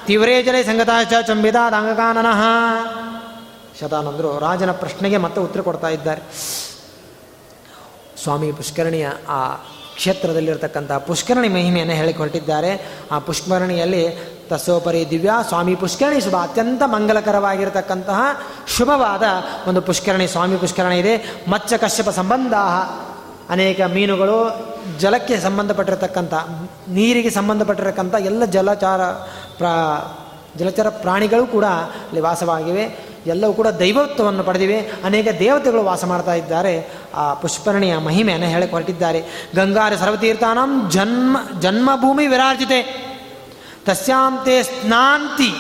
[0.06, 2.42] ತೀವ್ರೇ ಜಲೆ ಸಂಗತ ಚ ಚಂಬಿತ ದಾಂಗಕಾನನಃ.
[3.80, 6.22] ಶತಾನಂದರು ರಾಜನ ಪ್ರಶ್ನೆಗೆ ಮತ್ತೆ ಉತ್ತರ ಕೊಡ್ತಾ ಇದ್ದಾರೆ.
[8.24, 9.56] ಸ್ವಾಮಿ ಪುಷ್ಕರಣಿಯ ಆ
[10.00, 12.72] ಕ್ಷೇತ್ರದಲ್ಲಿರ್ತಕ್ಕಂಥ ಪುಷ್ಕರಣಿ ಮಹಿಮೆಯನ್ನು ಹೇಳಿಕೊಟ್ಟಿದ್ದಾರೆ.
[13.12, 14.04] ಆ ಪುಷ್ಕರಣಿಯಲ್ಲಿ
[14.50, 16.22] ತಸೋಪರಿ ದಿವ್ಯ ಸ್ವಾಮಿ ಪುಷ್ಕರಣಿ.
[16.22, 18.20] ಶುಭ, ಅತ್ಯಂತ ಮಂಗಲಕರವಾಗಿರತಕ್ಕಂತಹ
[18.68, 19.24] ಶುಭವಾದ
[19.70, 21.16] ಒಂದು ಪುಷ್ಕರಣಿ, ಸ್ವಾಮಿ ಪುಷ್ಕರಣಿ ಇದೆ.
[21.48, 22.54] ಮಚ್ಚ ಕಶ್ಯಪ ಸಂಬಂಧ
[23.50, 24.38] ಅನೇಕ ಮೀನುಗಳು
[25.00, 26.34] ಜಲಕ್ಕೆ ಸಂಬಂಧಪಟ್ಟಿರತಕ್ಕಂಥ,
[26.88, 29.02] ನೀರಿಗೆ ಸಂಬಂಧಪಟ್ಟಿರತಕ್ಕಂಥ ಎಲ್ಲ ಜಲಚಾರ
[29.60, 29.76] ಪ್ರಾ,
[30.58, 33.09] ಜಲಚರ ಪ್ರಾಣಿಗಳು ಕೂಡ ಅಲ್ಲಿ ವಾಸವಾಗಿವೆ.
[33.30, 34.80] ಎಲ್ಲವೂ ಕೂಡ ದೈವತ್ವವನ್ನು ಪಡೆದಿವೆ.
[34.80, 36.74] ಅನೇಕ ದೇವತೆಗಳು ವಾಸ ಮಾಡ್ತಾ ಇದ್ದಾರೆ.
[37.16, 43.10] ಆ ಪುಷ್ಪರಣಿಯ ಮಹಿಮೆಯನ್ನು ಹೇಳಕ್ಕೆ ಹೊರಟಿದ್ದಾರೆ ಗಂಗಾರ ಸರ್ವತೀರ್ಥಾನಂ ಜನ್ಮ, ಜನ್ಮಭೂಮಿ ವಿರಾರ್ಜಿತೆ.
[43.86, 45.52] ತಸ್ಯಾಂ ತೇ ಸ್ನಾಂತಿ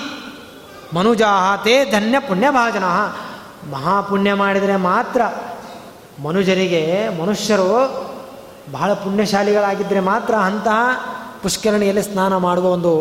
[0.95, 2.83] ಮನುಜಾಹ ತೇ ಧನ್ಯ ಪುಣ್ಯಭಾಜನ.
[3.71, 5.21] ಮಹಾಪುಣ್ಯ ಮಾಡಿದರೆ ಮಾತ್ರ
[6.23, 7.69] ಮನುಜರಿಗೆ, ಮನುಷ್ಯರು
[8.71, 10.79] ಬಹಳ ಪುಣ್ಯಶಾಲಿಗಳಾಗಿದ್ದರೆ ಮಾತ್ರ ಅಂತಹ
[11.43, 12.93] ಪುಷ್ಕರಣಿಯಲ್ಲಿ ಸ್ನಾನ ಮಾಡುವ ಒಂದು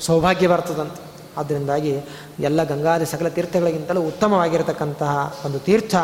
[0.00, 1.12] ಸೌಭಾಗ್ಯ ಬರ್ತದಂತೆ.
[1.40, 2.00] ಆದ್ದರಿಂದಾಗಿ
[2.38, 5.94] ಎಲ್ಲ ಗಂಗಾದಿ ಸಕಲ ತೀರ್ಥಗಳಿಗಿಂತಲೂ ಉತ್ತಮವಾಗಿರತಕ್ಕಂತಹ ಒಂದು ತೀರ್ಥ,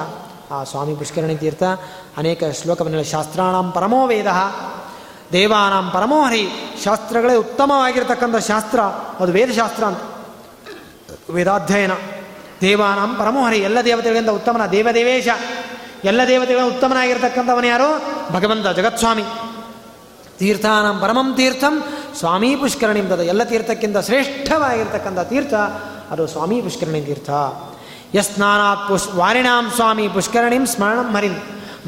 [0.50, 1.62] ಆ ಸ್ವಾಮಿ ಪುಷ್ಕರಣಿ ತೀರ್ಥ.
[2.16, 4.26] ಅನೇಕ ಶ್ಲೋಕವನ್ನು ಶಾಸ್ತ್ರಾಣಂ ಪರಮೋ ವೇದ,
[5.32, 6.48] ದೇವಾನಾಂ ಪರಮೋಹರಿ
[6.84, 8.80] ಶಾಸ್ತ್ರಗಳೇ ಉತ್ತಮವಾಗಿರ್ತಕ್ಕಂಥ ಶಾಸ್ತ್ರ.
[9.20, 9.98] ಅದು ವೇದಶಾಸ್ತ್ರ ಅಂತ.
[11.30, 11.90] ವೇದಾಧ್ಯಯನ.
[12.60, 15.28] ದೇವಾನಾಂ ಪರಮೋಹರಿ ಎಲ್ಲ ದೇವತೆಗಳಿಂದ ಉತ್ತಮನ ದೇವದೇವೇಶ.
[16.04, 18.02] ಎಲ್ಲ ದೇವತೆಗಳ ಉತ್ತಮನಾಗಿರ್ತಕ್ಕಂಥವನು ಯಾರು?
[18.32, 19.22] ಭಗವಂತ ಜಗತ್ಸ್ವಾಮಿ.
[20.38, 21.84] ತೀರ್ಥಾನಂ ಪರಮಂ ತೀರ್ಥಂ,
[22.18, 23.20] ಸ್ವಾಮಿ ಪುಷ್ಕರಣಿ ತದ.
[23.20, 25.54] ಎಲ್ಲ ತೀರ್ಥಕ್ಕಿಂತ ಶ್ರೇಷ್ಠವಾಗಿರ್ತಕ್ಕಂಥ ತೀರ್ಥ
[26.10, 27.30] ಅದು ಸ್ವಾಮಿ ಪುಷ್ಕರಣಿ ತೀರ್ಥ.
[28.14, 31.34] ಯಸ್ನಾನಾತ್ ಪುಷ್ ವಾರಿಣಾಂ ಸ್ವಾಮಿ ಪುಷ್ಕರಣಿಂ ಸ್ಮರಣಂ ಹರಿಂ.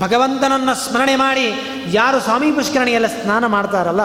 [0.00, 1.46] ಭಗವಂತನನ್ನು ಸ್ಮರಣೆ ಮಾಡಿ
[1.92, 4.04] ಯಾರು ಸ್ವಾಮಿ ಪುಷ್ಕರಣಿಯಲ್ಲ ಸ್ನಾನ ಮಾಡ್ತಾರಲ್ಲ,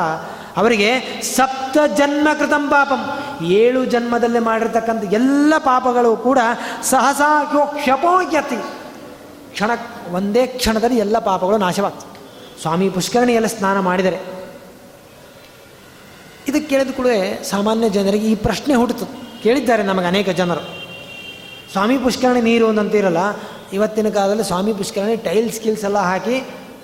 [0.58, 0.90] ಅವರಿಗೆ
[1.36, 3.02] ಸಪ್ತ ಜನ್ಮ ಕೃತಂ ಪಾಪಂ.
[3.46, 6.40] ಏಳು ಜನ್ಮದಲ್ಲಿ ಮಾಡಿರ್ತಕ್ಕಂಥ ಎಲ್ಲ ಪಾಪಗಳು ಕೂಡ
[6.84, 7.44] ಸಹಸಾ
[7.76, 8.60] ಕ್ಷಪೋಯತಿ
[9.54, 9.72] ಕ್ಷಣ,
[10.12, 12.14] ಒಂದೇ ಕ್ಷಣದಲ್ಲಿ ಎಲ್ಲ ಪಾಪಗಳು ನಾಶವಾಗ್ತವೆ.
[12.62, 14.20] ಸ್ವಾಮಿ ಪುಷ್ಕರಣಿಯಲ್ಲಿ ಸ್ನಾನ ಮಾಡಿದರೆ.
[16.48, 17.08] ಇದಕ್ಕೆ ಕೇಳಿದ ಕೂಡ
[17.50, 19.25] ಸಾಮಾನ್ಯ ಜನರಿಗೆ ಈ ಪ್ರಶ್ನೆ ಹುಟ್ಟುತ್ತದೆ.
[19.46, 20.64] ಕೇಳಿದ್ದಾರೆ ನಮಗೆ ಅನೇಕ ಜನರು.
[21.72, 23.22] ಸ್ವಾಮಿ ಪುಷ್ಕರಣಿ ನೀರು ಒಂದಂತಿರಲ್ಲ
[23.74, 26.36] ಇವತ್ತಿನ ಕಾಲದಲ್ಲಿ ಸ್ವಾಮಿ ಪುಷ್ಕರಣಿ ಟೈಲ್ಸ್ ಸ್ಕಿಲ್ಸ್ ಎಲ್ಲ ಹಾಕಿ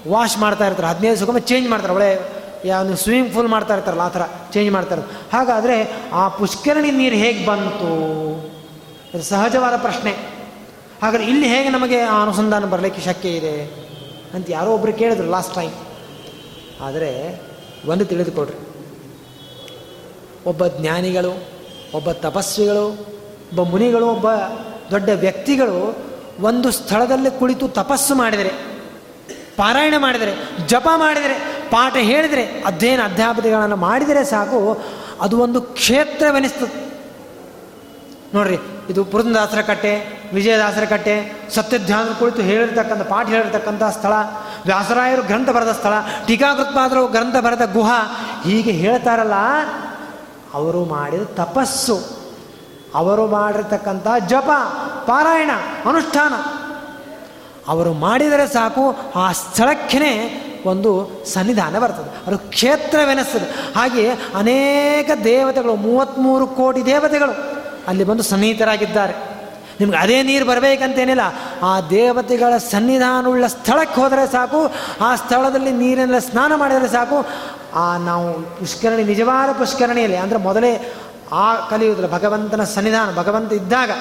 [0.10, 0.88] ವಾಶ್ ಮಾಡ್ತಾ ಇರ್ತಾರೆ.
[0.88, 1.94] ಹದಿನೈದು ಸುಗಮ ಚೇಂಜ್ ಮಾಡ್ತಾರೆ.
[1.94, 5.02] ಒಳ್ಳೆ ಯಾವ ಸ್ವಿಮ್ಮಿಂಗ್ ಪೂಲ್ ಮಾಡ್ತಾ ಇರ್ತಾರಲ್ಲ, ಆ ಥರ ಚೇಂಜ್ ಮಾಡ್ತಾರೆ
[5.34, 5.76] ಹಾಗಾದರೆ
[6.14, 7.92] ಆ ಪುಷ್ಕರಣಿ ನೀರು ಹೇಗೆ ಬಂತು?
[9.22, 10.12] ಸಹಜವಾದ ಪ್ರಶ್ನೆ.
[11.04, 13.56] ಹಾಗಾದ್ರೆ ಇಲ್ಲಿ ಹೇಗೆ ನಮಗೆ ಆ ಅನುಸಂಧಾನ ಬರಲಿಕ್ಕೆ ಶಕ್ಯ ಇದೆ
[14.34, 15.74] ಅಂತ ಯಾರೋ ಒಬ್ಬರು ಕೇಳಿದ್ರು ಲಾಸ್ಟ್ ಟೈಮ್
[16.82, 17.10] ಆದರೆ
[17.86, 18.60] ಒಂದು ತಿಳಿದುಕೊಡ್ರಿ.
[20.46, 21.51] ಒಬ್ಬ ಜ್ಞಾನಿಗಳು
[21.94, 24.32] ಒಬ್ಬ ತಪಸ್ವಿಗಳು, ಒಬ್ಬ ಮುನಿಗಳು, ಒಬ್ಬ
[24.92, 25.98] ದೊಡ್ಡ ವ್ಯಕ್ತಿಗಳು
[26.40, 28.50] ಒಂದು ಸ್ಥಳದಲ್ಲಿ ಕುಳಿತು ತಪಸ್ಸು ಮಾಡಿದರೆ,
[29.58, 30.34] ಪಾರಾಯಣ ಮಾಡಿದರೆ,
[30.68, 31.34] ಜಪ ಮಾಡಿದರೆ,
[31.70, 34.82] ಪಾಠ ಹೇಳಿದರೆ, ಅಧ್ಯಯನ ಅಧ್ಯಾಪತಿಗಳನ್ನು ಮಾಡಿದರೆ ಸಾಕು,
[35.22, 36.92] ಅದು ಒಂದು ಕ್ಷೇತ್ರವೆನಿಸ್ತದೆ.
[38.34, 38.58] ನೋಡ್ರಿ,
[38.90, 44.14] ಇದು ಪುರಂದಾಸರ ಕಟ್ಟೆ ವಿಜಯದಾಸರ ಕಟ್ಟೆ ಸತ್ಯಧ್ಯಾನ ಕುಳಿತು ಹೇಳಿರ್ತಕ್ಕಂಥ, ಪಾಠ ಹೇಳಿರ್ತಕ್ಕಂಥ ಸ್ಥಳ,
[44.66, 45.94] ವ್ಯಾಸರಾಯರು ಗ್ರಂಥ ಬರೆದ ಸ್ಥಳ,
[46.28, 47.92] ಟೀಕಾಕೃತ್ಪಾದರು ಗ್ರಂಥ ಬರೆದ ಗುಹ,
[48.44, 49.34] ಹೀಗೆ ಹೇಳ್ತಾರಲ್ಲ
[50.54, 52.22] ಅವರು ಮಾಡಿದ ತಪಸ್ಸು.
[52.96, 54.50] ಅವರು ಮಾಡಿರ್ತಕ್ಕಂಥ ಜಪ,
[55.08, 55.50] ಪಾರಾಯಣ,
[55.86, 56.34] ಅನುಷ್ಠಾನ.
[57.68, 62.28] ಅವರು ಮಾಡಿದರೆ ಸಾಕು, ಆ ಸ್ಥಳಕ್ಕೇ ಒಂದು ಸನ್ನಿಧಾನ ಬರ್ತದೆ.
[62.28, 63.74] ಅದು ಕ್ಷೇತ್ರವೆನಿಸ್ತದೆ.
[63.76, 69.14] ಹಾಗೆ ಅನೇಕ ದೇವತೆಗಳು ಮೂವತ್ತ್ಮೂರು ಕೋಟಿ ದೇವತೆಗಳು ಅಲ್ಲಿ ಬಂದು ಸನ್ನಿಹಿತರಾಗಿದ್ದಾರೆ.
[69.80, 71.22] ನಿಮ್ಗೆ ಅದೇ ನೀರು ಬರಬೇಕಂತೇನಿಲ್ಲ.
[71.64, 74.72] ಆ ದೇವತೆಗಳ ಸನ್ನಿಧಾನವುಳ್ಳ ಸ್ಥಳಕ್ಕೆ ಹೋದರೆ ಸಾಕು,
[75.02, 77.26] ಆ ಸ್ಥಳದಲ್ಲಿ ನೀರಿನಲ್ಲಿ ಸ್ನಾನ ಮಾಡಿದರೆ ಸಾಕು
[77.74, 80.94] ಆ ನಾವು ಪುಷ್ಕರಣಿ, ನಿಜವಾದ ಪುಷ್ಕರಣಿಯಲ್ಲಿ, ಅಂದರೆ ಮೊದಲೇ
[81.32, 82.12] ಆ ಕಲಿಯುವುದಿಲ್ಲ.
[82.12, 83.92] ಭಗವಂತನ ಸನ್ನಿಧಾನ, ಭಗವಂತ ಇದ್ದಾಗ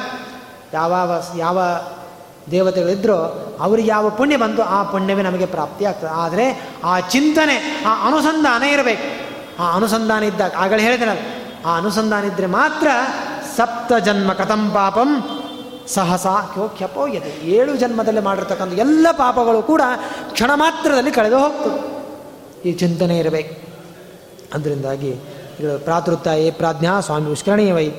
[0.73, 1.59] ಯಾವ ಯಾವ
[2.51, 3.17] ದೇವತೆಗಳಿದ್ರೋ
[3.61, 6.11] ಅವ್ರಿಗೆ ಯಾವ ಪುಣ್ಯ ಬಂತು ಆ ಪುಣ್ಯವೇ ನಮಗೆ ಪ್ರಾಪ್ತಿ ಆಗ್ತದೆ.
[6.11, 9.31] ಆದರೆ ಆ ಚಿಂತನೆ, ಆ ಅನುಸಂಧಾನ ಇರಬೇಕು.
[9.63, 11.19] ಆ ಅನುಸಂಧಾನ ಇದ್ದಾಗ ಆಗಲೇ ಹೇಳಿದ್ರಲ್ಲ
[11.67, 12.89] ಆ ಅನುಸಂಧಾನ ಇದ್ದರೆ ಮಾತ್ರ
[13.57, 15.41] ಸಪ್ತ ಜನ್ಮ ಕಥಂ ಪಾಪಂ
[15.89, 19.83] ಸಹಸ ಕ್ಯೋ ಖ್ಯಪೋಯತೆ ಏಳು ಜನ್ಮದಲ್ಲಿ ಮಾಡಿರ್ತಕ್ಕಂಥ ಎಲ್ಲ ಪಾಪಗಳು ಕೂಡ
[20.33, 22.00] ಕ್ಷಣ ಮಾತ್ರದಲ್ಲಿ ಕಳೆದು ಹೋಗ್ತದೆ.
[22.65, 23.57] ಈ ಚಿಂತನೆ ಇರಬೇಕು.
[24.55, 25.13] ಅದರಿಂದಾಗಿ
[25.79, 27.91] ಪ್ರಾತೃತ್ತ ಏ ಪ್ರಾಜ್ಞಾ ಸ್ವಾಮಿ ಪುಷ್ಕರಣೀಯ ವೈ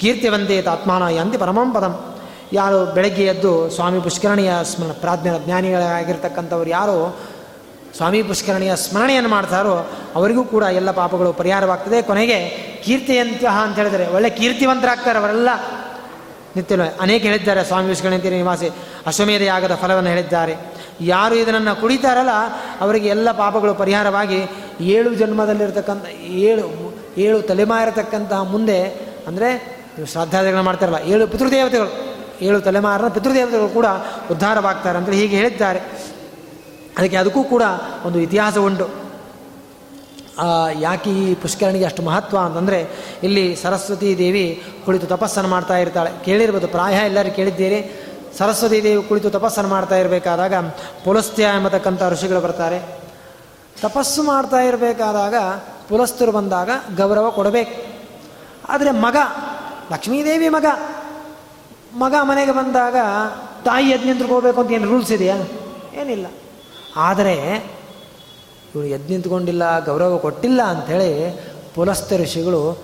[0.00, 2.16] ಕೀರ್ತಿವಂತೆ ಆತ್ಮಾನ ಯಾಂತಿ ಪರಮಂ ಪದಂ.
[2.52, 7.18] ಯಾರು ಬೆಳಗ್ಗೆ ಎದ್ದು ಸ್ವಾಮಿ ಪುಷ್ಕರಣಿಯ ಸ್ಮರಣ ಪ್ರಾಜ್ಞರ ಜ್ಞಾನಿಗಳಾಗಿರ್ತಕ್ಕಂಥವ್ರು ಯಾರು
[7.96, 12.02] ಸ್ವಾಮಿ ಪುಷ್ಕರಣಿಯ ಸ್ಮರಣೆಯನ್ನು ಮಾಡ್ತಾರೋ ಅವರಿಗೂ ಕೂಡ ಎಲ್ಲ ಪಾಪಗಳು ಪರಿಹಾರವಾಗ್ತದೆ.
[12.02, 12.38] ಕೊನೆಗೆ
[12.84, 15.48] ಕೀರ್ತಿಯಂತಹ ಅಂತ ಹೇಳಿದರೆ ಒಳ್ಳೆ ಕೀರ್ತಿವಂತರಾಗ್ತಾರೆ ಅವರೆಲ್ಲ.
[16.56, 18.68] ನಿತ್ಯ ಅನೇಕ ಹೇಳಿದ್ದಾರೆ ಸ್ವಾಮಿ ವಿಷ್ಕರಣಿ ನಿವಾಸಿ
[19.06, 20.73] ಅಶ್ವಮೇಧ ಯಾಗದ ಫಲವನ್ನು ಹೇಳಿದ್ದಾರೆ.
[21.00, 22.30] ಯಾರು ಇದನ್ನು ಕುಡಿತಾರಲ್ಲ,
[22.80, 24.38] ಅವರಿಗೆ ಎಲ್ಲ ಪಾಪಗಳು ಪರಿಹಾರವಾಗಿ
[24.80, 28.78] ಏಳು ಜನ್ಮದಲ್ಲಿರ್ತಕ್ಕಂಥ, ಏಳು ಏಳು ತಲೆಮಾರಿರತಕ್ಕಂತಹ ಮುಂದೆ,
[29.26, 29.48] ಅಂದರೆ
[30.12, 31.90] ಶ್ರಾದ್ದಾದಿಗಳನ್ನ ಮಾಡ್ತಾರಲ್ಲ, ಏಳು ಪಿತೃದೇವತೆಗಳು,
[32.42, 33.86] ಏಳು ತಲೆಮಾರಿನ ಪಿತೃದೇವತೆಗಳು ಕೂಡ
[34.30, 35.78] ಉದ್ಧಾರವಾಗ್ತಾರೆ ಅಂತ ಹೀಗೆ ಹೇಳಿದ್ದಾರೆ.
[36.98, 37.62] ಅದಕ್ಕೆ ಅದಕ್ಕೂ ಕೂಡ
[38.04, 39.04] ಒಂದು ಇತಿಹಾಸ ಉಂಟು.
[40.80, 42.78] ಯಾಕೆ ಈ ಪುಷ್ಕರಣಿಗೆ ಅಷ್ಟು ಮಹತ್ವ ಅಂತಂದರೆ,
[43.22, 46.10] ಇಲ್ಲಿ ಸರಸ್ವತಿ ದೇವಿ ಕುಳಿತು ತಪಸ್ಸನ್ನು ಮಾಡ್ತಾ ಇರ್ತಾಳೆ.
[46.24, 47.80] ಕೇಳಿರ್ಬೋದು, ಪ್ರಾಯ ಎಲ್ಲರೂ ಕೇಳಿದ್ದೀರಿ.
[48.38, 50.54] ಸರಸ್ವತಿ ದೇವಿ ಕುಳಿತು ತಪಸ್ಸನ್ನು ಮಾಡ್ತಾ ಇರಬೇಕಾದಾಗ
[51.04, 53.00] ಪುಲಸ್ತ್ಯ ಎಂಬತಕ್ಕಂಥ ಋಷಿಗಳು ಬರ್ತಾರೆ.
[53.82, 55.34] ತಪಸ್ಸು ಮಾಡ್ತಾ ಇರಬೇಕಾದಾಗ
[55.88, 57.94] ಪುಲಸ್ತರು ಬಂದಾಗ ಗೌರವ ಕೊಡಬೇಕು.
[58.68, 59.16] ಆದರೆ ಮಗ,
[59.92, 60.66] ಲಕ್ಷ್ಮೀದೇವಿ ಮಗ
[61.94, 62.96] ಮಗ ಮನೆಗೆ ಬಂದಾಗ
[63.64, 65.36] ತಾಯಿ ಯಜ್ಞ ನಿಂತ್ಕೋಬೇಕು ಅಂತ ಏನು ರೂಲ್ಸ್ ಇದೆಯಾ?
[65.94, 66.26] ಏನಿಲ್ಲ.
[66.96, 67.34] ಆದರೆ
[68.74, 71.40] ಇವರು ಎದ್ದು ನಿಂತ್ಕೊಂಡಿಲ್ಲ, ಗೌರವ ಕೊಟ್ಟಿಲ್ಲ ಅಂಥೇಳಿ
[71.74, 72.78] ಪುಲಸ್ತ ಋಷಿಗಳು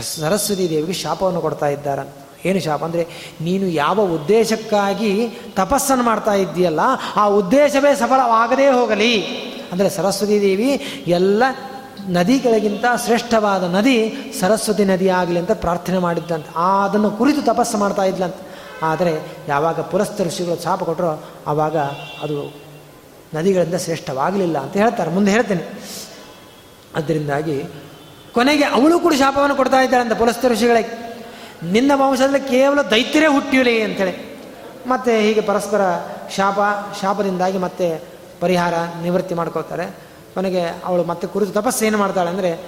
[0.00, 2.25] ಸರಸ್ವತಿ ದೇವಿಗೆ ಶಾಪವನ್ನು ಕೊಡ್ತಾ ಇದ್ದಾರೆ.
[2.48, 2.82] ಏನು ಶಾಪ?
[2.88, 3.04] ಅಂದರೆ
[3.46, 5.12] ನೀನು ಯಾವ ಉದ್ದೇಶಕ್ಕಾಗಿ
[5.60, 6.82] ತಪಸ್ಸನ್ನು ಮಾಡ್ತಾ ಇದ್ದೀಯಲ್ಲ,
[7.22, 9.14] ಆ ಉದ್ದೇಶವೇ ಸಫಲವಾಗದೇ ಹೋಗಲಿ.
[9.72, 10.70] ಅಂದರೆ ಸರಸ್ವತಿ ದೇವಿ
[11.18, 11.42] ಎಲ್ಲ
[12.16, 13.96] ನದಿಗಳಿಗಿಂತ ಶ್ರೇಷ್ಠವಾದ ನದಿ
[14.40, 18.42] ಸರಸ್ವತಿ ನದಿ ಆಗಲಿ ಅಂತ ಪ್ರಾರ್ಥನೆ ಮಾಡಿದ್ದಂತೆ ಅದನ್ನು ಕುರಿತು ತಪಸ್ಸು ಮಾಡ್ತಾ ಇದ್ಲಂತೆ.
[18.90, 19.12] ಆದರೆ
[19.48, 21.10] ಯಾವಾಗ ಪುರಸ್ಥ ಋಷಿಗಳು ಶಾಪ ಕೊಟ್ಟರೋ
[21.50, 21.76] ಆವಾಗ
[22.24, 22.36] ಅದು
[23.34, 25.10] ನದಿಗಳಿಂದ ಶ್ರೇಷ್ಠವಾಗಲಿಲ್ಲ ಅಂತ ಹೇಳ್ತಾರೆ.
[25.16, 25.64] ಮುಂದೆ ಹೇಳ್ತೇನೆ.
[26.98, 27.56] ಅದರಿಂದಾಗಿ
[28.34, 30.92] ಕೊನೆಗೆ ಅವಳು ಕೂಡ ಶಾಪವನ್ನು ಕೊಡ್ತಾ ಇದ್ದಾಳೆ ಅಂತ ಪುಲಸ್ತ ಋಷಿಗಳಿಗೆ
[31.62, 34.36] ನಿನ್ನ ವಂಶದಲ್ಲಿ ಕೇವಲ ದೈತ್ಯರೇ ಹುಟ್ಟಿಯಲಿ ಅಂತೇಳಿ.
[34.86, 35.80] ಮತ್ತೆ ಹೀಗೆ ಪರಸ್ಪರ
[36.36, 36.58] ಶಾಪ,
[37.00, 38.02] ಶಾಪದಿಂದಾಗಿ ಮತ್ತೆ
[38.40, 39.86] ಪರಿಹಾರ, ನಿವೃತ್ತಿ ಮಾಡ್ಕೋತಾರೆ
[40.34, 42.58] ಕೊನೆಗೆ ಅವಳು ಮತ್ತೆ ಕುರಿತು ತಪಸ್ಸು ಏನು ಮಾಡ್ತಾಳೆ ಅಂದರೆ,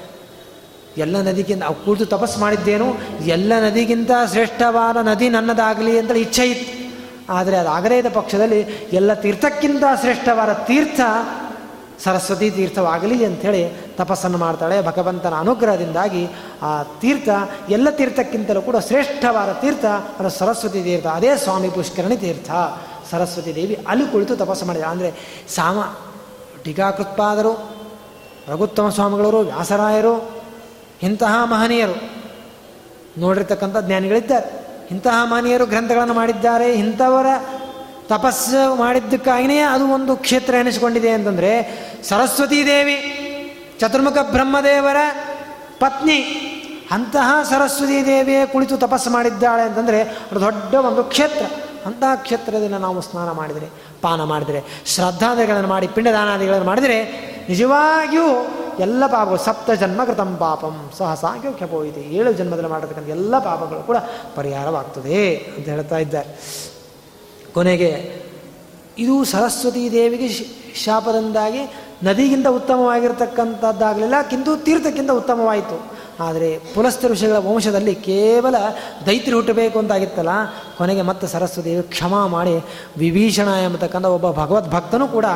[0.97, 6.79] ಎಲ್ಲ ನದಿಗಿಂತ, ಅವು ಕುರಿತು ತಪಸ್ಸು ಮಾಡಿದ್ದೇನು, ಎಲ್ಲ ನದಿಗಿಂತ ಶ್ರೇಷ್ಠವಾದ ನದಿ ನನ್ನದಾಗಲಿ ಅಂತ ಇಚ್ಛೆ ಇತ್ತು.
[7.33, 8.61] ಆದರೆ ಅದಾಗದೇ ಇದ್ದ ಪಕ್ಷದಲ್ಲಿ
[8.93, 11.01] ಎಲ್ಲ ತೀರ್ಥಕ್ಕಿಂತ ಶ್ರೇಷ್ಠವಾದ ತೀರ್ಥ
[12.05, 14.83] ಸರಸ್ವತಿ ತೀರ್ಥವಾಗಲಿ ಅಂಥೇಳಿ ತಪಸ್ಸನ್ನು ಮಾಡ್ತಾಳೆ.
[14.83, 16.29] ಭಗವಂತನ ಅನುಗ್ರಹದಿಂದಾಗಿ
[16.63, 17.29] ಆ ತೀರ್ಥ,
[17.69, 19.85] ಎಲ್ಲ ತೀರ್ಥಕ್ಕಿಂತಲೂ ಕೂಡ ಶ್ರೇಷ್ಠವಾದ ತೀರ್ಥ
[20.19, 21.07] ಅದು ಸರಸ್ವತಿ ತೀರ್ಥ.
[21.07, 22.51] ಅದೇ ಸ್ವಾಮಿ ಪುಷ್ಕರಣಿ ತೀರ್ಥ.
[23.11, 24.83] ಸರಸ್ವತಿ ದೇವಿ ಅಲ್ಲಿ ಕುಳಿತು ತಪಸ್ಸು ಮಾಡಿದ.
[24.83, 25.15] ಅಂದರೆ
[25.49, 25.97] ಸಾಮ
[26.63, 27.77] ಟೀಕಾಕೃತ್ಪಾದರು,
[28.49, 30.31] ರಘುತ್ತಮ ಸ್ವಾಮಿಗಳವರು, ವ್ಯಾಸರಾಯರು,
[31.03, 32.19] ಇಂತಹ ಮಹನೀಯರು.
[33.19, 34.69] ನೋಡಿರ್ತಕ್ಕಂಥ ಜ್ಞಾನಿಗಳಿದ್ದಾರೆ.
[34.91, 36.73] ಇಂತಹ ಮಹನೀಯರು ಗ್ರಂಥಗಳನ್ನು ಮಾಡಿದ್ದಾರೆ.
[36.73, 37.27] ಇಂಥವರ
[38.09, 41.51] ತಪಸ್ಸು ಮಾಡಿದ್ದಕ್ಕಾಗಿಯೇ ಅದು ಒಂದು ಕ್ಷೇತ್ರ ಎನಿಸಿಕೊಂಡಿದೆ ಅಂತಂದರೆ
[42.09, 42.97] ಸರಸ್ವತೀ ದೇವಿ,
[43.81, 44.97] ಚತುರ್ಮುಖ ಬ್ರಹ್ಮದೇವರ
[45.81, 46.19] ಪತ್ನಿ.
[46.91, 51.47] ಅಂತಹ ಸರಸ್ವತೀ ದೇವಿಯೇ ಕುಳಿತು ತಪಸ್ಸು ಮಾಡಿದ್ದಾಳೆ ಅಂತಂದರೆ ಅದು ದೊಡ್ಡ ಒಂದು ಕ್ಷೇತ್ರ.
[51.87, 53.67] ಅಂತಹ ಕ್ಷೇತ್ರದಿಂದ ನಾವು ಸ್ನಾನ ಮಾಡಿದರೆ,
[54.03, 56.99] ಪಾನ ಮಾಡಿದರೆ ಶ್ರದ್ಧಾದಿಗಳನ್ನು ಮಾಡಿ, ಪಿಂಡದಾನಾದಿಗಳನ್ನು ಮಾಡಿದರೆ
[57.49, 58.27] ನಿಜವಾಗಿಯೂ
[58.79, 63.97] ಎಲ್ಲ ಪಾಪಗಳು, ಸಪ್ತ ಜನ್ಮ ಕೃತಂ ಪಾಪಂ ಸಹಸಾಗ್ಯೋ ಏಳು ಜನ್ಮದಲ್ಲಿ ಮಾಡಿರ್ತಕ್ಕಂಥ ಎಲ್ಲ ಪಾಪಗಳು ಕೂಡ
[64.35, 66.29] ಪರಿಹಾರವಾಗ್ತದೆ ಅಂತ ಹೇಳ್ತಾ ಇದ್ದಾರೆ.
[67.55, 67.93] ಕೊನೆಗೆ,
[68.99, 70.29] ಇದು ಸರಸ್ವತಿ ದೇವಿಗೆ
[70.75, 71.63] ಶಾಪದಿಂದಾಗಿ
[72.05, 75.77] ನದಿಗಿಂತ ಉತ್ತಮವಾಗಿರತಕ್ಕಂಥದ್ದಾಗಲಿಲ್ಲ ಕಿಂತು ತೀರ್ಥಕ್ಕಿಂತ ಉತ್ತಮವಾಯಿತು.
[76.21, 78.55] ಆದರೆ ಪುಲಸ್ತ ಋಷಿಗಳ ವಂಶದಲ್ಲಿ ಕೇವಲ
[79.07, 80.33] ದೈತ್ರಿ ಹುಟ್ಟಬೇಕು ಅಂತಾಗಿತ್ತಲ್ಲ,
[80.79, 82.55] ಕೊನೆಗೆ ಮತ್ತೆ ಸರಸ್ವತಿ ಕ್ಷಮಾ ಮಾಡಿ
[82.99, 85.27] ವಿಭೀಷಣ ಎಂಬತಕ್ಕಂಥ ಒಬ್ಬ ಭಗವದ್ ಭಕ್ತನೂ ಕೂಡ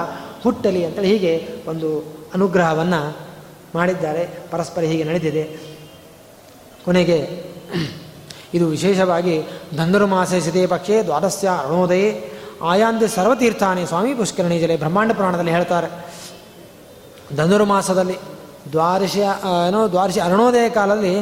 [0.42, 1.34] ಹುಟ್ಟಲಿ ಅಂತೇಳಿ ಹೀಗೆ
[1.66, 1.88] ಒಂದು
[2.34, 3.16] ಅನುಗ್ರಹವನ್ನು
[3.74, 4.22] ಮಾಡಿದ್ದಾರೆ.
[4.50, 5.44] ಪರಸ್ಪರ ಹೀಗೆ ನಡೆದಿದೆ.
[6.84, 7.18] ಕೊನೆಗೆ
[8.54, 9.42] ಇದು ವಿಶೇಷವಾಗಿ
[9.76, 12.32] ಧನುರ್ಮಾಸೆ ಸಿದೇ ಪಕ್ಷೆ ದ್ವಾದಶ್ಯ ಅರುಣೋದಯೇ
[12.62, 15.88] ಆಯಾಂದೆ ಸರ್ವತೀರ್ಥಾನಿ ಸ್ವಾಮಿ ಪುಷ್ಕರಣಿ ಜಲೆ ಬ್ರಹ್ಮಾಂಡ ಪುರಾಣದಲ್ಲಿ ಹೇಳ್ತಾರೆ.
[17.36, 18.18] ಧನುರ್ಮಾಸದಲ್ಲಿ
[18.72, 19.16] ದ್ವಾದಶ
[19.68, 21.20] ಏನೋ ದ್ವಾದಶ ಅರುಣೋದಯ ಕಾಲದಲ್ಲಿ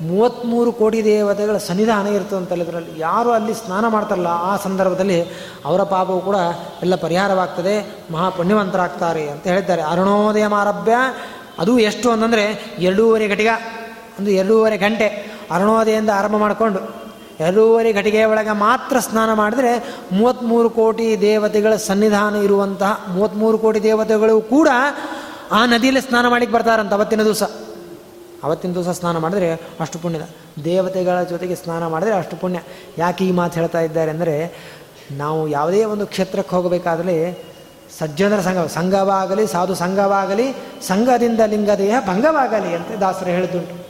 [0.00, 3.00] ಮೂವತ್ತ್ಮೂರು ಕೋಟಿ ದೇವತೆಗಳ ಸನ್ನಿಧಾನ ಇರ್ತದಂತಲ್ಲ ಇದರಲ್ಲಿ.
[3.00, 5.22] ಯಾರು ಅಲ್ಲಿ ಸ್ನಾನ ಮಾಡ್ತಾರಲ್ಲ ಆ ಸಂದರ್ಭದಲ್ಲಿ
[5.64, 6.36] ಅವರ ಪಾಪವು ಕೂಡ
[6.82, 10.92] ಎಲ್ಲ ಪರಿಹಾರವಾಗ್ತದೆ, ಮಹಾಪುಣ್ಯವಂತರಾಗ್ತಾರೆ ಅಂತ ಹೇಳಿದ್ದಾರೆ ಅರುಣೋದಯ ಮಾರಭ್ಯ,
[11.58, 13.48] ಅದು ಎಷ್ಟು ಅಂತಂದರೆ ಎರಡೂವರೆ ಘಟಿಗ,
[14.20, 15.29] ಒಂದು ಎರಡೂವರೆ ಗಂಟೆ.
[15.50, 17.00] ಅರುಣೋದಯದಿಂದ ಆರಂಭ ಮಾಡಿಕೊಂಡು
[17.40, 24.68] ಎರಡೂವರೆ ಘಟಿಗೆಯ ಒಳಗೆ ಮಾತ್ರ ಸ್ನಾನ ಮಾಡಿದರೆ ಮೂವತ್ತ್ಮೂರು ಕೋಟಿ ದೇವತೆಗಳ ಸನ್ನಿಧಾನ ಇರುವಂತಹ ಮೂವತ್ತ್ಮೂರು ಕೋಟಿ ದೇವತೆಗಳು ಕೂಡ
[25.52, 27.42] ಆ ನದಿಯಲ್ಲಿ ಸ್ನಾನ ಮಾಡಿಕ್ಕೆ ಬರ್ತಾರಂತ ಅವತ್ತಿನ ದಿವಸ.
[28.44, 30.22] ಅವತ್ತಿನ ದಿವಸ ಸ್ನಾನ ಮಾಡಿದ್ರೆ ಅಷ್ಟು ಪುಣ್ಯದ.
[30.64, 32.60] ದೇವತೆಗಳ ಜೊತೆಗೆ ಸ್ನಾನ ಮಾಡಿದ್ರೆ ಅಷ್ಟು ಪುಣ್ಯ.
[32.98, 34.54] ಯಾಕೆ ಈ ಮಾತು ಹೇಳ್ತಾ ಇದ್ದಾರೆ ಅಂದರೆ
[35.10, 37.50] ನಾವು ಯಾವುದೇ ಒಂದು ಕ್ಷೇತ್ರಕ್ಕೆ ಹೋಗಬೇಕಾದ್ರೆ
[37.98, 40.52] ಸಜ್ಜನರ ಸಂಘ, ಸಂಘವಾಗಲಿ, ಸಾಧು ಸಂಘವಾಗಲಿ,
[40.86, 43.89] ಸಂಘದಿಂದ ಲಿಂಗದೇಹ ಭಂಗವಾಗಲಿ ಅಂತ ದಾಸರು ಹೇಳಿದ್ದುಂಟು.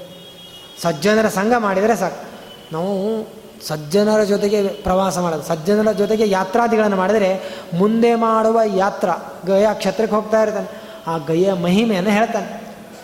[0.83, 2.24] ಸಜ್ಜನರ ಸಂಘ ಮಾಡಿದರೆ ಸಾಕು.
[2.72, 3.28] ನಾವು
[3.66, 5.43] ಸಜ್ಜನರ ಜೊತೆಗೆ ಪ್ರವಾಸ ಮಾಡೋದು.
[5.43, 7.43] ಸಜ್ಜನರ ಜೊತೆಗೆ ಯಾತ್ರಾದಿಗಳನ್ನು ಮಾಡಿದರೆ
[7.74, 9.09] ಮುಂದೆ ಮಾಡುವ ಯಾತ್ರ,
[9.47, 10.81] ಗಯಾ ಕ್ಷೇತ್ರಕ್ಕೆ ಹೋಗ್ತಾ ಇರ್ತಾನೆ.
[11.07, 12.62] ಆ ಗಯ ಮಹಿಮೆಯನ್ನು ಹೇಳ್ತಾನೆ.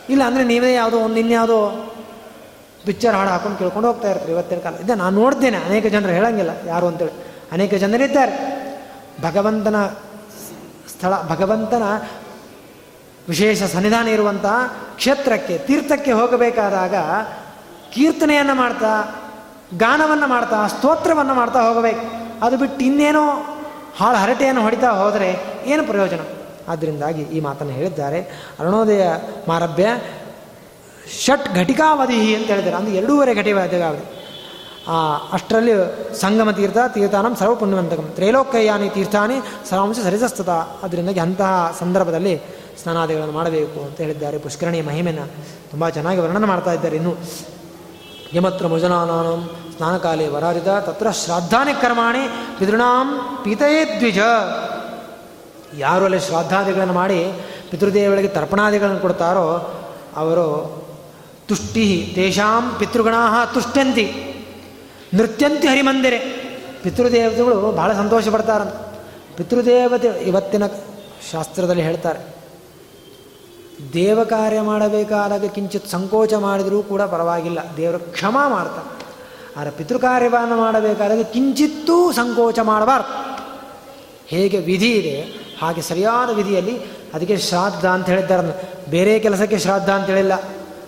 [0.08, 1.92] ಇಲ್ಲ ಅಂದರೆ ನೀವೇ ಯಾವುದೋ ಒಂದು ಇನ್ಯಾವುದೋ
[2.86, 4.74] ಪಿಕ್ಚರ್ ಹಾಡು ಹಾಕೊಂಡು ಕೇಳ್ಕೊಂಡು ಹೋಗ್ತಾ ಇರ್ತಾರೆ ಇವತ್ತಿನ ಕಾಲ.
[4.74, 5.56] ಇದೆ ನಾನು ನೋಡ್ತೇನೆ.
[5.56, 6.50] ಅನೇಕ ಜನರು ಹೇಳಂಗಿಲ್ಲ.
[6.66, 7.12] ಯಾರು ಅಂತೇಳಿ.
[7.52, 8.66] ಅನೇಕ ಜನರಿದ್ದಾರೆ
[9.22, 9.86] ಭಗವಂತನ
[10.88, 11.82] ಸ್ಥಳ, ಭಗವಂತನ
[13.28, 16.94] ವಿಶೇಷ ಸನ್ನಿಧಾನ ಇರುವಂತಹ ಕ್ಷೇತ್ರಕ್ಕೆ, ತೀರ್ಥಕ್ಕೆ ಹೋಗಬೇಕಾದಾಗ
[17.96, 19.14] ಕೀರ್ತನೆಯನ್ನು ಮಾಡ್ತಾ,
[19.76, 22.00] ಗಾನವನ್ನು ಮಾಡ್ತಾ, ಸ್ತೋತ್ರವನ್ನು ಮಾಡ್ತಾ ಹೋಗಬೇಕು.
[22.44, 23.28] ಅದು ಬಿಟ್ಟು ಇನ್ನೇನೋ
[23.96, 25.36] ಹಾಳು ಹರಟೆಯನ್ನು ಹೊಡಿತಾ ಹೋದರೆ
[25.66, 26.20] ಏನು ಪ್ರಯೋಜನ?
[26.68, 28.20] ಆದ್ದರಿಂದಾಗಿ ಈ ಮಾತನ್ನು ಹೇಳಿದ್ದಾರೆ.
[28.60, 29.08] ಅರುಣೋದಯ
[29.48, 29.88] ಮಾರಭ್ಯ,
[31.24, 32.76] ಷಟ್ ಘಟಿಕಾವಧಿ ಅಂತ ಹೇಳಿದ್ದಾರೆ.
[32.76, 34.26] ಅಂದರೆ ಎರಡೂವರೆ ಘಟಿಕಾವಧಿ.
[34.88, 35.72] ಆ, ಅಷ್ಟರಲ್ಲಿ
[36.20, 39.34] ಸಂಗಮ ತೀರ್ಥ, ತೀರ್ಥಾನಂ ಸರ್ವ ಪುಣ್ಯವಂತಕಂ ತ್ರೈಲೋಕಯ್ಯಾನಿ ತೀರ್ಥಾನಿ
[39.68, 40.48] ಸರ್ವಾಂಶ ಸರಿಸಸ್ತದ
[40.82, 42.40] ಅದರಿಂದಾಗಿ ಅಂತಹ ಸಂದರ್ಭದಲ್ಲಿ
[42.82, 44.38] ಸ್ನಾನಾದಿಗಳನ್ನು ಮಾಡಬೇಕು ಅಂತ ಹೇಳಿದ್ದಾರೆ.
[44.38, 45.18] ಪುಷ್ಕರಣಿಯ ಮಹಿಮೆನ
[45.70, 47.16] ತುಂಬ ಚೆನ್ನಾಗಿ ವರ್ಣನೆ ಮಾಡ್ತಾ ಇದ್ದಾರೆ ಇನ್ನು.
[48.34, 49.40] ಯಮತ್ರ ಮುಜನಾನಾಂ
[49.76, 53.06] ಸ್ನಾನಕಾಲೇ ವರಾರಿದ ತತ್ರ ಶ್ರಾದ್ದಾನಿ ಕರ್ಮಾಣಿ ಪಿತೃಣಾಂ
[53.44, 54.18] ಪೀತಯೇ ದ್ವಿಜ
[55.78, 57.32] ಯಾರು ಅಲ್ಲಿ ಶ್ರಾದ್ದಾದಿಗಳನ್ನು ಮಾಡಿ
[57.70, 59.74] ಪಿತೃದೇವಗಳಿಗೆ ತರ್ಪಣಾದಿಗಳನ್ನು ಕೊಡ್ತಾರೋ,
[60.16, 60.46] ಅವರು
[61.48, 64.06] ತುಷ್ಟಿ ತೇಷಾಂ ಪಿತೃಗಣಾ ತುಷ್ಟ್ಯಂತಿ
[65.14, 66.18] ನೃತ್ಯಂತಿ ಹರಿಮಂದಿರೆ.
[66.82, 68.72] ಪಿತೃದೇವತೆಗಳು ಬಹಳ ಸಂತೋಷ ಪಡ್ತಾರಂತ
[69.36, 70.62] ಪಿತೃದೇವತೆ ಇವತ್ತಿನ
[71.32, 72.35] ಶಾಸ್ತ್ರದಲ್ಲಿ ಹೇಳ್ತಾರೆ.
[73.94, 77.60] ದೇವ ಕಾರ್ಯ ಮಾಡಬೇಕಾದಾಗ ಕಿಂಚಿತ್ ಸಂಕೋಚ ಮಾಡಿದರೂ ಕೂಡ ಪರವಾಗಿಲ್ಲ.
[77.76, 78.90] ದೇವರು ಕ್ಷಮ ಮಾಡ್ತಾರೆ
[79.56, 83.12] ಆದರೆ ಪಿತೃಕಾರ್ಯವನ್ನು ಮಾಡಬೇಕಾದಾಗ ಕಿಂಚಿತ್ತೂ ಸಂಕೋಚ ಮಾಡಬಾರ್ದು.
[84.26, 85.16] ಹೇಗೆ ವಿಧಿ ಇದೆ,
[85.62, 86.76] ಹಾಗೆ ಸರಿಯಾದ ವಿಧಿಯಲ್ಲಿ
[87.14, 88.54] ಅದಕ್ಕೆ ಶ್ರಾದ್ದ ಅಂತ ಹೇಳಿದ್ದಾರೆ
[88.90, 90.34] ಬೇರೆ ಕೆಲಸಕ್ಕೆ ಶ್ರಾದ್ದ ಅಂತ ಹೇಳಿಲ್ಲ.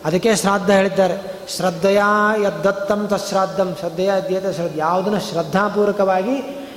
[0.05, 1.17] ಅದಕ್ಕೆ ಶ್ರಾದ್ದ ಹೇಳಿದ್ದಾರೆ.
[1.57, 2.01] ಶ್ರದ್ಧೆಯ
[2.43, 3.69] ಯದ್ದತ್ತಂ ತಶ್ರಾದ್ದಂ.
[3.81, 4.77] ಶ್ರದ್ಧೆಯ ಅಧ್ಯತ ಶ್ರದ್ಧ.
[4.79, 6.37] ಯಾವುದನ್ನು ಶ್ರದ್ಧಾಪೂರ್ವಕವಾಗಿ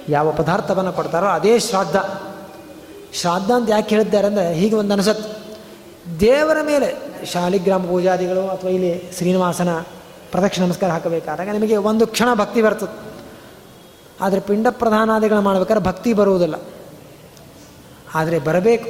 [0.10, 1.96] ಯಾವ ಪದಾರ್ಥವನ್ನು ಕೊಡ್ತಾರೋ ಅದೇ ಶ್ರಾದ್ದ.
[3.14, 4.92] ಶ್ರಾದ್ದ ಅಂತ ಯಾಕೆ ಹೇಳಿದ್ದಾರೆ ಅಂದರೆ ಹೀಗೆ ಒಂದು
[6.20, 6.96] ದೇವರ ಮೇಲೆ
[7.26, 9.80] ಶಾಲಿಗ್ರಾಮ ಪೂಜಾದಿಗಳು ಅಥವಾ ಇಲ್ಲಿ ಶ್ರೀನಿವಾಸನ
[10.32, 13.12] ಪ್ರದಕ್ಷಿಣ ನಮಸ್ಕಾರ ಹಾಕಬೇಕಾದಾಗ ನಿಮಗೆ ಒಂದು ಕ್ಷಣ ಭಕ್ತಿ ಬರ್ತದೆ.
[14.22, 16.56] ಆದರೆ ಪಿಂಡ ಪ್ರಧಾನಾದಿಗಳು ಮಾಡಬೇಕಾದ್ರೆ ಭಕ್ತಿ ಬರುವುದಿಲ್ಲ.
[18.16, 18.88] ಆದರೆ ಬರಬೇಕು.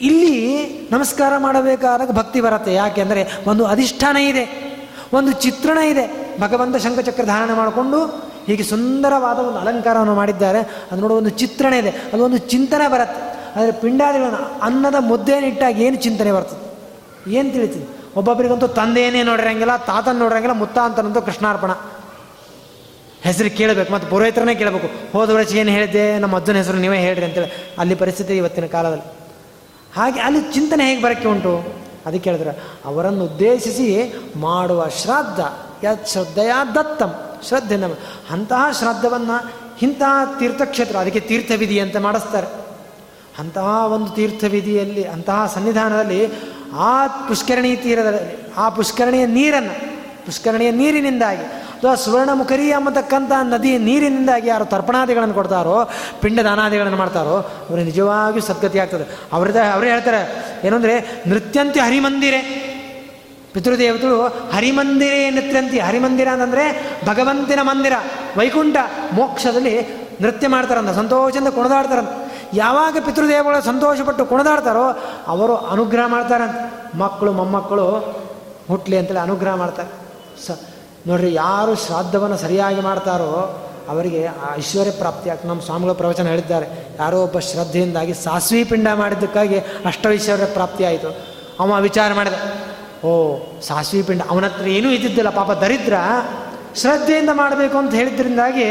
[0.00, 2.74] ಇಲ್ಲಿ ನಮಸ್ಕಾರ ಮಾಡಬೇಕಾದಾಗ ಭಕ್ತಿ ಬರುತ್ತೆ.
[2.74, 4.44] ಯಾಕೆ ಅಂದರೆ ಒಂದು ಅಧಿಷ್ಠಾನ ಇದೆ,
[5.12, 6.36] ಒಂದು ಚಿತ್ರಣ ಇದೆ.
[6.40, 8.06] ಭಗವಂತ ಶಂಖಚಕ್ರ ಧಾರಣ ಮಾಡಿಕೊಂಡು
[8.46, 10.60] ಹೀಗೆ ಸುಂದರವಾದ ಒಂದು ಅಲಂಕಾರವನ್ನು ಮಾಡಿದ್ದಾರೆ.
[10.60, 11.90] ಅದು ನೋಡೋ, ಒಂದು ಚಿತ್ರಣ ಇದೆ.
[11.90, 13.37] ಅದು ಒಂದು ಚಿಂತನೆ ಬರುತ್ತೆ.
[13.56, 16.62] ಆದರೆ ಪಿಂಡಾದಿಗಳನ್ನು ಅನ್ನದ ಮುದ್ದೇನಿಟ್ಟಾಗ ಏನು ಚಿಂತನೆ ಬರ್ತದೆ?
[17.32, 17.86] ಏನು ತಿಳಿತೀವಿ
[18.16, 21.70] ಒಬ್ಬೊಬ್ಬರಿಗಂತೂ ತಂದೆಯೇ ನೋಡಿರಂಗಿಲ್ಲ, ತಾತನ ನೋಡಿರಂಗಿಲ್ಲ ಮುತ್ತ ಅಂತನಂತೂ ಕೃಷ್ಣಾರ್ಪಣ.
[23.22, 24.88] ಹೆಸರು ಕೇಳಬೇಕು, ಮತ್ತು ಪುರೋಹಿತರನ್ನೇ ಕೇಳಬೇಕು.
[25.12, 26.18] ಹೋದ ವರ್ಷ ಏನು ಹೇಳಿದ್ದೆ?
[26.18, 29.06] ನಮ್ಮ ಅಜ್ಜನ ಹೆಸರು ನೀವೇ ಹೇಳ್ರಿ ಅಂತೇಳಿ ಅಲ್ಲಿ ಪರಿಸ್ಥಿತಿ ಇವತ್ತಿನ ಕಾಲದಲ್ಲಿ.
[29.96, 31.52] ಹಾಗೆ ಅಲ್ಲಿ ಚಿಂತನೆ ಹೇಗೆ ಬರೋಕ್ಕೆ ಉಂಟು?
[32.06, 32.50] ಅದಕ್ಕೆ ಹೇಳಿದ್ರೆ,
[32.84, 33.86] ಅವರನ್ನು ಉದ್ದೇಶಿಸಿ
[34.36, 35.40] ಮಾಡುವ ಶ್ರಾದ್ದ
[35.84, 37.12] ಯತ್ ಶ್ರದ್ಧೆಯ ದತ್ತಂ,
[37.48, 37.94] ಶ್ರದ್ಧೆ ನಮ್ಮ
[38.30, 42.67] ಅಂತಹ ಶ್ರಾದ್ದವನ್ನು ಇಂತಹ ತೀರ್ಥಕ್ಷೇತ್ರ ಅದಕ್ಕೆ ತೀರ್ಥವಿಧಿ ಅಂತ ಮಾಡಿಸ್ತಾರೆ.
[43.38, 46.28] ಅಂತಹ ಒಂದು ತೀರ್ಥವಿಧಿಯಲ್ಲಿ, ಅಂತಹ ಸನ್ನಿಧಾನದಲ್ಲಿ
[46.78, 49.80] ಆ ಪುಷ್ಕರಣಿ ತೀರದ, ಆ ಪುಷ್ಕರಣಿಯ ನೀರನ್ನು,
[50.26, 57.36] ಪುಷ್ಕರಣಿಯ ನೀರಿನಿಂದಾಗಿ, ಅಥವಾ ಸುವರ್ಣಮುಖರಿ ಎಂಬತಕ್ಕಂಥ ನದಿ ನೀರಿನಿಂದಾಗಿ ಯಾರು ತರ್ಪಣಾದಿಗಳನ್ನು ಕೊಡ್ತಾರೋ ಪಿಂಡ ದಾನಾದಿಗಳನ್ನು ಮಾಡ್ತಾರೋ
[57.68, 59.18] ಅವರು ನಿಜವಾಗಿಯೂ ಸದ್ಗತಿ ಆಗ್ತದೆ.
[59.32, 62.68] ಅವ್ರದ ಅವರೇ ಹೇಳ್ತಾರೆ, ಏನಂದರೆ, ನೃತ್ಯಂತಿ ಹರಿಮಂದಿರೆ.
[63.54, 65.78] ಪಿತೃದೇವತೆಗಳು ಹರಿಮಂದಿರೇ ನೃತ್ಯಂತಿ.
[65.78, 67.92] ಹರಿಮಂದಿರ ಅಂತಂದರೆ ಭಗವಂತನ ಮಂದಿರ,
[68.36, 68.76] ವೈಕುಂಠ
[69.12, 69.80] ಮೋಕ್ಷದಲ್ಲಿ
[70.20, 72.08] ನೃತ್ಯ ಮಾಡ್ತಾರಂತ, ಸಂತೋಷದಿಂದ ಕುಣಿದಾಡ್ತಾರಂತ
[72.54, 74.96] ಯಾವಾಗ ಪಿತೃದೇವಗಳು ಸಂತೋಷಪಟ್ಟು ಕುಣಿದಾಡ್ತಾರೋ
[75.26, 76.54] ಅವರು ಅನುಗ್ರಹ ಮಾಡ್ತಾರಂತ
[76.96, 77.88] ಮಕ್ಕಳು, ಮೊಮ್ಮಕ್ಕಳು
[78.68, 79.88] ಹುಟ್ಲಿ ಅಂತೇಳಿ ಅನುಗ್ರಹ ಮಾಡ್ತಾರೆ.
[80.46, 80.50] ಸ,
[81.06, 85.48] ನೋಡ್ರಿ, ಯಾರು ಶ್ರಾದ್ದವನ್ನು ಸರಿಯಾಗಿ ಮಾಡ್ತಾರೋ ಅವರಿಗೆ ಐಶ್ವರ್ಯ ಪ್ರಾಪ್ತಿ ಆಗ್ತದೆ.
[85.48, 86.66] ನಮ್ಮ ಸ್ವಾಮಿಗಳ ಪ್ರವಚನ ಹೇಳಿದ್ದಾರೆ,
[86.98, 91.08] ಯಾರೋ ಒಬ್ಬ ಶ್ರದ್ಧೆಯಿಂದಾಗಿ ಸಾಸ್ವಿ ಪಿಂಡ ಮಾಡಿದ್ದಕ್ಕಾಗಿ ಅಷ್ಟೈಶ್ವರ್ಯ ಪ್ರಾಪ್ತಿ ಆಯಿತು.
[91.60, 92.32] ಅವ ವಿಚಾರ ಮಾಡಿದ,
[93.04, 95.94] ಓ, ಸಾಸ್ವಿ ಪಿಂಡ, ಅವನ ಹತ್ರ ಏನೂ ಇದ್ದಿದ್ದಿಲ್ಲ, ಪಾಪ ದರಿದ್ರ,
[96.76, 98.64] ಶ್ರದ್ಧೆಯಿಂದ ಮಾಡಬೇಕು ಅಂತ ಹೇಳಿದ್ರಿಂದಾಗಿ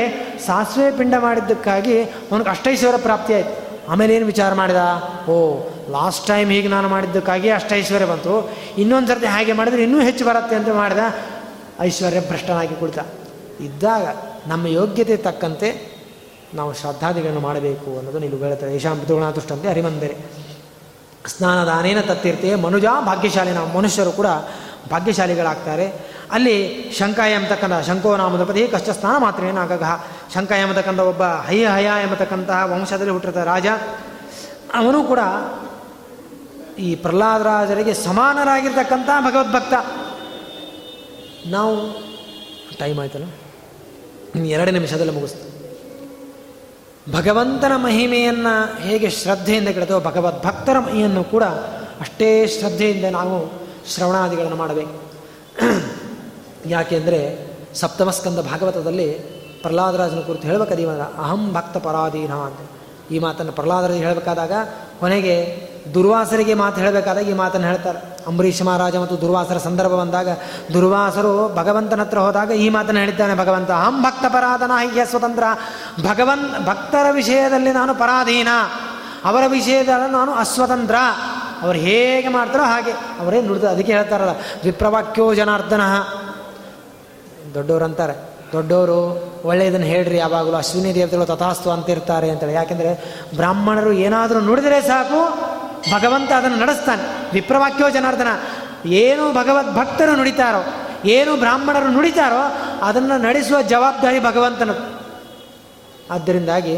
[0.46, 3.67] ಸಾಸಿವೆ ಪಿಂಡ ಮಾಡಿದ್ದಕ್ಕಾಗಿ ಅವನಿಗೆ ಅಷ್ಟೈಶ್ವರ್ಯ ಪ್ರಾಪ್ತಿ ಆಯಿತು.
[3.90, 4.76] ಆಮೇಲೆ ಏನು ವಿಚಾರ ಮಾಡಿದ?
[5.30, 5.60] ಓ
[5.92, 8.52] ಲಾಸ್ಟ್ ಟೈಮ್ ಹೀಗೆ ನಾನು ಮಾಡಿದ್ದಕ್ಕಾಗಿ ಅಷ್ಟು ಐಶ್ವರ್ಯ ಬಂತು.
[8.78, 10.98] ಇನ್ನೊಂದು ಸರ್ತಿ ಹಾಗೆ ಮಾಡಿದ್ರೆ ಇನ್ನೂ ಹೆಚ್ಚು ಬರುತ್ತೆ ಅಂತ ಮಾಡಿದ.
[11.80, 13.00] ಐಶ್ವರ್ಯ ಭ್ರಷ್ಟನಾಗಿ ಕುಳಿತ.
[13.60, 14.18] ಇದ್ದಾಗ
[14.48, 15.98] ನಮ್ಮ ಯೋಗ್ಯತೆ ತಕ್ಕಂತೆ
[16.54, 20.18] ನಾವು ಶ್ರದ್ಧಾದಿಗಳನ್ನು ಮಾಡಬೇಕು ಅನ್ನೋದು ನೀವು ಹೇಳ್ತಾರೆ ಯಶಾಂ ಪಿತೃಗುಣಾತುಷ್ಟಂತೆ ಹರಿಮಂದಿರೆ.
[21.28, 23.52] ಸ್ನಾನದಾನೇನ ತತ್ತಿರ್ತೆ ಮನುಜ ಭಾಗ್ಯಶಾಲಿ.
[23.52, 24.28] ನಾವು ಮನುಷ್ಯರು ಕೂಡ
[24.92, 25.94] ಭಾಗ್ಯಶಾಲಿಗಳಾಗ್ತಾರೆ.
[26.32, 26.56] ಅಲ್ಲಿ
[26.98, 29.72] ಶಂಕ ಎಂಬತಕ್ಕಂಥ ಶಂಕೋ ನಾಮದ ಪದೇ ಕಷ್ಟ ಸ್ನಾನ ಮಾತ್ರ ಏನಾಗ
[30.34, 33.68] ಶಂಕ ಎಂಬತಕ್ಕಂಥ ಒಬ್ಬ ಹಯ ಹಯ ಎಂಬತಕ್ಕಂತಹ ವಂಶದಲ್ಲಿ ಹುಟ್ಟಿರ್ತ ರಾಜ,
[34.76, 35.20] ಅವನು ಕೂಡ
[36.80, 39.74] ಈ ಪ್ರಹ್ಲಾದರಾಜರಿಗೆ ಸಮಾನರಾಗಿರ್ತಕ್ಕಂಥ ಭಗವದ್ಭಕ್ತ.
[41.48, 41.76] ನಾವು
[42.80, 43.28] ಟೈಮ್ ಆಯ್ತಲ್ಲ?
[44.56, 45.46] ಎರಡು ನಿಮಿಷದಲ್ಲಿ ಮುಗಿಸ್ತು
[47.12, 48.54] ಭಗವಂತನ ಮಹಿಮೆಯನ್ನು
[48.88, 51.44] ಹೇಗೆ ಶ್ರದ್ಧೆಯಿಂದ ಕೇಳ್ತೇವೆ, ಭಗವದ್ಭಕ್ತರ ಮಹಿಯನ್ನು ಕೂಡ
[52.04, 53.36] ಅಷ್ಟೇ ಶ್ರದ್ಧೆಯಿಂದ ನಾವು
[53.94, 54.96] ಶ್ರವಣಾದಿಗಳನ್ನು ಮಾಡಬೇಕು.
[56.66, 57.20] ಯಾಕೆಂದರೆ
[57.74, 62.60] ಸಪ್ತಮಸ್ಕಂದ ಭಾಗವತದಲ್ಲಿ ಪ್ರಹ್ಲಾದರಾಜನ ಕುರಿತು ಹೇಳಬೇಕಾದ ಅಹಂ ಭಕ್ತ ಪರಾಧೀನ ಅಂತ.
[63.12, 64.52] ಈ ಮಾತನ್ನು ಪ್ರಹ್ಲಾದರಾಜ ಹೇಳಬೇಕಾದಾಗ
[65.00, 65.36] ಕೊನೆಗೆ
[65.94, 68.00] ದುರ್ವಾಸರಿಗೆ ಮಾತು ಹೇಳಬೇಕಾದಾಗ ಈ ಮಾತನ್ನು ಹೇಳ್ತಾರೆ.
[68.28, 70.30] ಅಂಬರೀಷ್ ಮಹಾರಾಜ ಮತ್ತು ದುರ್ವಾಸರ ಸಂದರ್ಭ ಬಂದಾಗ
[70.74, 75.44] ದುರ್ವಾಸರು ಭಗವಂತನ ಹತ್ರ ಹೋದಾಗ ಈ ಮಾತನ್ನು ಹೇಳಿದ್ದಾನೆ, ಭಗವಂತ, ಅಹಂ ಭಕ್ತ ಪರಾಧನ ಹೀಗೆ ಸ್ವತಂತ್ರ.
[76.02, 78.48] ಭಗವನ್, ಭಕ್ತರ ವಿಷಯದಲ್ಲಿ ನಾನು ಪರಾಧೀನ.
[79.26, 80.96] ಅವರ ವಿಷಯದಲ್ಲಿ ನಾನು ಅಸ್ವತಂತ್ರ.
[81.62, 82.92] ಅವ್ರು ಹೇಗೆ ಮಾಡ್ತಾರೋ ಹಾಗೆ.
[82.92, 84.32] ಅವರೇ ನುಡಿದ ಅದಕ್ಕೆ ಹೇಳ್ತಾರಲ್ಲ,
[84.64, 85.82] ವಿಪ್ರವಾಕ್ಯೋ ಜನಾರ್ದನ.
[87.58, 88.14] ದೊಡ್ಡವರು ಅಂತಾರೆ.
[88.54, 88.98] ದೊಡ್ಡವರು
[89.46, 92.54] ಒಳ್ಳೆಯದನ್ನು ಹೇಳ್ರಿ, ಯಾವಾಗಲೂ ಅಶ್ವಿನಿ ದೇವತೆಗಳು ತಥಾಸ್ತು ಅಂತ ಇರ್ತಾರೆ ಅಂತೇಳಿ.
[92.54, 92.92] ಯಾಕೆಂದರೆ
[93.36, 95.20] ಬ್ರಾಹ್ಮಣರು ಏನಾದರೂ ನುಡಿದರೆ ಸಾಕು,
[95.92, 97.32] ಭಗವಂತ ಅದನ್ನು ನಡೆಸ್ತಾನೆ.
[97.34, 98.28] ವಿಪ್ರವಾಕ್ಯೋ ಜನಾರ್ದನ,
[98.86, 100.62] ಏನು ಭಗವದ್ ಭಕ್ತರು ನುಡಿತಾರೋ,
[101.06, 102.42] ಏನು ಬ್ರಾಹ್ಮಣರು ನುಡಿತಾರೋ,
[102.86, 105.02] ಅದನ್ನು ನಡೆಸುವ ಜವಾಬ್ದಾರಿ ಭಗವಂತನದು.
[106.14, 106.74] ಆದ್ದರಿಂದಾಗಿ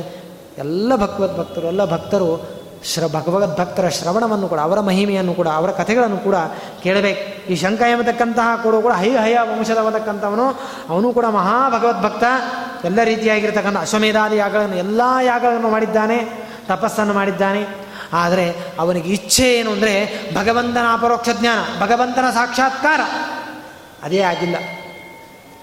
[0.58, 6.18] ಎಲ್ಲ ಭಗವದ್ ಭಕ್ತರು ಎಲ್ಲ ಭಕ್ತರು ಶ್ರ, ಭಗವದ್ ಭಕ್ತರ ಶ್ರವಣವನ್ನು ಕೂಡ, ಅವರ ಮಹಿಮೆಯನ್ನು ಕೂಡ, ಅವರ ಕಥೆಗಳನ್ನು
[6.18, 6.36] ಕೂಡ
[6.84, 7.52] ಕೇಳಬೇಕು.
[7.52, 10.50] ಈ ಶಂಕ ಎಂಬತಕ್ಕಂತಹ ಕೂಡ ಕೂಡ ಹೈ ಹಯ ವಂಶದವತಕ್ಕಂಥವನು
[10.90, 12.24] ಅವನು ಕೂಡ ಮಹಾ ಭಗವದ್ಭಕ್ತ
[12.86, 17.90] ಎಲ್ಲ ರೀತಿಯಾಗಿರ್ತಕ್ಕಂಥ ಅಶ್ವಮೇಧಾದಿ ಯಾಗಗಳನ್ನು, ಎಲ್ಲ ಯಾಗಗಳನ್ನು ಮಾಡಿದ್ದಾನೆ, ತಪಸ್ಸನ್ನು ಮಾಡಿದ್ದಾನೆ.
[18.14, 23.02] ಆದರೆ ಅವನಿಗೆ ಇಚ್ಛೆ ಏನು ಅಂದರೆ ಭಗವಂತನ ಅಪರೋಕ್ಷ ಜ್ಞಾನ, ಭಗವಂತನ ಸಾಕ್ಷಾತ್ಕಾರ.
[24.04, 24.56] ಅದೇ ಆಗಿಲ್ಲ.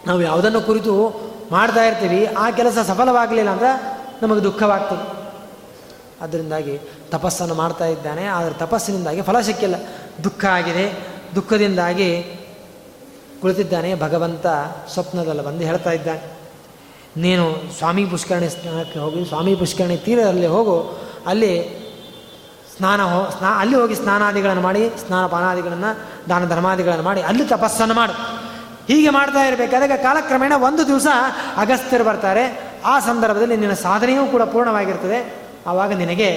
[0.07, 5.26] ನಾವು ಯಾವುದನ್ನು ಕುರಿತು ಮಾಡ್ತಾ ಇರ್ತೀವಿ, ಆ ಕೆಲಸ ಸಫಲವಾಗಲಿಲ್ಲ ಅಂದ್ರೆ ನಮಗೆ ದುಃಖವಾಗ್ತದೆ.
[6.21, 8.25] ಅದರಿಂದಾಗಿ ತಪಸ್ಸನ್ನು ಮಾಡ್ತಾ ಇದ್ದಾನೆ.
[8.25, 9.75] ಆದರೆ ತಪಸ್ಸಿನಿಂದಾಗಿ ಫಲ ಸಿಕ್ಕಿಲ್ಲ.
[10.25, 11.17] ದುಃಖ ಆಗಿದೆ.
[11.35, 12.41] ದುಃಖದಿಂದಾಗಿ
[13.41, 13.95] ಕುಳಿತಿದ್ದಾನೆ.
[13.95, 14.47] ಭಗವಂತ
[14.93, 16.37] ಸ್ವಪ್ನದಲ್ಲಿ ಬಂದು ಹೇಳ್ತಾ ಇದ್ದಾನೆ.
[17.17, 20.99] ನೀನು ಸ್ವಾಮಿ ಪುಷ್ಕರಣಿ ಸ್ನಾನಕ್ಕೆ ಹೋಗಿ, ಸ್ವಾಮಿ ಪುಷ್ಕರಣಿ ತೀರದಲ್ಲಿ ಹೋಗು.
[21.27, 21.87] ಅಲ್ಲಿ
[22.77, 25.99] ಸ್ನಾನ ಹೋ, ಸ್ನಾ, ಅಲ್ಲಿ ಹೋಗಿ ಸ್ನಾನಾದಿಗಳನ್ನು ಮಾಡಿ ಸ್ನಾನ ಪಾನಾದಿಗಳನ್ನು
[26.29, 28.13] ದಾನ ಧರ್ಮಾದಿಗಳನ್ನು ಮಾಡಿ, ಅಲ್ಲಿ ತಪಸ್ಸನ್ನು ಮಾಡು.
[28.87, 31.07] ಹೀಗೆ ಮಾಡ್ತಾ ಇರಬೇಕಾದಾಗ ಕಾಲಕ್ರಮೇಣ ಒಂದು ದಿವಸ
[31.57, 32.73] ಅಗಸ್ತ್ಯರು ಬರ್ತಾರೆ.
[32.85, 35.46] ಆ ಸಂದರ್ಭದಲ್ಲಿ ನಿನ್ನ ಸಾಧನೆಯೂ ಕೂಡ ಪೂರ್ಣವಾಗಿರ್ತದೆ.
[35.67, 36.31] ಆವಾಗ ನಿನಗೆ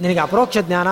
[0.00, 0.88] ನಿನಗೆ ಅಪರೋಕ್ಷ ಜ್ಞಾನ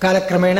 [0.00, 0.58] ಕಾಲಕ್ರಮೇಣ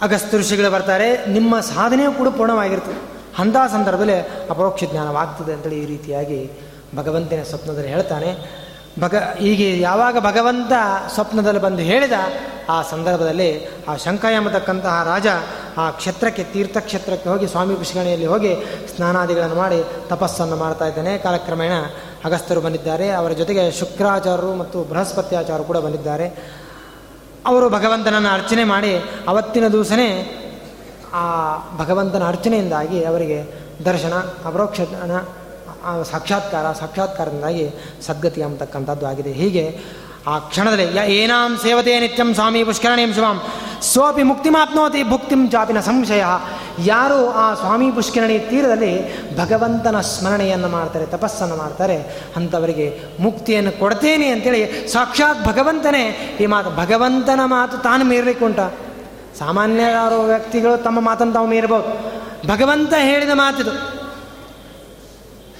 [0.00, 1.26] ಅಗಸ್ತ್ಯ ಋಷಿಗಳು ಬರ್ತಾರೆ.
[1.26, 3.00] ನಿಮ್ಮ ಸಾಧನೆಯೂ ಕೂಡ ಪೂರ್ಣವಾಗಿರ್ತದೆ
[3.38, 6.50] ಅಂಥ ಸಂದರ್ಭದಲ್ಲಿ ಅಪರೋಕ್ಷ ಜ್ಞಾನವಾಗ್ತದೆ ಅಂತೇಳಿ ಈ ರೀತಿಯಾಗಿ
[6.94, 8.30] ಭಗವಂತನ ಸ್ವಪ್ನದಲ್ಲಿ ಹೇಳ್ತಾನೆ.
[9.00, 10.72] ಭಗ, ಹೀಗೆ ಯಾವಾಗ ಭಗವಂತ
[11.14, 12.12] ಸ್ವಪ್ನದಲ್ಲಿ ಬಂದು ಹೇಳಿದ,
[12.68, 15.26] ಆ ಸಂದರ್ಭದಲ್ಲಿ ಆ ಶಂಕ ಎಂಬತಕ್ಕಂತಹ ರಾಜ
[15.78, 18.54] ಆ ಕ್ಷೇತ್ರಕ್ಕೆ, ತೀರ್ಥಕ್ಷೇತ್ರಕ್ಕೆ ಹೋಗಿ ಸ್ವಾಮಿ ಪುಷ್ಕಣಿಯಲ್ಲಿ ಹೋಗಿ
[18.96, 21.18] ಸ್ನಾನಾದಿಗಳನ್ನು ಮಾಡಿ ತಪಸ್ಸನ್ನು ಮಾಡ್ತಾ ಇದ್ದಾನೆ.
[21.18, 21.72] ಕಾಲಕ್ರಮೇಣ
[22.24, 23.10] ಅಗಸ್ತರು ಬಂದಿದ್ದಾರೆ.
[23.10, 26.58] ಅವರ ಜೊತೆಗೆ ಶುಕ್ರಾಚಾರ್ಯರು ಮತ್ತು ಬೃಹಸ್ಪತ್ಯಾಚಾರ್ಯರು ಕೂಡ ಬಂದಿದ್ದಾರೆ.
[27.46, 28.96] ಅವರು ಭಗವಂತನನ್ನು ಅರ್ಚನೆ ಮಾಡಿ
[29.28, 30.34] ಅವತ್ತಿನ ದಿವಸನೇ
[31.12, 33.44] ಆ ಭಗವಂತನ ಅರ್ಚನೆಯಿಂದಾಗಿ ಅವರಿಗೆ
[33.84, 34.12] ದರ್ಶನ
[34.44, 34.80] ಅಪರೋಕ್ಷ
[36.10, 37.70] ಸಾಕ್ಷಾತ್ಕಾರ, ಸಾಕ್ಷಾತ್ಕಾರದಿಂದಾಗಿ
[38.06, 39.32] ಸದ್ಗತಿ ಅಂತಕ್ಕಂಥದ್ದು ಆಗಿದೆ.
[39.32, 39.78] ಹೀಗೆ
[40.26, 43.42] ಆ ಕ್ಷಣದಲ್ಲಿ, ಯ ಏನಾಂ ಸೇವತೆ ನಿತ್ಯಂ ಸ್ವಾಮಿ ಪುಷ್ಕರಣೀಂ ಶಿವಾಂ.
[43.82, 46.24] ಸೋಪಿ ಮುಕ್ತಿಮಾಪ್ನೋತಿ ಭುಕ್ತಿಂ ಚಾಪಿನ ಸಂಶಯ.
[46.78, 51.96] ಯಾರು ಆ ಸ್ವಾಮಿ ಪುಷ್ಕರಣಿ ತೀರದಲ್ಲಿ ಭಗವಂತನ ಸ್ಮರಣೆಯನ್ನು ಮಾಡ್ತಾರೆ, ತಪಸ್ಸನ್ನು ಮಾಡ್ತಾರೆ,
[52.36, 58.60] ಅಂಥವರಿಗೆ ಮುಕ್ತಿಯನ್ನು ಕೊಡ್ತೇನೆ ಅಂತೇಳಿ ಸಾಕ್ಷಾತ್ ಭಗವಂತನೇ ಈ ಮಾತು, ಭಗವಂತನ ಮಾತು ತಾನು ಮೀರಲಿಕ್ಕೆ ಉಂಟ.
[59.38, 59.82] ಸಾಮಾನ್ಯ
[60.24, 62.18] ವ್ಯಕ್ತಿಗಳು ತಮ್ಮ ಮಾತನ್ನು ತಾವು ಮೀರಬಹುದು
[62.48, 63.97] ಭಗವಂತ ಹೇಳಿದ ಮಾತಿದು.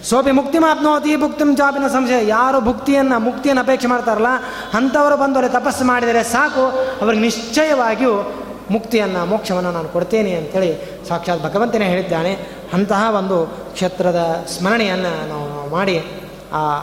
[0.04, 2.28] ಸೋಪಿ ಮುಕ್ತಿ ಮಾಪ್ನೋತಿ, ಭುಕ್ತಿಂ ಜಾಪಿನ ಸಂಶಯ.
[2.28, 4.26] ಯಾರು ಭುಕ್ತಿಯನ್ನು, ಮುಕ್ತಿಯನ್ನು ಅಪೇಕ್ಷೆ ಮಾಡ್ತಾರಲ್ಲ,
[4.74, 6.66] ಅಂಥವರು ಬಂದವರೆ ತಪಸ್ಸು ಮಾಡಿದರೆ ಸಾಕು,
[7.00, 8.34] ಅವ್ರಿಗೆ ನಿಶ್ಚಯವಾಗಿಯೂ
[8.70, 12.48] ಮುಕ್ತಿಯನ್ನು, ಮೋಕ್ಷವನ್ನು ನಾನು ಕೊಡ್ತೇನೆ ಅಂತೇಳಿ ಸಾಕ್ಷಾತ್ ಭಗವಂತನೇ ಹೇಳಿದ್ದಾನೆ.
[12.72, 16.04] ಅಂತಹ ಒಂದು ಕ್ಷೇತ್ರದ ಸ್ಮರಣೆಯನ್ನು ನಾವು ಮಾಡಿ,
[16.52, 16.80] ಆ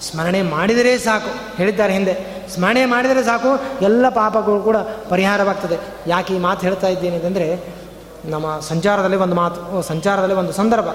[0.00, 2.46] ಸ್ಮರಣೆ ಮಾಡಿದರೆ ಸಾಕು, ಹೇಳಿದ್ದಾರೆ ಹಿಂದೆ.
[2.54, 4.76] ಸ್ಮರಣೆ ಮಾಡಿದರೆ ಸಾಕು, ಎಲ್ಲ ಪಾಪಗಳು ಕೂಡ
[5.08, 5.78] ಪರಿಹಾರವಾಗ್ತದೆ.
[6.06, 7.78] ಯಾಕೆ ಈ ಮಾತು ಹೇಳ್ತಾ ಇದ್ದೇನೆ ಅಂತಂದರೆ,
[8.24, 10.86] ನಮ್ಮ ಸಂಚಾರದಲ್ಲಿ ಒಂದು ಮಾತು ಸಂಚಾರದಲ್ಲಿ ಒಂದು ಸಂದರ್ಭ.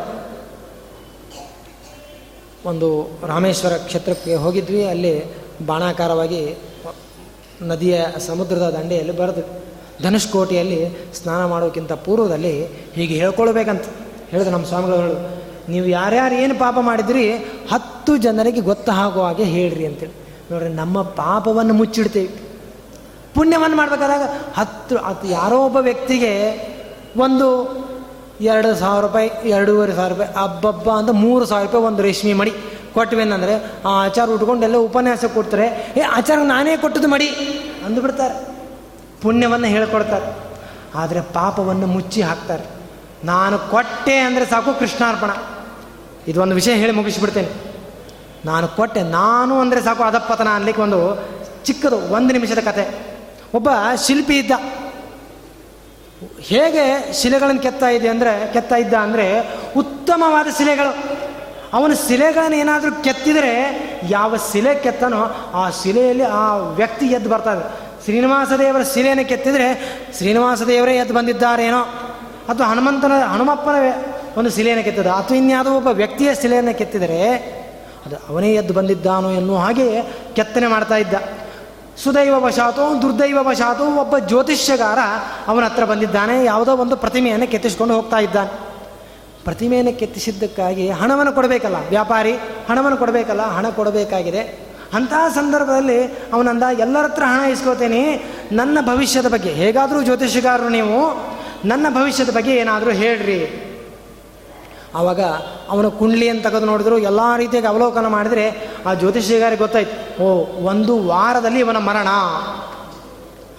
[2.66, 4.86] ಒಂದು ರಾಮೇಶ್ವರ ಕ್ಷೇತ್ರಕ್ಕೆ ಹೋಗಿದ್ವಿ.
[4.86, 5.24] ಅಲ್ಲಿ
[5.66, 6.58] ಬಾಣಾಕಾರವಾಗಿ
[7.62, 9.64] ನದಿಯ ಸಮುದ್ರದ ದಂಡೆಯಲ್ಲಿ ಬರೆದು
[10.04, 13.84] ಧನುಷ್ಕೋಟಿಯಲ್ಲಿ ಸ್ನಾನ ಮಾಡೋಕ್ಕಿಂತ ಪೂರ್ವದಲ್ಲಿ ಹೀಗೆ ಹೇಳ್ಕೊಳ್ಬೇಕಂತ
[14.30, 17.32] ಹೇಳಿದ್ರು ನಮ್ಮ ಸ್ವಾಮಿಗಳು ನೀವು ಯಾರ್ಯಾರು ಏನು ಪಾಪ ಮಾಡಿದ್ರಿ
[17.72, 20.14] ಹತ್ತು ಜನರಿಗೆ ಗೊತ್ತಾಗೋ ಹಾಗೆ ಹೇಳ್ರಿ ಅಂತೇಳಿ.
[20.52, 22.30] ನೋಡ್ರಿ, ನಮ್ಮ ಪಾಪವನ್ನು ಮುಚ್ಚಿಡ್ತೀವಿ.
[23.34, 24.22] ಪುಣ್ಯವನ್ನು ಮಾಡಬೇಕಾದಾಗ
[24.54, 26.34] ಹತ್ತು ಅದು ಯಾರೋ ಒಬ್ಬ ವ್ಯಕ್ತಿಗೆ
[27.18, 27.48] ಒಂದು
[28.42, 32.54] ಎರಡು ಸಾವಿರ ರೂಪಾಯಿ, ಎರಡೂವರೆ ಸಾವಿರ ರೂಪಾಯಿ ಹಬ್ಬಬ್ಬ ಅಂತ ಮೂರು ಸಾವಿರ ರೂಪಾಯಿ ಒಂದು ರೇಷ್ಮೆ ಮಡಿ
[32.94, 35.94] ಕೊಟ್ವೇನಂದರೆ ಆ ಆಚಾರ ಉಟ್ಕೊಂಡು ಎಲ್ಲ ಉಪನ್ಯಾಸ ಕೊಡ್ತಾರೆ.
[35.98, 37.28] ಏ, ಆಚಾರ ನಾನೇ ಕೊಟ್ಟದ್ದು ಮಡಿ
[37.86, 38.46] ಅಂದುಬಿಡ್ತಾರೆ.
[39.22, 40.36] ಪುಣ್ಯವನ್ನು ಹೇಳ್ಕೊಡ್ತಾರೆ.
[40.96, 42.66] ಆದರೆ ಪಾಪವನ್ನು ಮುಚ್ಚಿ ಹಾಕ್ತಾರೆ.
[43.24, 45.30] ನಾನು ಕೊಟ್ಟೆ ಅಂದರೆ ಸಾಕು ಕೃಷ್ಣಾರ್ಪಣ.
[46.28, 47.74] ಇದು ಒಂದು ವಿಷಯ ಹೇಳಿ ಮುಗಿಸ್ಬಿಡ್ತೇನೆ.
[48.46, 51.24] ನಾನು ಕೊಟ್ಟೆ, ನಾನು ಅಂದರೆ ಸಾಕು ಅದಪ್ಪತನ ಅನ್ಲಿಕ್ಕೆ ಒಂದು
[51.66, 53.14] ಚಿಕ್ಕದು ಒಂದು ನಿಮಿಷದ ಕತೆ.
[53.54, 53.70] ಒಬ್ಬ
[54.08, 54.52] ಶಿಲ್ಪಿ ಇದ್ದ.
[56.42, 59.40] ಹೇಗೆ ಶಿಲೆಗಳನ್ನು ಕೆತ್ತಾ ಇದೆ ಅಂದರೆ, ಕೆತ್ತಾ ಇದ್ದ ಅಂದರೆ
[59.78, 61.24] ಉತ್ತಮವಾದ ಶಿಲೆಗಳು.
[61.74, 63.54] ಅವನ ಶಿಲೆಗಳನ್ನು ಏನಾದರೂ ಕೆತ್ತಿದರೆ
[64.10, 69.68] ಯಾವ ಶಿಲೆ ಕೆತ್ತನೋ ಆ ಶಿಲೆಯಲ್ಲಿ ಆ ವ್ಯಕ್ತಿ ಎದ್ದು ಬರ್ತಾರೆ ಶ್ರೀನಿವಾಸ ದೇವರ ಶಿಲೆಯನ್ನು ಕೆತ್ತಿದರೆ
[70.18, 71.82] ಶ್ರೀನಿವಾಸ ದೇವರೇ ಎದ್ದು ಬಂದಿದ್ದಾರೇನೋ.
[72.50, 73.76] ಅಥವಾ ಹನುಮಂತನ, ಹನುಮಪ್ಪನ
[74.38, 75.08] ಒಂದು ಶಿಲೆಯನ್ನು ಕೆತ್ತದ.
[75.08, 77.34] ಅಥವಾ ಇನ್ಯಾವುದೋ ಒಬ್ಬ ವ್ಯಕ್ತಿಯ ಶಿಲೆಯನ್ನು ಕೆತ್ತಿದರೆ
[78.06, 80.02] ಅದು ಅವನೇ ಎದ್ದು ಬಂದಿದ್ದಾನೋ ಎನ್ನುವ ಹಾಗೆ
[80.36, 81.14] ಕೆತ್ತನೆ ಮಾಡ್ತಾ ಇದ್ದ.
[81.98, 85.00] ಸುದೈವ ವಶಾತು ದುರ್ದೈವ ವಶಾತು ಒಬ್ಬ ಜ್ಯೋತಿಷ್ಯಗಾರ
[85.48, 88.50] ಅವನ ಹತ್ರ ಬಂದಿದ್ದಾನೆ, ಯಾವುದೋ ಒಂದು ಪ್ರತಿಮೆಯನ್ನು ಕೆತ್ತಿಸ್ಕೊಂಡು ಹೋಗ್ತಾ ಇದ್ದಾನೆ.
[89.44, 92.34] ಪ್ರತಿಮೆಯನ್ನು ಕೆತ್ತಿಸಿದ್ದಕ್ಕಾಗಿ ಹಣವನ್ನು ಕೊಡಬೇಕಲ್ಲ, ವ್ಯಾಪಾರಿ,
[92.70, 94.74] ಹಣವನ್ನು ಕೊಡಬೇಕಲ್ಲ, ಹಣ ಕೊಡಬೇಕಾಗಿದೆ.
[94.94, 98.02] ಅಂತಹ ಸಂದರ್ಭದಲ್ಲಿ ಅವನಂದ, ಎಲ್ಲರ ಹತ್ರ ಹಣ ಇಸ್ಕೋತೇನೆ,
[98.52, 101.00] ನನ್ನ ಭವಿಷ್ಯದ ಬಗ್ಗೆ, ಹೇಗಾದರೂ ಜ್ಯೋತಿಷ್ಯಗಾರರು ನೀವು,
[101.66, 103.72] ನನ್ನ ಭವಿಷ್ಯದ ಬಗ್ಗೆ ಏನಾದರೂ ಹೇಳ್ರಿ.
[104.96, 105.20] ಆವಾಗ
[105.74, 108.46] ಅವನ ಕುಂಡ್ಲಿಯನ್ನು ತೆಗೆದು ನೋಡಿದ್ರು, ಎಲ್ಲ ರೀತಿಯಾಗಿ ಅವಲೋಕನ ಮಾಡಿದರೆ
[108.86, 110.24] ಆ ಜ್ಯೋತಿಷಿಗಾರಿಗೆ ಗೊತ್ತಾಯ್ತು.
[110.24, 110.28] ಓ,
[110.72, 112.10] ಒಂದು ವಾರದಲ್ಲಿ ಇವನ ಮರಣ.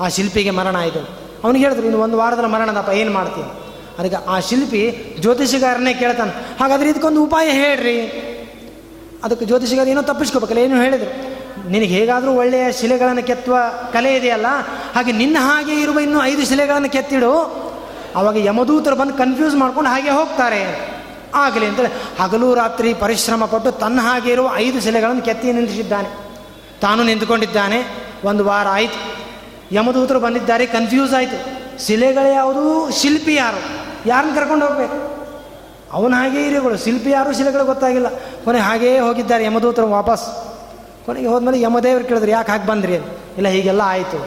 [0.01, 1.03] ಆ ಶಿಲ್ಪಿಗೆ ಮರಣ ಆಯಿತು
[1.45, 3.51] ಅವನಿಗೆ ಹೇಳಿದ್ರು, ಇನ್ನು ಒಂದು ವಾರದಲ್ಲಿ ಮರಣದಪ್ಪ ಏನು ಮಾಡ್ತೀನಿ
[3.99, 4.83] ಅದಕ್ಕೆ, ಆ ಶಿಲ್ಪಿ
[5.21, 6.33] ಜ್ಯೋತಿಷಿಗಾರನೇ ಕೇಳ್ತಾನೆ.
[6.61, 7.99] ಹಾಗಾದ್ರೆ ಇದಕ್ಕೊಂದು ಉಪಾಯ ಹೇಳ್ರಿ.
[9.25, 11.13] ಅದಕ್ಕೆ ಜ್ಯೋತಿಷಿಗಾರ ಏನೋ ತಪ್ಪಿಸ್ಕೋಬೇಕಲ್ಲ, ಏನು ಹೇಳಿದರು.
[11.71, 13.59] ನಿನಗೆ ಹೇಗಾದರೂ ಒಳ್ಳೆಯ ಶಿಲೆಗಳನ್ನು ಕೆತ್ತುವ
[13.93, 14.47] ಕಲೆ ಇದೆಯಲ್ಲ,
[14.95, 17.65] ಹಾಗೆ ನಿನ್ನ ಹಾಗೆ ಇರುವ ಇನ್ನೂ ಐದು ಶಿಲೆಗಳನ್ನು ಕೆತ್ತಿಡು.
[18.17, 20.94] ಅವಾಗ ಯಮದೂತರು ಬಂದು ಕನ್ಫ್ಯೂಸ್ ಮಾಡ್ಕೊಂಡು ಹಾಗೆ ಹೋಗ್ತಾರೆ.
[21.35, 26.09] ಆಗಲಿ ಅಂತೇಳಿ ಹಗಲು ರಾತ್ರಿ ಪರಿಶ್ರಮ ಪಟ್ಟು ತನ್ನ ಹಾಗೆ ಇರುವ ಐದು ಶಿಲೆಗಳನ್ನು ಕೆತ್ತಿ ನಿಂತಿಸಿದ್ದಾನೆ
[26.81, 28.05] ತಾನು ನಿಂತುಕೊಂಡಿದ್ದಾನೆ.
[28.25, 29.25] ಒಂದು ವಾರ ಆಯಿತು.
[29.73, 30.67] ಯಮದೂತರು ಬಂದಿದ್ದಾರೆ.
[30.67, 31.65] ಕನ್ಫ್ಯೂಸ್ ಆಯಿತು.
[31.87, 32.91] ಶಿಲೆಗಳು ಯಾವುದು?
[32.91, 33.85] ಶಿಲ್ಪಿ ಯಾರು?
[34.09, 35.15] ಯಾರನ್ನ ಕರ್ಕೊಂಡು ಹೋಗ್ಬೇಕು?
[35.93, 37.33] ಅವನ ಹಾಗೆ ಇರುಗಳು ಶಿಲ್ಪಿ ಯಾರು?
[37.33, 38.07] ಶಿಲೆಗಳು ಗೊತ್ತಾಗಿಲ್ಲ.
[38.45, 40.55] ಕೊನೆ ಹಾಗೇ ಹೋಗಿದ್ದಾರೆ ಯಮದೂತರು ವಾಪಸ್.
[41.07, 42.95] ಕೊನೆಗೆ ಹೋದ್ಮೇಲೆ ಯಮದೇವರು ಕೇಳಿದ್ರು, ಯಾಕೆ ಹಾಗೆ ಬಂದ್ರಿ?
[42.95, 44.19] ಇಲ್ಲ, ಹೀಗೆಲ್ಲ ಆಯಿತು.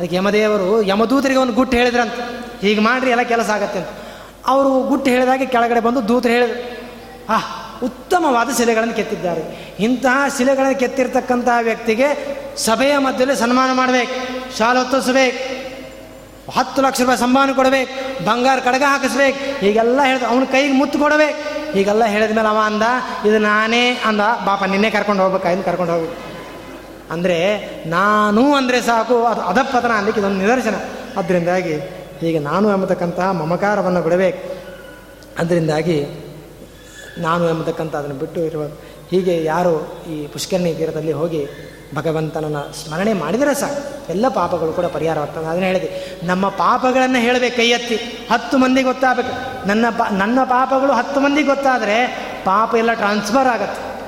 [0.00, 2.12] ಅದಕ್ಕೆ ಯಮದೇವರು, ಯಮದೂತರಿಗೆ ಒಂದು ಗುಟ್ಟು ಹೇಳಿದ್ರಂತ.
[2.60, 3.88] ಹೀಗೆ ಮಾಡ್ರಿ, ಎಲ್ಲ ಕೆಲಸ ಆಗತ್ತೆ ಅಂತ.
[4.48, 6.58] ಅವರು ಗುಟ್ಟು ಹೇಳಿದಾಗೆ ಕೆಳಗಡೆ ಬಂದು ದೂತರು ಹೇಳಿದ್ರು.
[7.32, 7.36] ಆ,
[7.82, 9.42] ಉತ್ತಮವಾದ ಶಿಲೆಗಳನ್ನು ಕೆತ್ತಿದ್ದಾರೆ.
[9.80, 12.08] ಇಂತಹ ಶಿಲೆಗಳನ್ನು ಕೆತ್ತಿರ್ತಕ್ಕಂತಹ ವ್ಯಕ್ತಿಗೆ
[12.56, 14.14] ಸಭೆಯ ಮಧ್ಯದಲ್ಲಿ ಸನ್ಮಾನ ಮಾಡಬೇಕು
[14.58, 15.58] ಶಾಲೆ
[16.54, 19.60] ಹತ್ತು ಲಕ್ಷ ರೂಪಾಯಿ ಸಂಭಾವನೆ ಕೊಡಬೇಕು, ಬಂಗಾರ ಕಡಗ ಹಾಕಿಸ್ಬೇಕು.
[19.60, 21.38] ಹೀಗೆಲ್ಲ ಹೇಳಿದ ಅವನ ಕೈಗೆ ಮುತ್ತು ಕೊಡಬೇಕು.
[21.72, 22.82] ಹೀಗೆಲ್ಲ ಹೇಳಿದ ಮೇಲೆ ಅವ ಅಂದ,
[23.24, 26.16] ಇದು ನಾನೇ ಅಂದ, ಬಾಪ, ನಿನ್ನೆ ಕರ್ಕೊಂಡು ಹೋಗ್ಬೇಕಾಯ್ತು ಕರ್ಕೊಂಡು ಹೋಗ್ಬೇಕು
[27.12, 27.38] ಅಂದರೆ,
[27.86, 30.74] ನಾನು ಅಂದರೆ ಸಾಕು, ಅದು ಅದಪ್ಪತನ ಅನ್ಲಿಕ್ಕೆ ಇದೊಂದು ನಿದರ್ಶನ.
[31.16, 31.74] ಅದರಿಂದಾಗಿ
[32.20, 34.56] ಹೀಗೆ ನಾನು ಎಂಬತಕ್ಕಂತಹ ಮಮಕಾರವನ್ನು ಬಿಡಬೇಕು.
[35.38, 36.06] ಅದರಿಂದಾಗಿ
[37.18, 38.62] ನಾನು ಎಂಬತಕ್ಕಂಥ ಅದನ್ನು ಬಿಟ್ಟು ಇರುವ
[39.10, 41.46] ಹೀಗೆ ಯಾರು ಈ ಪುಷ್ಕರಣಿ ತೀರದಲ್ಲಿ ಹೋಗಿ
[41.94, 44.08] ಭಗವಂತನನ್ನು ಸ್ಮರಣೆ ಮಾಡಿದರೆ ಸಾಕು.
[44.08, 46.20] ಎಲ್ಲ ಪಾಪಗಳು ಕೂಡ ಪರಿಹಾರವಾಗ್ತದೆ ಅದನ್ನು ಹೇಳಿದೆ.
[46.22, 47.96] ನಮ್ಮ ಪಾಪಗಳನ್ನು ಹೇಳಬೇಕು ಕೈ ಎತ್ತಿ.
[48.32, 49.66] ಹತ್ತು ಮಂದಿಗೆ ಗೊತ್ತಾಗಬೇಕು.
[49.68, 52.06] ನನ್ನ ಪಾ, ನನ್ನ ಪಾಪಗಳು ಹತ್ತು ಮಂದಿಗೆ ಗೊತ್ತಾದರೆ
[52.44, 54.00] ಪಾಪ ಎಲ್ಲ ಟ್ರಾನ್ಸ್ಫರ್ ಆಗುತ್ತೆ.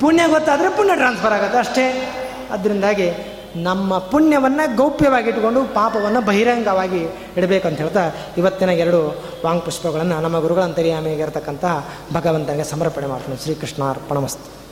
[0.00, 2.12] ಪುಣ್ಯ ಗೊತ್ತಾದರೆ ಪುಣ್ಯ ಟ್ರಾನ್ಸ್ಫರ್ ಆಗುತ್ತೆ ಅಷ್ಟೇ.
[2.50, 7.02] ಅದರಿಂದಾಗಿ ನಮ್ಮ ಪುಣ್ಯವನ್ನು ಗೌಪ್ಯವಾಗಿ ಇಟ್ಟುಕೊಂಡು ಪಾಪವನ್ನು ಬಹಿರಂಗವಾಗಿ
[7.36, 13.42] ಇಡಬೇಕಂತ ಹೇಳ್ತಾ ಇವತ್ತಿನ ಎರಡು ವಾಂಗ್ ಪುಷ್ಪಗಳನ್ನು ನಮ್ಮ ಗುರುಗಳ ಅಂತರ್ಯಾಮಿಯಾಗಿರ್ತಕ್ಕಂತಹ ಭಗವಂತನಿಗೆ ಸಮರ್ಪಣೆ ಮಾಡ್ತೀನಿ.
[13.42, 14.65] ಶ್ರೀಕೃಷ್ಣ ಅರ್ಪಣಮಸ್ತು